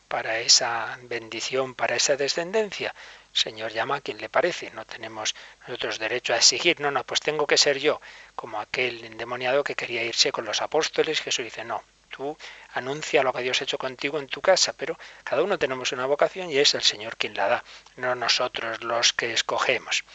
para 0.07 0.39
esa 0.39 0.97
bendición, 1.03 1.75
para 1.75 1.95
esa 1.95 2.15
descendencia. 2.15 2.93
Señor 3.35 3.73
llama 3.73 3.97
a 3.97 4.01
quien 4.01 4.17
le 4.17 4.29
parece, 4.29 4.71
no 4.71 4.85
tenemos 4.85 5.35
nosotros 5.67 5.99
derecho 5.99 6.33
a 6.33 6.37
exigir, 6.37 6.79
no, 6.79 6.89
no, 6.89 7.03
pues 7.05 7.19
tengo 7.19 7.45
que 7.45 7.57
ser 7.57 7.79
yo, 7.79 7.99
como 8.33 8.61
aquel 8.61 9.03
endemoniado 9.03 9.63
que 9.63 9.75
quería 9.75 10.03
irse 10.03 10.31
con 10.31 10.45
los 10.45 10.61
apóstoles, 10.61 11.19
Jesús 11.19 11.43
dice, 11.43 11.65
no, 11.65 11.83
tú 12.09 12.37
anuncia 12.73 13.23
lo 13.23 13.33
que 13.33 13.41
Dios 13.41 13.59
ha 13.59 13.65
hecho 13.65 13.77
contigo 13.77 14.19
en 14.19 14.27
tu 14.27 14.41
casa, 14.41 14.71
pero 14.71 14.97
cada 15.25 15.43
uno 15.43 15.59
tenemos 15.59 15.91
una 15.91 16.05
vocación 16.05 16.49
y 16.49 16.57
es 16.59 16.73
el 16.75 16.81
Señor 16.81 17.17
quien 17.17 17.35
la 17.35 17.49
da, 17.49 17.63
no 17.97 18.15
nosotros 18.15 18.81
los 18.81 19.11
que 19.11 19.33
escogemos. 19.33 20.05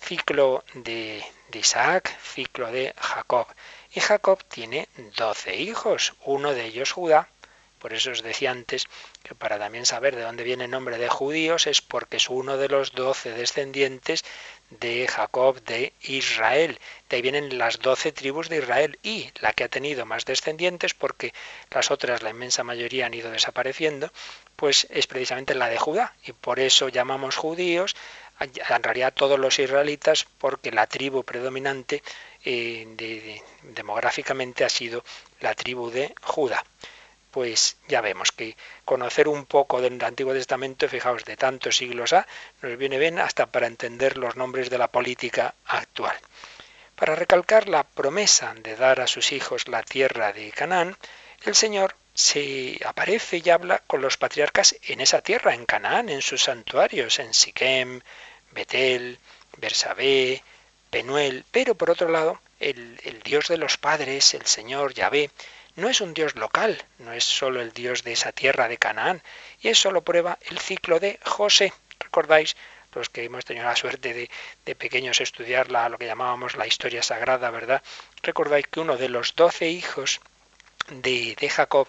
Ciclo 0.00 0.64
de, 0.72 1.22
de 1.48 1.58
Isaac, 1.58 2.18
ciclo 2.22 2.70
de 2.72 2.94
Jacob. 2.98 3.46
Y 3.92 4.00
Jacob 4.00 4.42
tiene 4.44 4.88
doce 5.16 5.56
hijos, 5.56 6.14
uno 6.24 6.54
de 6.54 6.64
ellos 6.64 6.92
Judá, 6.92 7.28
por 7.78 7.92
eso 7.92 8.10
os 8.10 8.22
decía 8.22 8.50
antes 8.50 8.88
que 9.22 9.34
para 9.34 9.58
también 9.58 9.86
saber 9.86 10.16
de 10.16 10.22
dónde 10.22 10.44
viene 10.44 10.64
el 10.64 10.70
nombre 10.70 10.98
de 10.98 11.08
judíos 11.08 11.66
es 11.66 11.82
porque 11.82 12.16
es 12.16 12.28
uno 12.30 12.56
de 12.56 12.68
los 12.68 12.92
doce 12.92 13.30
descendientes 13.32 14.24
de 14.70 15.06
Jacob 15.06 15.62
de 15.62 15.92
Israel. 16.02 16.78
De 17.08 17.16
ahí 17.16 17.22
vienen 17.22 17.58
las 17.58 17.78
doce 17.78 18.12
tribus 18.12 18.48
de 18.48 18.58
Israel 18.58 18.98
y 19.02 19.30
la 19.40 19.52
que 19.52 19.64
ha 19.64 19.68
tenido 19.68 20.06
más 20.06 20.24
descendientes, 20.24 20.94
porque 20.94 21.32
las 21.70 21.90
otras, 21.90 22.22
la 22.22 22.30
inmensa 22.30 22.64
mayoría, 22.64 23.06
han 23.06 23.14
ido 23.14 23.30
desapareciendo, 23.30 24.10
pues 24.56 24.86
es 24.90 25.06
precisamente 25.06 25.54
la 25.54 25.68
de 25.68 25.78
Judá. 25.78 26.14
Y 26.24 26.32
por 26.32 26.58
eso 26.58 26.88
llamamos 26.88 27.36
judíos 27.36 27.94
en 28.40 28.82
realidad 28.82 29.14
todos 29.14 29.38
los 29.38 29.58
israelitas, 29.58 30.26
porque 30.38 30.70
la 30.70 30.86
tribu 30.86 31.24
predominante 31.24 32.02
eh, 32.44 33.40
demográficamente 33.62 34.64
ha 34.64 34.68
sido 34.68 35.04
la 35.40 35.54
tribu 35.54 35.90
de 35.90 36.14
Judá 36.22 36.62
pues 37.36 37.76
ya 37.86 38.00
vemos 38.00 38.32
que 38.32 38.56
conocer 38.86 39.28
un 39.28 39.44
poco 39.44 39.82
del 39.82 40.02
Antiguo 40.02 40.32
Testamento, 40.32 40.88
fijaos, 40.88 41.26
de 41.26 41.36
tantos 41.36 41.76
siglos 41.76 42.14
A, 42.14 42.26
nos 42.62 42.78
viene 42.78 42.98
bien 42.98 43.18
hasta 43.18 43.44
para 43.44 43.66
entender 43.66 44.16
los 44.16 44.36
nombres 44.36 44.70
de 44.70 44.78
la 44.78 44.88
política 44.88 45.54
actual. 45.66 46.16
Para 46.94 47.14
recalcar 47.14 47.68
la 47.68 47.84
promesa 47.84 48.54
de 48.54 48.74
dar 48.74 49.02
a 49.02 49.06
sus 49.06 49.32
hijos 49.32 49.68
la 49.68 49.82
tierra 49.82 50.32
de 50.32 50.50
Canaán, 50.50 50.96
el 51.44 51.54
Señor 51.54 51.94
se 52.14 52.80
aparece 52.86 53.42
y 53.44 53.50
habla 53.50 53.82
con 53.86 54.00
los 54.00 54.16
patriarcas 54.16 54.74
en 54.84 55.02
esa 55.02 55.20
tierra, 55.20 55.52
en 55.52 55.66
Canaán, 55.66 56.08
en 56.08 56.22
sus 56.22 56.44
santuarios, 56.44 57.18
en 57.18 57.34
Siquem, 57.34 58.00
Betel, 58.52 59.18
Bersabé, 59.58 60.42
Penuel, 60.88 61.44
pero 61.50 61.74
por 61.74 61.90
otro 61.90 62.08
lado, 62.08 62.40
el, 62.60 62.98
el 63.04 63.20
Dios 63.20 63.48
de 63.48 63.58
los 63.58 63.76
padres, 63.76 64.32
el 64.32 64.46
Señor 64.46 64.94
Yahvé, 64.94 65.30
no 65.76 65.88
es 65.88 66.00
un 66.00 66.14
Dios 66.14 66.34
local, 66.36 66.82
no 66.98 67.12
es 67.12 67.24
solo 67.24 67.60
el 67.60 67.72
Dios 67.72 68.02
de 68.02 68.12
esa 68.12 68.32
tierra 68.32 68.68
de 68.68 68.78
Canaán, 68.78 69.22
y 69.60 69.68
eso 69.68 69.90
lo 69.90 70.02
prueba 70.02 70.38
el 70.50 70.58
ciclo 70.58 70.98
de 70.98 71.18
José. 71.24 71.72
¿Recordáis? 72.00 72.56
Los 72.94 73.10
que 73.10 73.24
hemos 73.24 73.44
tenido 73.44 73.66
la 73.66 73.76
suerte 73.76 74.14
de, 74.14 74.30
de 74.64 74.74
pequeños 74.74 75.20
estudiar 75.20 75.70
la, 75.70 75.90
lo 75.90 75.98
que 75.98 76.06
llamábamos 76.06 76.56
la 76.56 76.66
historia 76.66 77.02
sagrada, 77.02 77.50
¿verdad? 77.50 77.82
Recordáis 78.22 78.66
que 78.68 78.80
uno 78.80 78.96
de 78.96 79.10
los 79.10 79.36
doce 79.36 79.68
hijos 79.68 80.20
de, 80.88 81.36
de 81.38 81.48
Jacob 81.50 81.88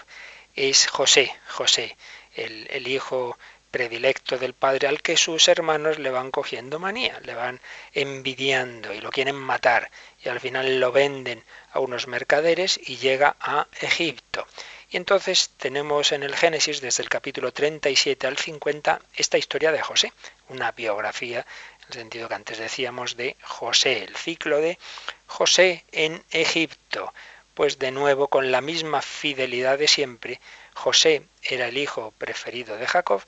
es 0.53 0.87
José, 0.87 1.33
José, 1.47 1.95
el, 2.35 2.67
el 2.71 2.87
hijo 2.89 3.37
predilecto 3.71 4.37
del 4.37 4.53
padre 4.53 4.87
al 4.87 5.01
que 5.01 5.17
sus 5.17 5.47
hermanos 5.47 5.99
le 5.99 6.09
van 6.09 6.31
cogiendo 6.31 6.79
manía, 6.79 7.19
le 7.21 7.35
van 7.35 7.59
envidiando 7.93 8.93
y 8.93 9.01
lo 9.01 9.11
quieren 9.11 9.35
matar 9.35 9.91
y 10.23 10.29
al 10.29 10.39
final 10.39 10.79
lo 10.79 10.91
venden 10.91 11.43
a 11.71 11.79
unos 11.79 12.07
mercaderes 12.07 12.79
y 12.83 12.97
llega 12.97 13.35
a 13.39 13.67
Egipto. 13.81 14.47
Y 14.89 14.95
entonces 14.95 15.51
tenemos 15.57 16.13
en 16.13 16.23
el 16.23 16.35
Génesis, 16.35 16.79
desde 16.79 17.03
el 17.03 17.09
capítulo 17.09 17.51
37 17.51 18.25
al 18.25 18.37
50, 18.37 19.01
esta 19.15 19.37
historia 19.37 19.73
de 19.73 19.81
José, 19.81 20.13
una 20.47 20.71
biografía, 20.71 21.45
en 21.81 21.87
el 21.89 21.93
sentido 21.93 22.29
que 22.29 22.35
antes 22.35 22.57
decíamos, 22.57 23.17
de 23.17 23.35
José, 23.43 24.03
el 24.03 24.15
ciclo 24.15 24.59
de 24.59 24.79
José 25.25 25.83
en 25.91 26.23
Egipto. 26.31 27.13
Pues 27.53 27.79
de 27.79 27.91
nuevo, 27.91 28.29
con 28.29 28.51
la 28.51 28.61
misma 28.61 29.01
fidelidad 29.01 29.77
de 29.77 29.89
siempre, 29.89 30.39
José 30.73 31.23
era 31.41 31.67
el 31.67 31.77
hijo 31.77 32.13
preferido 32.17 32.77
de 32.77 32.87
Jacob, 32.87 33.23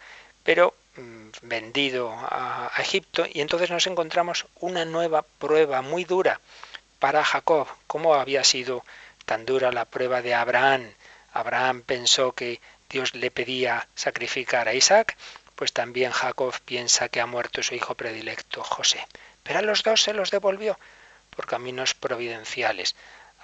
pero 0.49 0.73
mm, 0.95 1.29
vendido 1.43 2.11
a 2.11 2.71
Egipto, 2.79 3.23
y 3.31 3.41
entonces 3.41 3.69
nos 3.69 3.85
encontramos 3.85 4.47
una 4.55 4.83
nueva 4.83 5.21
prueba 5.21 5.83
muy 5.83 6.05
dura 6.05 6.41
para 6.97 7.23
Jacob. 7.23 7.67
¿Cómo 7.85 8.15
había 8.15 8.43
sido 8.43 8.83
tan 9.25 9.45
dura 9.45 9.71
la 9.71 9.85
prueba 9.85 10.23
de 10.23 10.33
Abraham? 10.33 10.91
Abraham 11.33 11.83
pensó 11.83 12.31
que 12.31 12.61
Dios 12.89 13.13
le 13.13 13.29
pedía 13.29 13.87
sacrificar 13.93 14.67
a 14.67 14.73
Isaac, 14.73 15.17
pues 15.55 15.71
también 15.71 16.11
Jacob 16.11 16.55
piensa 16.65 17.09
que 17.09 17.21
ha 17.21 17.27
muerto 17.27 17.61
su 17.61 17.75
hijo 17.75 17.93
predilecto, 17.93 18.63
José. 18.63 19.07
Pero 19.43 19.59
a 19.59 19.61
los 19.61 19.83
dos 19.83 20.01
se 20.01 20.15
los 20.15 20.31
devolvió 20.31 20.79
por 21.29 21.45
caminos 21.45 21.93
providenciales. 21.93 22.95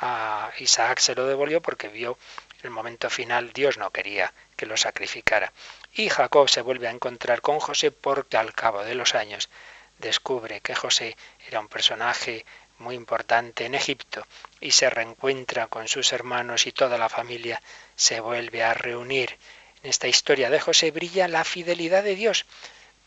A 0.01 0.49
Isaac 0.57 0.97
se 0.97 1.13
lo 1.13 1.27
devolvió 1.27 1.61
porque 1.61 1.87
vio 1.87 2.17
el 2.63 2.71
momento 2.71 3.11
final 3.11 3.53
Dios 3.53 3.77
no 3.77 3.91
quería 3.91 4.33
que 4.55 4.65
lo 4.65 4.75
sacrificara. 4.75 5.53
Y 5.95 6.09
Jacob 6.09 6.49
se 6.49 6.61
vuelve 6.61 6.87
a 6.87 6.91
encontrar 6.91 7.41
con 7.41 7.59
José 7.59 7.91
porque 7.91 8.37
al 8.37 8.53
cabo 8.53 8.83
de 8.83 8.95
los 8.95 9.15
años 9.15 9.49
descubre 9.97 10.59
que 10.61 10.75
José 10.75 11.15
era 11.47 11.59
un 11.59 11.69
personaje 11.69 12.45
muy 12.79 12.95
importante 12.95 13.65
en 13.65 13.75
Egipto 13.75 14.27
y 14.59 14.71
se 14.71 14.89
reencuentra 14.89 15.67
con 15.67 15.87
sus 15.87 16.11
hermanos 16.11 16.67
y 16.67 16.73
toda 16.73 16.97
la 16.97 17.07
familia 17.07 17.61
se 17.95 18.19
vuelve 18.19 18.63
a 18.63 18.73
reunir. 18.73 19.37
En 19.83 19.89
esta 19.89 20.07
historia 20.07 20.49
de 20.49 20.59
José 20.59 20.91
brilla 20.91 21.27
la 21.27 21.43
fidelidad 21.43 22.03
de 22.03 22.15
Dios 22.15 22.45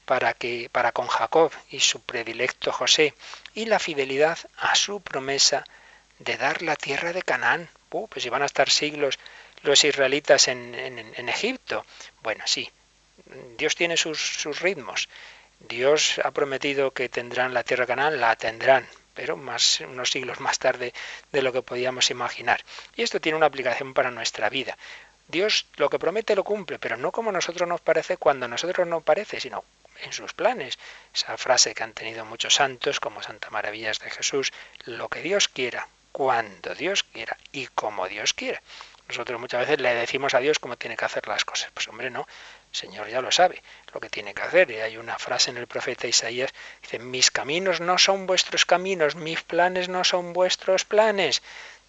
para 0.06 0.32
que 0.32 0.70
para 0.72 0.92
con 0.92 1.08
Jacob 1.08 1.52
y 1.68 1.80
su 1.80 2.00
predilecto 2.00 2.72
José 2.72 3.14
y 3.54 3.66
la 3.66 3.78
fidelidad 3.78 4.38
a 4.56 4.74
su 4.74 5.02
promesa 5.02 5.64
de 6.18 6.38
dar 6.38 6.62
la 6.62 6.76
tierra 6.76 7.12
de 7.12 7.22
Canaán. 7.22 7.68
Uh, 7.90 8.08
pues 8.08 8.24
iban 8.24 8.42
a 8.42 8.46
estar 8.46 8.70
siglos 8.70 9.18
los 9.62 9.84
israelitas 9.84 10.48
en, 10.48 10.74
en, 10.74 11.28
Egipto. 11.28 11.84
Bueno, 12.22 12.44
sí, 12.46 12.70
Dios 13.56 13.76
tiene 13.76 13.96
sus, 13.96 14.18
sus 14.18 14.60
ritmos. 14.60 15.08
Dios 15.60 16.20
ha 16.24 16.30
prometido 16.30 16.92
que 16.92 17.08
tendrán 17.08 17.54
la 17.54 17.64
tierra 17.64 17.84
de 17.84 17.88
Canaán, 17.88 18.20
la 18.20 18.36
tendrán, 18.36 18.86
pero 19.14 19.36
más 19.36 19.80
unos 19.80 20.10
siglos 20.10 20.40
más 20.40 20.58
tarde 20.58 20.94
de 21.32 21.42
lo 21.42 21.52
que 21.52 21.62
podíamos 21.62 22.10
imaginar. 22.10 22.64
Y 22.94 23.02
esto 23.02 23.20
tiene 23.20 23.36
una 23.36 23.46
aplicación 23.46 23.92
para 23.92 24.10
nuestra 24.10 24.48
vida. 24.48 24.78
Dios 25.26 25.66
lo 25.76 25.90
que 25.90 25.98
promete 25.98 26.34
lo 26.34 26.44
cumple, 26.44 26.78
pero 26.78 26.96
no 26.96 27.12
como 27.12 27.30
a 27.30 27.32
nosotros 27.32 27.68
nos 27.68 27.80
parece 27.80 28.16
cuando 28.16 28.46
a 28.46 28.48
nosotros 28.48 28.86
no 28.86 29.02
parece, 29.02 29.40
sino 29.40 29.64
en 30.00 30.12
sus 30.12 30.32
planes. 30.32 30.78
Esa 31.14 31.36
frase 31.36 31.74
que 31.74 31.82
han 31.82 31.92
tenido 31.92 32.24
muchos 32.24 32.54
santos, 32.54 33.00
como 33.00 33.22
Santa 33.22 33.50
Maravillas 33.50 33.98
de 33.98 34.10
Jesús, 34.10 34.52
lo 34.84 35.08
que 35.08 35.20
Dios 35.20 35.48
quiera, 35.48 35.88
cuando 36.12 36.74
Dios 36.74 37.04
quiera 37.04 37.36
y 37.52 37.66
como 37.66 38.08
Dios 38.08 38.32
quiera. 38.32 38.62
Nosotros 39.08 39.40
muchas 39.40 39.60
veces 39.60 39.80
le 39.80 39.94
decimos 39.94 40.34
a 40.34 40.38
Dios 40.38 40.58
cómo 40.58 40.76
tiene 40.76 40.96
que 40.96 41.04
hacer 41.04 41.26
las 41.28 41.44
cosas. 41.44 41.70
Pues 41.74 41.88
hombre, 41.88 42.10
no. 42.10 42.26
Señor 42.78 43.08
ya 43.08 43.20
lo 43.20 43.32
sabe 43.32 43.62
lo 43.92 44.00
que 44.00 44.08
tiene 44.08 44.34
que 44.34 44.42
hacer. 44.42 44.70
Y 44.70 44.76
hay 44.76 44.96
una 44.96 45.18
frase 45.18 45.50
en 45.50 45.56
el 45.56 45.66
profeta 45.66 46.06
Isaías, 46.06 46.52
dice, 46.82 46.98
mis 46.98 47.30
caminos 47.30 47.80
no 47.80 47.98
son 47.98 48.26
vuestros 48.26 48.64
caminos, 48.64 49.16
mis 49.16 49.42
planes 49.42 49.88
no 49.88 50.04
son 50.04 50.32
vuestros 50.32 50.84
planes. 50.84 51.42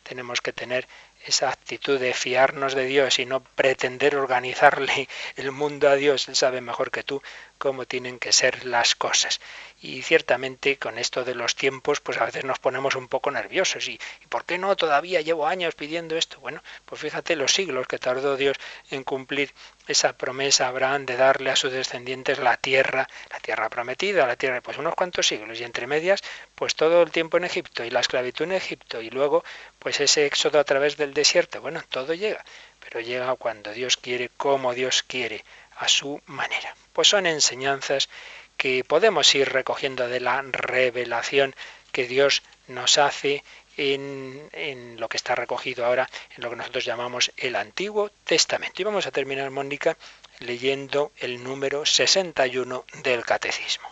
Tenemos 0.04 0.42
que 0.42 0.54
tener 0.54 0.88
esa 1.26 1.50
actitud 1.50 2.00
de 2.00 2.14
fiarnos 2.14 2.74
de 2.74 2.86
Dios 2.86 3.20
y 3.20 3.26
no 3.26 3.44
pretender 3.44 4.16
organizarle 4.16 5.08
el 5.36 5.52
mundo 5.52 5.90
a 5.90 5.96
Dios. 5.96 6.28
Él 6.28 6.36
sabe 6.36 6.62
mejor 6.62 6.90
que 6.90 7.04
tú 7.04 7.22
cómo 7.60 7.86
tienen 7.86 8.18
que 8.18 8.32
ser 8.32 8.66
las 8.66 8.96
cosas. 8.96 9.40
Y 9.82 10.02
ciertamente 10.02 10.78
con 10.78 10.98
esto 10.98 11.24
de 11.24 11.36
los 11.36 11.56
tiempos, 11.56 12.00
pues 12.00 12.18
a 12.18 12.26
veces 12.26 12.44
nos 12.44 12.58
ponemos 12.58 12.96
un 12.96 13.08
poco 13.08 13.30
nerviosos. 13.30 13.88
¿Y, 13.88 14.00
¿y 14.24 14.28
por 14.28 14.46
qué 14.46 14.58
no? 14.58 14.76
Todavía 14.76 15.22
llevo 15.22 15.46
años 15.46 15.76
pidiendo 15.76 16.18
esto. 16.18 16.40
Bueno, 16.40 16.64
pues 16.86 17.02
fíjate 17.02 17.36
los 17.36 17.54
siglos 17.54 17.86
que 17.86 18.00
tardó 18.00 18.36
Dios 18.36 18.58
en 18.90 19.04
cumplir 19.04 19.54
esa 19.88 20.14
promesa 20.18 20.66
a 20.66 20.70
Abraham 20.70 21.06
de 21.06 21.18
darle 21.18 21.52
a 21.52 21.56
sus 21.56 21.72
descendientes 21.72 22.40
la 22.40 22.58
tierra, 22.58 23.08
la 23.32 23.40
tierra 23.40 23.70
prometida, 23.70 24.26
la 24.26 24.36
tierra, 24.36 24.62
pues 24.62 24.78
unos 24.78 24.96
cuantos 24.96 25.28
siglos. 25.28 25.60
Y 25.60 25.64
entre 25.64 25.86
medias, 25.86 26.22
pues 26.56 26.76
todo 26.76 27.04
el 27.04 27.12
tiempo 27.12 27.38
en 27.38 27.44
Egipto 27.44 27.84
y 27.84 27.90
la 27.90 28.00
esclavitud 28.00 28.46
en 28.46 28.54
Egipto. 28.54 29.02
Y 29.02 29.10
luego, 29.10 29.44
pues 29.80 30.00
ese 30.00 30.26
éxodo 30.26 30.60
a 30.60 30.64
través 30.64 30.98
del 30.98 31.14
desierto. 31.14 31.62
Bueno, 31.62 31.82
todo 31.90 32.14
llega. 32.14 32.44
Pero 32.80 33.02
llega 33.02 33.36
cuando 33.36 33.74
Dios 33.74 33.98
quiere, 33.98 34.30
como 34.38 34.74
Dios 34.74 35.04
quiere 35.04 35.44
a 35.80 35.88
su 35.88 36.22
manera. 36.26 36.76
Pues 36.94 37.08
son 37.08 37.26
enseñanzas 37.26 38.10
que 38.58 38.84
podemos 38.84 39.34
ir 39.34 39.50
recogiendo 39.50 40.08
de 40.08 40.20
la 40.20 40.42
revelación 40.42 41.56
que 41.92 42.06
Dios 42.06 42.44
nos 42.68 42.98
hace 42.98 43.44
en, 43.78 44.50
en, 44.52 45.00
lo 45.00 45.08
que 45.08 45.16
está 45.18 45.36
recogido 45.36 45.86
ahora 45.86 46.10
en 46.36 46.44
lo 46.44 46.50
que 46.50 46.58
nosotros 46.58 46.84
llamamos 46.84 47.32
el 47.38 47.56
Antiguo 47.56 48.12
Testamento. 48.26 48.82
Y 48.82 48.86
vamos 48.86 49.08
a 49.08 49.12
terminar, 49.12 49.50
Mónica, 49.50 49.98
leyendo 50.40 51.14
el 51.18 51.42
número 51.44 51.86
61 51.86 52.86
del 53.04 53.24
Catecismo. 53.24 53.88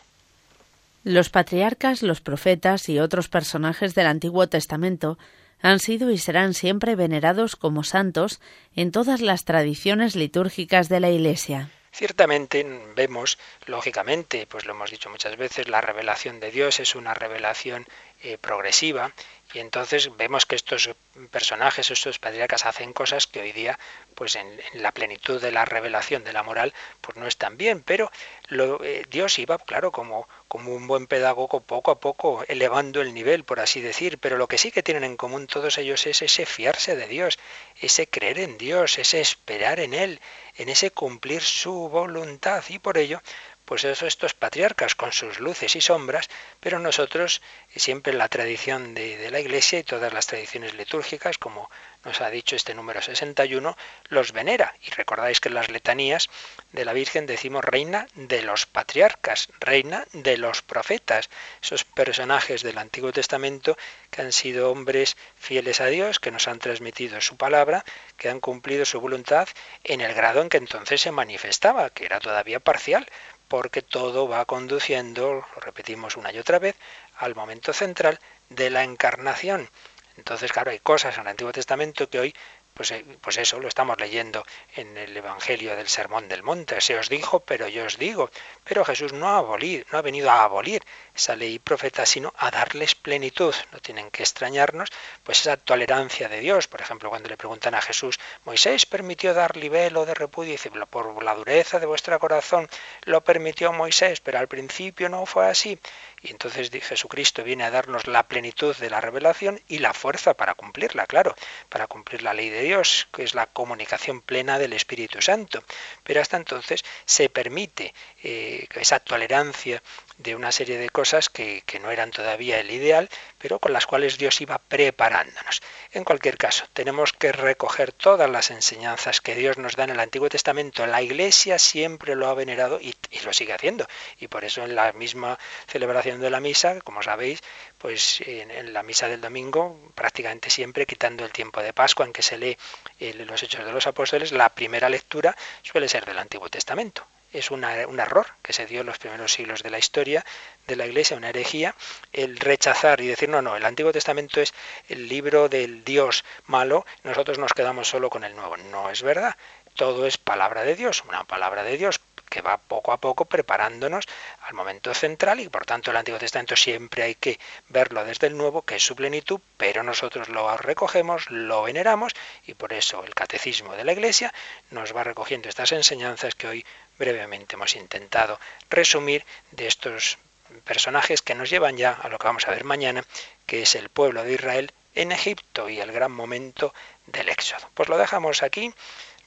Los 1.06 1.30
patriarcas, 1.30 2.02
los 2.02 2.20
profetas 2.20 2.90
y 2.90 3.00
otros 3.00 3.30
personajes 3.30 3.96
del 3.96 4.08
Antiguo 4.08 4.48
Testamento 4.48 5.18
han 5.62 5.80
sido 5.80 6.12
y 6.12 6.18
serán 6.18 6.54
siempre 6.54 6.96
venerados 6.96 7.56
como 7.56 7.84
santos 7.84 8.42
en 8.76 8.92
todas 8.92 9.22
las 9.22 9.46
tradiciones 9.46 10.18
litúrgicas 10.18 10.90
de 10.90 11.00
la 11.00 11.10
Iglesia. 11.10 11.72
Ciertamente 11.98 12.64
vemos, 12.94 13.40
lógicamente, 13.66 14.46
pues 14.46 14.66
lo 14.66 14.74
hemos 14.74 14.92
dicho 14.92 15.10
muchas 15.10 15.36
veces, 15.36 15.68
la 15.68 15.82
revelación 15.82 16.40
de 16.40 16.52
Dios 16.52 16.80
es 16.80 16.94
una 16.94 17.16
revelación 17.16 17.88
eh, 18.24 18.38
progresiva 18.38 19.14
y 19.54 19.60
entonces 19.60 20.16
vemos 20.18 20.46
que 20.46 20.56
estos 20.56 20.90
personajes, 21.32 21.90
estos 21.90 22.20
patriarcas 22.20 22.66
hacen 22.66 22.92
cosas 22.92 23.28
que 23.28 23.40
hoy 23.40 23.54
día, 23.54 23.80
pues 24.14 24.36
en, 24.36 24.60
la 24.74 24.92
plenitud 24.92 25.42
de 25.42 25.52
la 25.52 25.64
revelación 25.64 26.26
de 26.26 26.34
la 26.34 26.44
moral, 26.44 26.74
pues 27.00 27.18
no 27.18 27.28
están 27.28 27.56
bien. 27.56 27.82
Pero 27.82 28.12
lo, 28.50 28.84
eh, 28.84 29.06
Dios 29.10 29.40
iba, 29.40 29.58
claro, 29.58 29.94
como, 29.94 30.28
como 30.50 30.76
un 30.76 30.86
buen 30.86 31.08
pedagogo, 31.08 31.62
poco 31.62 31.92
a 31.92 32.00
poco 32.00 32.44
elevando 32.50 33.02
el 33.02 33.14
nivel, 33.14 33.46
por 33.46 33.62
así 33.62 33.80
decir. 33.80 34.18
Pero 34.18 34.38
lo 34.38 34.48
que 34.48 34.58
sí 34.58 34.72
que 34.72 34.84
tienen 34.84 35.06
en 35.06 35.16
común 35.16 35.48
todos 35.48 35.78
ellos 35.78 36.06
es 36.08 36.22
ese 36.22 36.46
fiarse 36.46 36.98
de 36.98 37.08
Dios, 37.08 37.40
ese 37.80 38.08
creer 38.08 38.40
en 38.40 38.58
Dios, 38.58 39.00
ese 39.00 39.22
esperar 39.22 39.80
en 39.80 39.94
Él, 39.94 40.20
en 40.58 40.68
ese 40.68 40.92
cumplir 40.92 41.42
su 41.42 41.88
voluntad. 41.88 42.66
Y 42.68 42.80
por 42.80 42.98
ello, 42.98 43.22
pues 43.68 43.84
estos 43.84 44.34
patriarcas 44.34 44.96
con 44.96 45.12
sus 45.12 45.42
luces 45.42 45.76
y 45.76 45.82
sombras, 45.82 46.30
pero 46.62 46.80
nosotros 46.80 47.42
siempre 47.76 48.14
la 48.14 48.30
tradición 48.30 48.94
de, 48.94 49.18
de, 49.18 49.30
la 49.30 49.42
Iglesia 49.42 49.80
y 49.80 49.84
todas 49.84 50.14
las 50.14 50.26
tradiciones 50.26 50.74
litúrgicas, 50.74 51.38
como 51.38 51.70
nos 52.06 52.22
ha 52.22 52.30
dicho 52.30 52.56
este 52.56 52.74
número 52.74 53.02
61, 53.02 53.76
los 54.08 54.32
venera. 54.32 54.74
Y 54.82 54.92
recordáis 54.92 55.42
que 55.42 55.50
en 55.50 55.56
las 55.56 55.70
letanías 55.70 56.30
de 56.72 56.86
la 56.86 56.94
Virgen 56.94 57.26
decimos 57.26 57.66
reina 57.66 58.08
de 58.16 58.42
los 58.42 58.66
patriarcas, 58.66 59.50
reina 59.60 60.06
de 60.14 60.38
los 60.38 60.62
profetas, 60.62 61.30
esos 61.62 61.84
personajes 61.84 62.64
del 62.64 62.78
Antiguo 62.78 63.12
Testamento 63.12 63.78
que 64.12 64.22
han 64.22 64.32
sido 64.32 64.72
hombres 64.72 65.18
fieles 65.36 65.82
a 65.82 65.88
Dios, 65.88 66.22
que 66.22 66.32
nos 66.32 66.48
han 66.48 66.60
transmitido 66.60 67.20
su 67.20 67.36
palabra, 67.36 67.84
que 68.16 68.30
han 68.30 68.40
cumplido 68.40 68.86
su 68.86 69.02
voluntad 69.02 69.50
en 69.84 70.00
el 70.00 70.14
grado 70.14 70.42
en 70.42 70.48
que 70.48 70.58
entonces 70.58 71.02
se 71.02 71.12
manifestaba, 71.12 71.90
que 71.90 72.06
era 72.06 72.22
todavía 72.22 72.62
parcial, 72.62 73.06
porque 73.48 73.82
todo 73.82 74.28
va 74.28 74.46
conduciendo, 74.46 75.34
lo 75.34 75.62
repetimos 75.62 76.18
una 76.18 76.32
y 76.32 76.40
otra 76.40 76.60
vez, 76.60 76.76
al 77.18 77.36
momento 77.36 77.74
central 77.74 78.20
de 78.50 78.70
la 78.70 78.84
encarnación. 78.84 79.70
Entonces, 80.18 80.52
claro, 80.52 80.72
hay 80.72 80.80
cosas 80.80 81.16
en 81.16 81.22
el 81.22 81.28
Antiguo 81.28 81.52
Testamento 81.52 82.10
que 82.10 82.20
hoy 82.20 82.34
pues, 82.78 82.92
eh, 82.92 83.04
pues, 83.22 83.38
eso 83.38 83.60
lo 83.60 83.68
estamos 83.68 84.00
leyendo 84.00 84.46
en 84.76 84.98
el 84.98 85.18
Evangelio 85.18 85.76
del 85.76 85.88
Sermón 85.88 86.30
del 86.30 86.44
Monte. 86.44 86.80
Se 86.80 86.96
os 86.96 87.10
dijo, 87.10 87.40
pero 87.40 87.68
yo 87.68 87.86
os 87.86 87.98
digo. 87.98 88.30
Pero 88.64 88.86
Jesús 88.86 89.14
no 89.14 89.30
ha, 89.30 89.38
abolir, 89.38 89.88
no 89.92 89.98
ha 89.98 90.04
venido 90.04 90.30
a 90.30 90.44
abolir 90.44 90.84
esa 91.18 91.36
ley 91.36 91.60
profeta, 91.60 92.06
sino 92.06 92.34
a 92.38 92.50
darles 92.52 92.96
plenitud. 92.96 93.54
No 93.72 93.80
tienen 93.80 94.10
que 94.12 94.24
extrañarnos, 94.24 94.90
pues 95.24 95.42
esa 95.42 95.58
tolerancia 95.58 96.30
de 96.30 96.40
Dios. 96.40 96.68
Por 96.68 96.82
ejemplo, 96.82 97.10
cuando 97.10 97.28
le 97.28 97.38
preguntan 97.38 97.76
a 97.76 97.82
Jesús, 97.82 98.20
Moisés 98.46 98.86
permitió 98.86 99.34
dar 99.34 99.58
libelo 99.58 100.06
de 100.06 100.14
repudio, 100.14 100.54
y 100.54 100.58
por 100.90 101.24
la 101.24 101.36
dureza 101.36 101.80
de 101.80 101.86
vuestro 101.86 102.18
corazón 102.20 102.70
lo 103.04 103.22
permitió 103.22 103.74
Moisés, 103.74 104.22
pero 104.22 104.40
al 104.40 104.48
principio 104.48 105.10
no 105.10 105.26
fue 105.26 105.48
así. 105.48 105.80
Y 106.22 106.32
entonces 106.32 106.72
Jesucristo 106.72 107.44
viene 107.44 107.64
a 107.64 107.72
darnos 107.72 108.08
la 108.08 108.24
plenitud 108.24 108.76
de 108.76 108.90
la 108.90 109.02
revelación 109.02 109.62
y 109.68 109.80
la 109.80 109.94
fuerza 109.94 110.34
para 110.34 110.56
cumplirla, 110.56 111.06
claro, 111.06 111.36
para 111.70 111.88
cumplir 111.88 112.24
la 112.24 112.34
ley 112.34 112.50
de 112.50 112.62
Dios, 112.62 113.08
que 113.14 113.24
es 113.24 113.36
la 113.36 113.46
comunicación 113.48 114.22
plena 114.22 114.58
del 114.60 114.74
Espíritu 114.74 115.22
Santo. 115.22 115.64
Pero 116.04 116.22
hasta 116.22 116.38
entonces 116.38 116.84
se 117.06 117.30
permite 117.30 117.94
eh, 118.24 118.68
esa 118.76 119.00
tolerancia 119.00 119.82
de 120.18 120.36
una 120.36 120.52
serie 120.52 120.78
de 120.78 120.90
cosas 120.90 121.30
que, 121.30 121.64
que, 121.66 121.80
no 121.80 121.92
eran 121.92 122.12
todavía 122.12 122.60
el 122.60 122.72
ideal, 122.72 123.10
pero 123.38 123.60
con 123.60 123.74
las 123.74 123.86
cuales 123.86 124.18
Dios 124.18 124.42
iba 124.42 124.58
preparándonos. 124.58 125.62
En 125.92 126.04
cualquier 126.04 126.38
caso, 126.38 126.66
tenemos 126.74 127.14
que 127.14 127.32
recoger 127.32 127.92
todas 127.92 128.30
las 128.30 128.52
enseñanzas 128.52 129.22
que 129.22 129.36
Dios 129.36 129.58
nos 129.58 129.76
da 129.76 129.84
en 129.84 129.92
el 129.92 130.00
Antiguo 130.00 130.30
Testamento. 130.30 130.86
La 130.88 131.02
Iglesia 131.02 131.60
siempre 131.60 132.16
lo 132.16 132.28
ha 132.28 132.34
venerado 132.34 132.80
y, 132.82 132.96
y 133.12 133.20
lo 133.22 133.34
sigue 133.34 133.54
haciendo. 133.54 133.88
Y 134.20 134.28
por 134.28 134.44
eso 134.44 134.64
en 134.64 134.76
la 134.76 134.92
misma 134.94 135.38
celebración 135.68 136.20
de 136.20 136.30
la 136.30 136.40
misa, 136.40 136.80
como 136.82 137.04
sabéis, 137.04 137.42
pues 137.78 138.22
en, 138.26 138.74
la 138.74 138.84
misa 138.84 139.08
del 139.08 139.22
domingo, 139.22 139.80
prácticamente 139.96 140.50
siempre 140.50 140.86
quitando 140.86 141.26
el 141.26 141.32
tiempo 141.32 141.62
de 141.62 141.74
Pascua 141.74 142.06
en 142.06 142.14
que 142.14 142.22
se 142.22 142.38
lee 142.38 142.58
eh, 143.00 143.14
los 143.14 143.44
Hechos 143.44 143.66
de 143.66 143.72
los 143.72 143.88
Apóstoles, 143.88 144.32
la 144.32 144.50
primera 144.50 144.90
lectura 144.90 145.36
suele 145.62 145.88
ser 145.88 146.06
del 146.06 146.18
Antiguo 146.18 146.50
Testamento 146.50 147.06
es 147.38 147.52
un 147.52 147.64
error 147.64 148.28
que 148.42 148.54
se 148.54 148.66
dio 148.66 148.82
en 148.82 148.88
los 148.88 148.98
primeros 148.98 149.34
siglos 149.34 149.64
de 149.64 149.70
la 149.70 149.80
historia 149.80 150.26
de 150.68 150.76
la 150.76 150.86
Iglesia, 150.86 151.18
una 151.18 151.30
herejía, 151.30 151.76
el 152.14 152.38
rechazar 152.38 153.02
y 153.02 153.08
decir, 153.08 153.30
no, 153.30 153.42
no, 153.42 153.56
el 153.56 153.66
Antiguo 153.66 153.92
Testamento 153.92 154.42
es 154.42 154.54
el 154.90 155.08
libro 155.08 155.50
del 155.50 155.84
Dios 155.84 156.26
malo, 156.46 156.86
nosotros 157.04 157.38
nos 157.38 157.54
quedamos 157.54 157.88
solo 157.88 158.10
con 158.10 158.24
el 158.24 158.36
Nuevo. 158.36 158.58
No 158.58 158.90
es 158.90 159.04
verdad. 159.04 159.36
Todo 159.76 160.08
es 160.08 160.18
palabra 160.18 160.64
de 160.64 160.76
Dios, 160.76 161.04
una 161.08 161.24
palabra 161.24 161.64
de 161.64 161.78
Dios 161.78 162.02
que 162.30 162.42
va 162.42 162.58
poco 162.58 162.92
a 162.92 162.98
poco 162.98 163.26
preparándonos 163.26 164.06
al 164.42 164.54
momento 164.54 164.94
central 164.94 165.40
y 165.40 165.50
por 165.50 165.66
tanto 165.66 165.92
el 165.92 165.98
Antiguo 165.98 166.20
Testamento 166.20 166.56
siempre 166.56 167.04
hay 167.04 167.16
que 167.16 167.40
verlo 167.70 168.04
desde 168.06 168.28
el 168.28 168.38
Nuevo, 168.38 168.62
que 168.64 168.76
es 168.76 168.84
su 168.84 168.96
plenitud, 168.96 169.40
pero 169.58 169.84
nosotros 169.84 170.30
lo 170.30 170.56
recogemos, 170.58 171.30
lo 171.32 171.64
veneramos 171.64 172.14
y 172.46 172.54
por 172.54 172.74
eso 172.74 173.04
el 173.04 173.14
catecismo 173.14 173.76
de 173.76 173.84
la 173.84 173.94
Iglesia 173.94 174.34
nos 174.72 174.96
va 174.96 175.04
recogiendo 175.04 175.50
estas 175.50 175.72
enseñanzas 175.72 176.36
que 176.36 176.48
hoy 176.48 176.66
brevemente 176.98 177.56
hemos 177.56 177.76
intentado 177.76 178.40
resumir 178.70 179.26
de 179.52 179.68
estos 179.68 180.18
personajes 180.64 181.22
que 181.22 181.36
nos 181.36 181.50
llevan 181.50 181.78
ya 181.78 181.92
a 181.92 182.10
lo 182.10 182.18
que 182.18 182.28
vamos 182.28 182.48
a 182.48 182.52
ver 182.52 182.64
mañana, 182.64 183.04
que 183.46 183.64
es 183.64 183.76
el 183.76 183.90
pueblo 183.90 184.24
de 184.24 184.34
Israel 184.34 184.72
en 184.96 185.12
Egipto 185.12 185.70
y 185.70 185.80
el 185.80 185.92
gran 185.92 186.12
momento 186.12 186.74
del 187.06 187.30
Éxodo. 187.30 187.70
Pues 187.74 187.90
lo 187.90 187.98
dejamos 187.98 188.44
aquí 188.44 188.74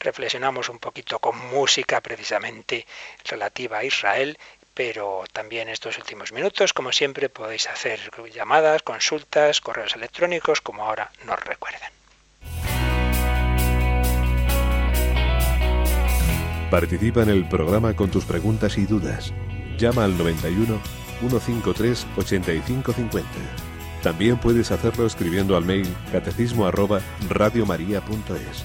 reflexionamos 0.00 0.68
un 0.68 0.78
poquito 0.78 1.18
con 1.18 1.38
música 1.50 2.00
precisamente 2.00 2.86
relativa 3.24 3.78
a 3.78 3.84
Israel, 3.84 4.38
pero 4.74 5.24
también 5.32 5.68
estos 5.68 5.98
últimos 5.98 6.32
minutos, 6.32 6.72
como 6.72 6.90
siempre, 6.90 7.28
podéis 7.28 7.68
hacer 7.68 8.00
llamadas, 8.32 8.82
consultas, 8.82 9.60
correos 9.60 9.94
electrónicos, 9.94 10.60
como 10.60 10.84
ahora 10.84 11.12
nos 11.26 11.38
recuerdan. 11.44 11.90
Participa 16.70 17.22
en 17.22 17.30
el 17.30 17.48
programa 17.48 17.94
con 17.94 18.10
tus 18.10 18.24
preguntas 18.24 18.78
y 18.78 18.86
dudas. 18.86 19.32
Llama 19.76 20.04
al 20.04 20.16
91 20.16 20.80
153 21.18 22.06
8550. 22.16 23.28
También 24.02 24.38
puedes 24.38 24.70
hacerlo 24.70 25.04
escribiendo 25.04 25.56
al 25.56 25.64
mail 25.64 25.94
catecismo 26.12 26.66
arroba 26.66 27.00
radiomaria.es 27.28 28.64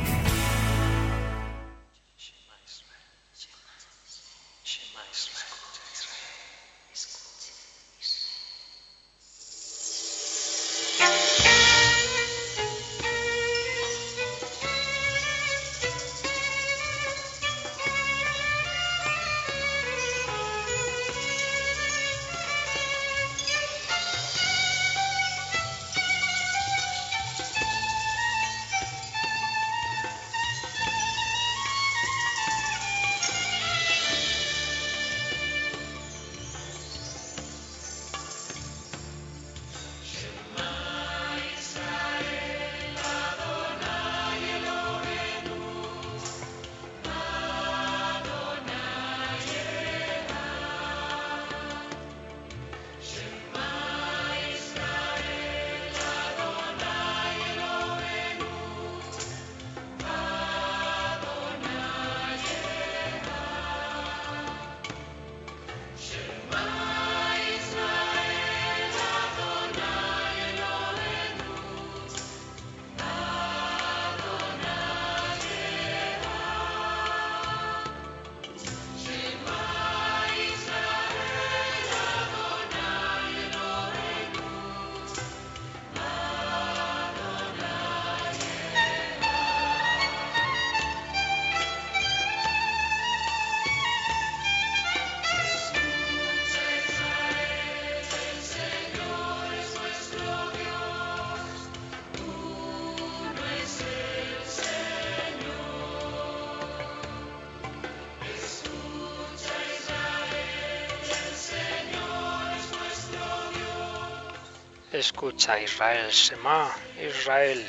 Escucha 115.01 115.59
Israel, 115.59 116.13
Sema, 116.13 116.71
Israel. 117.01 117.67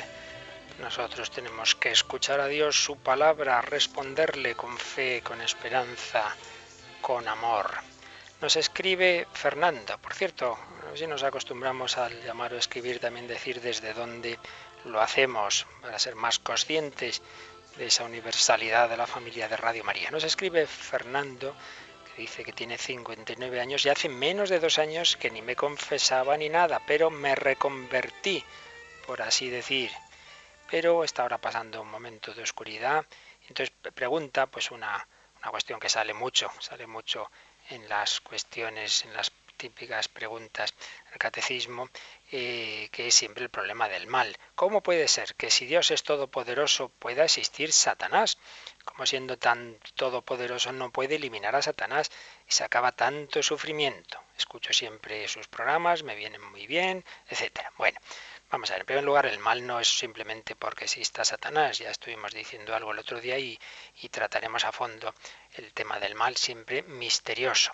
Nosotros 0.77 1.31
tenemos 1.31 1.73
que 1.73 1.89
escuchar 1.89 2.39
a 2.39 2.45
Dios, 2.45 2.83
su 2.83 2.97
palabra, 2.97 3.59
responderle 3.59 4.53
con 4.53 4.77
fe, 4.77 5.23
con 5.23 5.41
esperanza, 5.41 6.23
con 7.01 7.27
amor. 7.27 7.71
Nos 8.39 8.55
escribe 8.55 9.25
Fernando, 9.33 9.97
por 9.97 10.13
cierto, 10.13 10.59
si 10.93 11.07
nos 11.07 11.23
acostumbramos 11.23 11.97
al 11.97 12.23
llamar 12.23 12.53
o 12.53 12.57
escribir, 12.59 12.99
también 12.99 13.27
decir 13.27 13.61
desde 13.61 13.95
dónde 13.95 14.37
lo 14.85 15.01
hacemos, 15.01 15.65
para 15.81 15.97
ser 15.97 16.13
más 16.13 16.37
conscientes 16.37 17.23
de 17.77 17.87
esa 17.87 18.03
universalidad 18.03 18.89
de 18.89 18.97
la 18.97 19.07
familia 19.07 19.49
de 19.49 19.57
Radio 19.57 19.83
María. 19.83 20.11
Nos 20.11 20.23
escribe 20.23 20.67
Fernando 20.67 21.55
dice 22.17 22.43
que 22.43 22.53
tiene 22.53 22.77
59 22.77 23.59
años 23.59 23.85
y 23.85 23.89
hace 23.89 24.09
menos 24.09 24.49
de 24.49 24.59
dos 24.59 24.79
años 24.79 25.17
que 25.17 25.31
ni 25.31 25.41
me 25.41 25.55
confesaba 25.55 26.37
ni 26.37 26.49
nada, 26.49 26.81
pero 26.85 27.09
me 27.09 27.35
reconvertí, 27.35 28.43
por 29.05 29.21
así 29.21 29.49
decir. 29.49 29.91
Pero 30.69 31.03
está 31.03 31.23
ahora 31.23 31.37
pasando 31.37 31.81
un 31.81 31.89
momento 31.89 32.33
de 32.33 32.43
oscuridad. 32.43 33.05
Entonces 33.47 33.73
pregunta, 33.93 34.47
pues 34.47 34.71
una, 34.71 35.07
una 35.41 35.51
cuestión 35.51 35.79
que 35.79 35.89
sale 35.89 36.13
mucho, 36.13 36.49
sale 36.59 36.87
mucho 36.87 37.29
en 37.69 37.87
las 37.89 38.21
cuestiones, 38.21 39.05
en 39.05 39.13
las 39.13 39.31
típicas 39.57 40.07
preguntas 40.07 40.73
del 41.09 41.19
catecismo, 41.19 41.89
eh, 42.31 42.89
que 42.91 43.07
es 43.07 43.15
siempre 43.15 43.43
el 43.43 43.49
problema 43.49 43.87
del 43.87 44.07
mal. 44.07 44.35
¿Cómo 44.55 44.81
puede 44.81 45.07
ser 45.07 45.35
que 45.35 45.49
si 45.49 45.65
Dios 45.65 45.91
es 45.91 46.03
todopoderoso 46.03 46.89
pueda 46.89 47.23
existir 47.23 47.71
Satanás? 47.71 48.37
Como 48.85 49.05
siendo 49.05 49.37
tan 49.37 49.77
todopoderoso 49.95 50.71
no 50.71 50.91
puede 50.91 51.15
eliminar 51.15 51.55
a 51.55 51.61
Satanás 51.61 52.11
y 52.47 52.51
se 52.51 52.63
acaba 52.63 52.91
tanto 52.91 53.41
sufrimiento. 53.41 54.19
Escucho 54.37 54.73
siempre 54.73 55.27
sus 55.27 55.47
programas, 55.47 56.03
me 56.03 56.15
vienen 56.15 56.41
muy 56.41 56.67
bien, 56.67 57.03
etcétera. 57.29 57.71
Bueno, 57.77 57.99
Vamos 58.53 58.69
a 58.69 58.73
ver, 58.73 58.81
en 58.81 58.85
primer 58.85 59.03
lugar, 59.03 59.25
el 59.25 59.39
mal 59.39 59.65
no 59.65 59.79
es 59.79 59.87
simplemente 59.87 60.55
porque 60.55 60.83
exista 60.85 61.25
Satanás, 61.25 61.79
ya 61.79 61.89
estuvimos 61.89 62.33
diciendo 62.33 62.75
algo 62.75 62.91
el 62.91 62.99
otro 62.99 63.19
día 63.19 63.39
y 63.39 63.57
trataremos 64.11 64.63
a 64.63 64.71
fondo 64.71 65.15
el 65.55 65.73
tema 65.73 65.99
del 65.99 66.13
mal 66.13 66.37
siempre 66.37 66.83
misterioso. 66.83 67.71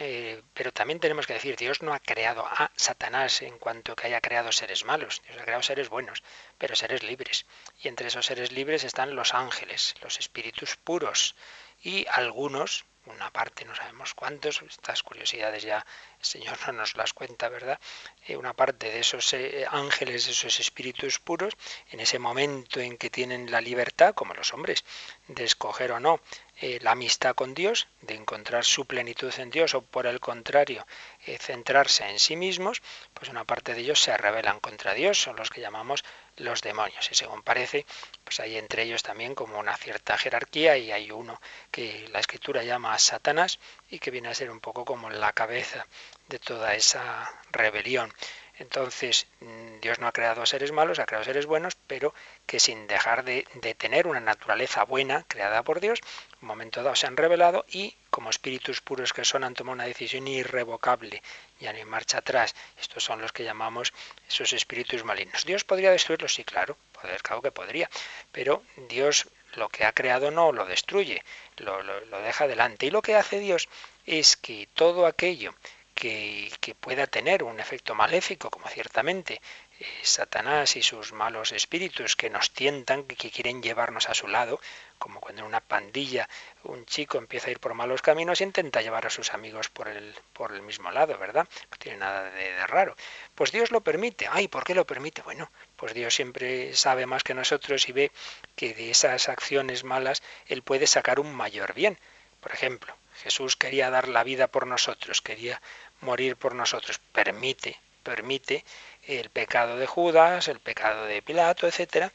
Eh, 0.00 0.42
pero 0.54 0.72
también 0.72 1.00
tenemos 1.00 1.26
que 1.26 1.34
decir, 1.34 1.56
Dios 1.56 1.82
no 1.82 1.92
ha 1.92 1.98
creado 1.98 2.46
a 2.46 2.70
Satanás 2.76 3.42
en 3.42 3.58
cuanto 3.58 3.96
que 3.96 4.06
haya 4.06 4.20
creado 4.20 4.52
seres 4.52 4.84
malos, 4.84 5.22
Dios 5.26 5.38
ha 5.38 5.44
creado 5.44 5.62
seres 5.62 5.88
buenos, 5.88 6.22
pero 6.56 6.76
seres 6.76 7.02
libres. 7.02 7.46
Y 7.82 7.88
entre 7.88 8.06
esos 8.06 8.26
seres 8.26 8.52
libres 8.52 8.84
están 8.84 9.16
los 9.16 9.34
ángeles, 9.34 9.94
los 10.00 10.20
espíritus 10.20 10.76
puros 10.76 11.34
y 11.82 12.06
algunos, 12.10 12.84
una 13.06 13.30
parte, 13.32 13.64
no 13.64 13.74
sabemos 13.74 14.14
cuántos, 14.14 14.62
estas 14.62 15.02
curiosidades 15.02 15.62
ya 15.64 15.84
el 16.20 16.24
Señor 16.24 16.58
no 16.66 16.74
nos 16.74 16.96
las 16.96 17.12
cuenta, 17.12 17.48
¿verdad? 17.48 17.80
Eh, 18.26 18.36
una 18.36 18.52
parte 18.52 18.90
de 18.90 19.00
esos 19.00 19.32
eh, 19.34 19.66
ángeles, 19.68 20.28
esos 20.28 20.60
espíritus 20.60 21.18
puros, 21.18 21.54
en 21.90 22.00
ese 22.00 22.18
momento 22.18 22.80
en 22.80 22.98
que 22.98 23.10
tienen 23.10 23.50
la 23.50 23.60
libertad, 23.60 24.14
como 24.14 24.34
los 24.34 24.52
hombres, 24.52 24.84
de 25.26 25.44
escoger 25.44 25.90
o 25.92 26.00
no 26.00 26.20
eh, 26.60 26.78
la 26.82 26.92
amistad 26.92 27.34
con 27.34 27.54
Dios, 27.54 27.86
de 28.00 28.14
encontrar 28.14 28.64
su 28.64 28.84
plenitud 28.84 29.32
en 29.38 29.50
Dios 29.50 29.74
o 29.74 29.82
por 29.82 30.06
el 30.06 30.18
contrario, 30.18 30.86
eh, 31.26 31.38
centrarse 31.38 32.08
en 32.08 32.18
sí 32.18 32.34
mismos, 32.34 32.82
pues 33.14 33.30
una 33.30 33.44
parte 33.44 33.74
de 33.74 33.80
ellos 33.80 34.00
se 34.00 34.16
rebelan 34.16 34.58
contra 34.58 34.94
Dios, 34.94 35.22
son 35.22 35.36
los 35.36 35.50
que 35.50 35.60
llamamos 35.60 36.04
los 36.36 36.60
demonios. 36.62 37.10
Y 37.12 37.14
según 37.14 37.42
parece, 37.42 37.86
pues 38.24 38.40
hay 38.40 38.56
entre 38.56 38.82
ellos 38.82 39.02
también 39.02 39.34
como 39.34 39.58
una 39.58 39.76
cierta 39.76 40.18
jerarquía 40.18 40.76
y 40.76 40.90
hay 40.90 41.10
uno 41.12 41.40
que 41.70 42.08
la 42.12 42.20
escritura 42.20 42.64
llama 42.64 42.98
Satanás 42.98 43.60
y 43.88 44.00
que 44.00 44.10
viene 44.10 44.28
a 44.28 44.34
ser 44.34 44.50
un 44.50 44.60
poco 44.60 44.84
como 44.84 45.10
la 45.10 45.32
cabeza 45.32 45.86
de 46.28 46.38
toda 46.38 46.74
esa 46.74 47.30
rebelión. 47.52 48.12
Entonces, 48.58 49.26
mm, 49.40 49.80
Dios 49.80 50.00
no 50.00 50.08
ha 50.08 50.12
creado 50.12 50.44
seres 50.44 50.72
malos, 50.72 50.98
ha 50.98 51.06
creado 51.06 51.24
seres 51.24 51.46
buenos, 51.46 51.76
pero 51.86 52.12
que 52.46 52.58
sin 52.58 52.86
dejar 52.88 53.24
de, 53.24 53.44
tener 53.78 54.06
una 54.06 54.20
naturaleza 54.20 54.84
buena 54.84 55.24
creada 55.28 55.62
por 55.62 55.80
Dios, 55.80 56.00
en 56.02 56.38
un 56.42 56.48
momento 56.48 56.82
dado 56.82 56.96
se 56.96 57.06
han 57.06 57.16
revelado 57.16 57.64
y 57.68 57.94
como 58.10 58.30
espíritus 58.30 58.80
puros 58.80 59.12
que 59.12 59.24
son 59.24 59.44
han 59.44 59.54
tomado 59.54 59.74
una 59.74 59.84
decisión 59.84 60.26
irrevocable, 60.26 61.22
ya 61.60 61.72
no 61.72 61.78
hay 61.78 61.84
marcha 61.84 62.18
atrás. 62.18 62.54
Estos 62.80 63.04
son 63.04 63.20
los 63.20 63.32
que 63.32 63.44
llamamos 63.44 63.92
esos 64.28 64.52
espíritus 64.52 65.04
malignos. 65.04 65.44
¿Dios 65.44 65.64
podría 65.64 65.92
destruirlos? 65.92 66.34
Sí, 66.34 66.42
claro, 66.42 66.76
poder, 67.00 67.22
claro 67.22 67.42
que 67.42 67.52
podría, 67.52 67.88
pero 68.32 68.62
Dios 68.88 69.28
lo 69.54 69.68
que 69.68 69.84
ha 69.84 69.92
creado 69.92 70.30
no 70.30 70.52
lo 70.52 70.66
destruye, 70.66 71.22
lo, 71.58 71.82
lo 71.82 72.20
deja 72.20 72.44
adelante. 72.44 72.86
Y 72.86 72.90
lo 72.90 73.02
que 73.02 73.14
hace 73.14 73.38
Dios 73.38 73.68
es 74.04 74.36
que 74.36 74.68
todo 74.74 75.06
aquello 75.06 75.54
que, 75.98 76.76
pueda 76.80 77.08
tener 77.08 77.42
un 77.42 77.58
efecto 77.58 77.94
maléfico, 77.94 78.50
como 78.50 78.68
ciertamente 78.68 79.40
eh, 79.80 79.84
Satanás 80.02 80.76
y 80.76 80.82
sus 80.82 81.12
malos 81.12 81.50
espíritus 81.50 82.14
que 82.14 82.30
nos 82.30 82.52
tientan, 82.52 83.02
que 83.02 83.30
quieren 83.30 83.62
llevarnos 83.62 84.08
a 84.08 84.14
su 84.14 84.28
lado, 84.28 84.60
como 84.98 85.20
cuando 85.20 85.42
en 85.42 85.48
una 85.48 85.60
pandilla 85.60 86.28
un 86.62 86.86
chico 86.86 87.18
empieza 87.18 87.48
a 87.48 87.50
ir 87.50 87.58
por 87.58 87.74
malos 87.74 88.00
caminos 88.00 88.40
e 88.40 88.44
intenta 88.44 88.80
llevar 88.80 89.06
a 89.06 89.10
sus 89.10 89.34
amigos 89.34 89.70
por 89.70 89.88
el, 89.88 90.14
por 90.32 90.52
el 90.52 90.62
mismo 90.62 90.92
lado, 90.92 91.18
¿verdad? 91.18 91.48
No 91.70 91.76
tiene 91.78 91.98
nada 91.98 92.30
de 92.30 92.66
raro. 92.68 92.94
Pues 93.34 93.50
Dios 93.50 93.72
lo 93.72 93.80
permite. 93.80 94.28
Ay, 94.30 94.46
¿por 94.46 94.62
qué 94.62 94.74
lo 94.76 94.86
permite? 94.86 95.22
Bueno, 95.22 95.50
pues 95.76 95.94
Dios 95.94 96.14
siempre 96.14 96.74
sabe 96.76 97.06
más 97.06 97.24
que 97.24 97.34
nosotros 97.34 97.88
y 97.88 97.92
ve 97.92 98.12
que 98.54 98.72
de 98.72 98.90
esas 98.90 99.28
acciones 99.28 99.82
malas 99.82 100.22
Él 100.46 100.62
puede 100.62 100.86
sacar 100.86 101.18
un 101.18 101.34
mayor 101.34 101.74
bien. 101.74 101.98
Por 102.40 102.52
ejemplo, 102.52 102.94
Jesús 103.22 103.56
quería 103.56 103.90
dar 103.90 104.06
la 104.06 104.22
vida 104.22 104.46
por 104.46 104.66
nosotros, 104.66 105.20
quería 105.20 105.60
morir 106.00 106.36
por 106.36 106.54
nosotros. 106.54 107.00
Permite, 107.12 107.78
permite 108.02 108.64
el 109.08 109.30
pecado 109.30 109.78
de 109.78 109.86
Judas, 109.86 110.48
el 110.48 110.60
pecado 110.60 111.06
de 111.06 111.22
Pilato, 111.22 111.66
etcétera, 111.66 112.12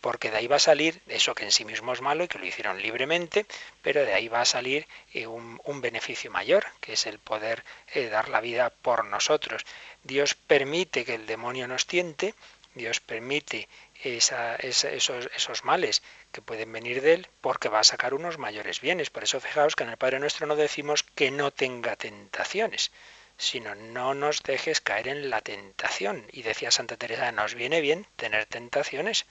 porque 0.00 0.30
de 0.30 0.38
ahí 0.38 0.46
va 0.46 0.56
a 0.56 0.70
salir 0.70 1.02
eso 1.08 1.34
que 1.34 1.44
en 1.44 1.50
sí 1.50 1.64
mismo 1.64 1.92
es 1.92 2.00
malo 2.00 2.22
y 2.24 2.28
que 2.28 2.38
lo 2.38 2.46
hicieron 2.46 2.80
libremente, 2.80 3.46
pero 3.82 4.04
de 4.04 4.14
ahí 4.14 4.28
va 4.28 4.42
a 4.42 4.44
salir 4.44 4.86
eh, 5.12 5.26
un, 5.26 5.80
beneficio 5.80 6.30
mayor, 6.30 6.66
que 6.80 6.92
es 6.92 7.06
el 7.06 7.18
poder 7.18 7.64
eh, 7.94 8.08
dar 8.08 8.28
la 8.28 8.40
vida 8.40 8.70
por 8.70 9.04
nosotros. 9.04 9.64
Dios 10.04 10.34
permite 10.34 11.04
que 11.04 11.14
el 11.14 11.26
demonio 11.26 11.66
nos 11.66 11.86
tiente, 11.86 12.34
Dios 12.74 13.00
permite 13.00 13.68
esos, 14.04 15.28
esos 15.34 15.64
males 15.64 16.02
que 16.30 16.42
pueden 16.42 16.70
venir 16.72 17.00
de 17.02 17.14
él 17.14 17.28
porque 17.40 17.68
va 17.68 17.80
a 17.80 17.84
sacar 17.84 18.14
unos 18.14 18.38
mayores 18.38 18.80
bienes. 18.80 19.10
Por 19.10 19.24
eso 19.24 19.40
fijaos 19.40 19.74
que 19.74 19.84
en 19.84 19.90
el 19.90 19.96
Padre 19.96 20.20
Nuestro 20.20 20.46
no 20.46 20.54
decimos 20.54 21.02
que 21.02 21.30
no 21.30 21.50
tenga 21.50 21.96
tentaciones, 21.96 22.92
sino 23.36 23.74
no 23.74 24.14
nos 24.14 24.42
dejes 24.42 24.80
caer 24.80 25.08
en 25.08 25.30
la 25.30 25.40
tentación. 25.40 26.26
Y 26.32 26.42
decía 26.42 26.70
Santa 26.70 26.96
Teresa, 26.96 27.32
nos 27.32 27.54
viene 27.54 27.80
bien 27.80 28.06
tener 28.16 28.46
tentaciones, 28.46 29.26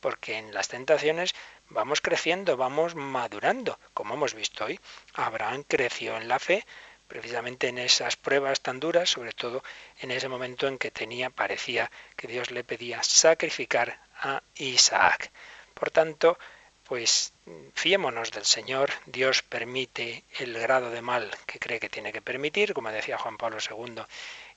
porque 0.00 0.38
en 0.38 0.52
las 0.52 0.68
tentaciones 0.68 1.34
vamos 1.68 2.00
creciendo, 2.00 2.56
vamos 2.56 2.94
madurando, 2.94 3.78
como 3.94 4.14
hemos 4.14 4.34
visto 4.34 4.64
hoy. 4.66 4.78
Abraham 5.14 5.64
creció 5.66 6.16
en 6.16 6.28
la 6.28 6.38
fe, 6.38 6.64
precisamente 7.08 7.68
en 7.68 7.78
esas 7.78 8.16
pruebas 8.16 8.60
tan 8.60 8.80
duras, 8.80 9.10
sobre 9.10 9.32
todo 9.32 9.62
en 10.00 10.10
ese 10.10 10.28
momento 10.28 10.66
en 10.66 10.78
que 10.78 10.90
tenía, 10.90 11.30
parecía 11.30 11.90
que 12.16 12.26
Dios 12.28 12.50
le 12.50 12.64
pedía 12.64 13.02
sacrificar 13.02 14.00
a 14.20 14.42
Isaac. 14.56 15.30
Por 15.74 15.90
tanto, 15.90 16.38
pues 16.88 17.32
fiémonos 17.74 18.30
del 18.30 18.44
Señor, 18.44 18.92
Dios 19.06 19.42
permite 19.42 20.24
el 20.38 20.58
grado 20.58 20.90
de 20.90 21.02
mal 21.02 21.30
que 21.46 21.58
cree 21.58 21.80
que 21.80 21.88
tiene 21.88 22.12
que 22.12 22.22
permitir, 22.22 22.74
como 22.74 22.90
decía 22.90 23.18
Juan 23.18 23.36
Pablo 23.36 23.58
II, 23.58 24.02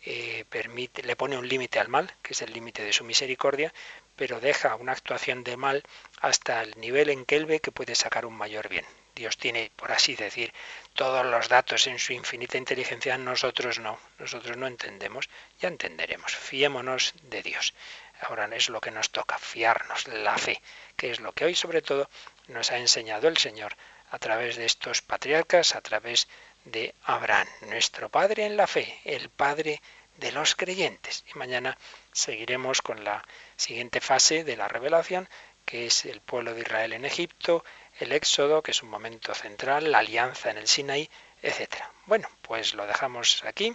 eh, 0.05 0.45
permite, 0.49 1.03
le 1.03 1.15
pone 1.15 1.37
un 1.37 1.47
límite 1.47 1.79
al 1.79 1.89
mal, 1.89 2.13
que 2.21 2.33
es 2.33 2.41
el 2.41 2.53
límite 2.53 2.83
de 2.83 2.93
su 2.93 3.03
misericordia, 3.03 3.73
pero 4.15 4.39
deja 4.39 4.75
una 4.75 4.91
actuación 4.91 5.43
de 5.43 5.57
mal 5.57 5.83
hasta 6.21 6.61
el 6.61 6.79
nivel 6.79 7.09
en 7.09 7.25
que 7.25 7.35
él 7.35 7.45
ve 7.45 7.61
que 7.61 7.71
puede 7.71 7.95
sacar 7.95 8.25
un 8.25 8.37
mayor 8.37 8.69
bien. 8.69 8.85
Dios 9.15 9.37
tiene, 9.37 9.71
por 9.75 9.91
así 9.91 10.15
decir, 10.15 10.53
todos 10.93 11.25
los 11.25 11.49
datos 11.49 11.87
en 11.87 11.99
su 11.99 12.13
infinita 12.13 12.57
inteligencia, 12.57 13.17
nosotros 13.17 13.79
no, 13.79 13.99
nosotros 14.17 14.55
no 14.55 14.67
entendemos, 14.67 15.29
ya 15.59 15.67
entenderemos, 15.67 16.35
fiémonos 16.35 17.13
de 17.23 17.41
Dios. 17.41 17.73
Ahora 18.21 18.49
es 18.53 18.69
lo 18.69 18.81
que 18.81 18.91
nos 18.91 19.09
toca, 19.11 19.37
fiarnos, 19.37 20.07
la 20.07 20.37
fe, 20.37 20.61
que 20.99 21.11
es 21.11 21.21
lo 21.21 21.31
que 21.31 21.45
hoy 21.45 21.55
sobre 21.55 21.81
todo 21.81 22.09
nos 22.49 22.71
ha 22.71 22.77
enseñado 22.77 23.29
el 23.29 23.37
Señor 23.37 23.77
a 24.11 24.19
través 24.19 24.57
de 24.57 24.65
estos 24.65 25.01
patriarcas, 25.01 25.75
a 25.75 25.81
través 25.81 26.27
de 26.65 26.93
Abraham, 27.03 27.47
nuestro 27.61 28.09
Padre 28.09 28.45
en 28.45 28.57
la 28.57 28.67
fe, 28.67 28.99
el 29.05 29.29
Padre 29.29 29.81
de 30.17 30.33
los 30.33 30.55
creyentes. 30.55 31.23
Y 31.33 31.37
mañana 31.37 31.77
seguiremos 32.11 32.81
con 32.81 33.05
la 33.05 33.25
siguiente 33.55 34.01
fase 34.01 34.43
de 34.43 34.57
la 34.57 34.67
revelación, 34.67 35.29
que 35.63 35.85
es 35.85 36.03
el 36.03 36.19
pueblo 36.19 36.53
de 36.53 36.61
Israel 36.61 36.91
en 36.91 37.05
Egipto, 37.05 37.63
el 37.99 38.11
Éxodo, 38.11 38.61
que 38.61 38.71
es 38.71 38.83
un 38.83 38.89
momento 38.89 39.33
central, 39.33 39.91
la 39.91 39.99
alianza 39.99 40.51
en 40.51 40.57
el 40.57 40.67
Sinaí, 40.67 41.09
etc. 41.41 41.75
Bueno, 42.07 42.27
pues 42.41 42.73
lo 42.73 42.85
dejamos 42.85 43.41
aquí 43.45 43.73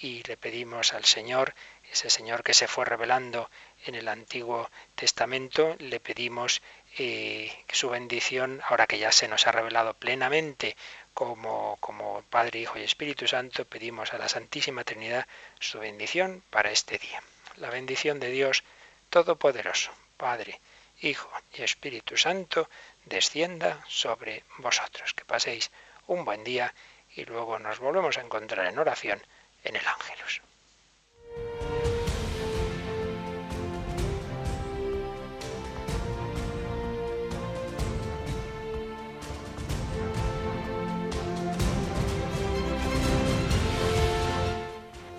y 0.00 0.22
le 0.22 0.36
pedimos 0.36 0.92
al 0.92 1.04
Señor, 1.04 1.52
ese 1.90 2.10
Señor 2.10 2.44
que 2.44 2.54
se 2.54 2.68
fue 2.68 2.84
revelando 2.84 3.50
en 3.86 3.94
el 3.94 4.08
Antiguo 4.08 4.70
Testamento, 4.94 5.76
le 5.78 6.00
pedimos 6.00 6.62
eh, 6.98 7.52
su 7.70 7.90
bendición, 7.90 8.60
ahora 8.68 8.86
que 8.86 8.98
ya 8.98 9.12
se 9.12 9.28
nos 9.28 9.46
ha 9.46 9.52
revelado 9.52 9.94
plenamente 9.94 10.76
como, 11.14 11.76
como 11.80 12.22
Padre, 12.30 12.60
Hijo 12.60 12.78
y 12.78 12.82
Espíritu 12.82 13.26
Santo, 13.26 13.64
pedimos 13.64 14.12
a 14.12 14.18
la 14.18 14.28
Santísima 14.28 14.84
Trinidad 14.84 15.26
su 15.58 15.78
bendición 15.78 16.42
para 16.50 16.70
este 16.70 16.98
día. 16.98 17.22
la 17.56 17.70
bendición 17.70 18.20
de 18.20 18.30
Dios 18.30 18.64
Todopoderoso, 19.10 19.90
Padre, 20.16 20.60
Hijo 21.00 21.30
y 21.52 21.62
Espíritu 21.62 22.16
Santo, 22.16 22.68
descienda 23.04 23.84
sobre 23.88 24.44
vosotros. 24.58 25.14
Que 25.14 25.24
paséis 25.24 25.70
un 26.06 26.24
buen 26.24 26.44
día 26.44 26.74
y 27.14 27.24
luego 27.24 27.58
nos 27.58 27.78
volvemos 27.78 28.18
a 28.18 28.22
encontrar 28.22 28.66
en 28.66 28.78
oración 28.78 29.20
en 29.64 29.76
el 29.76 29.86
Ángelus. 29.86 30.42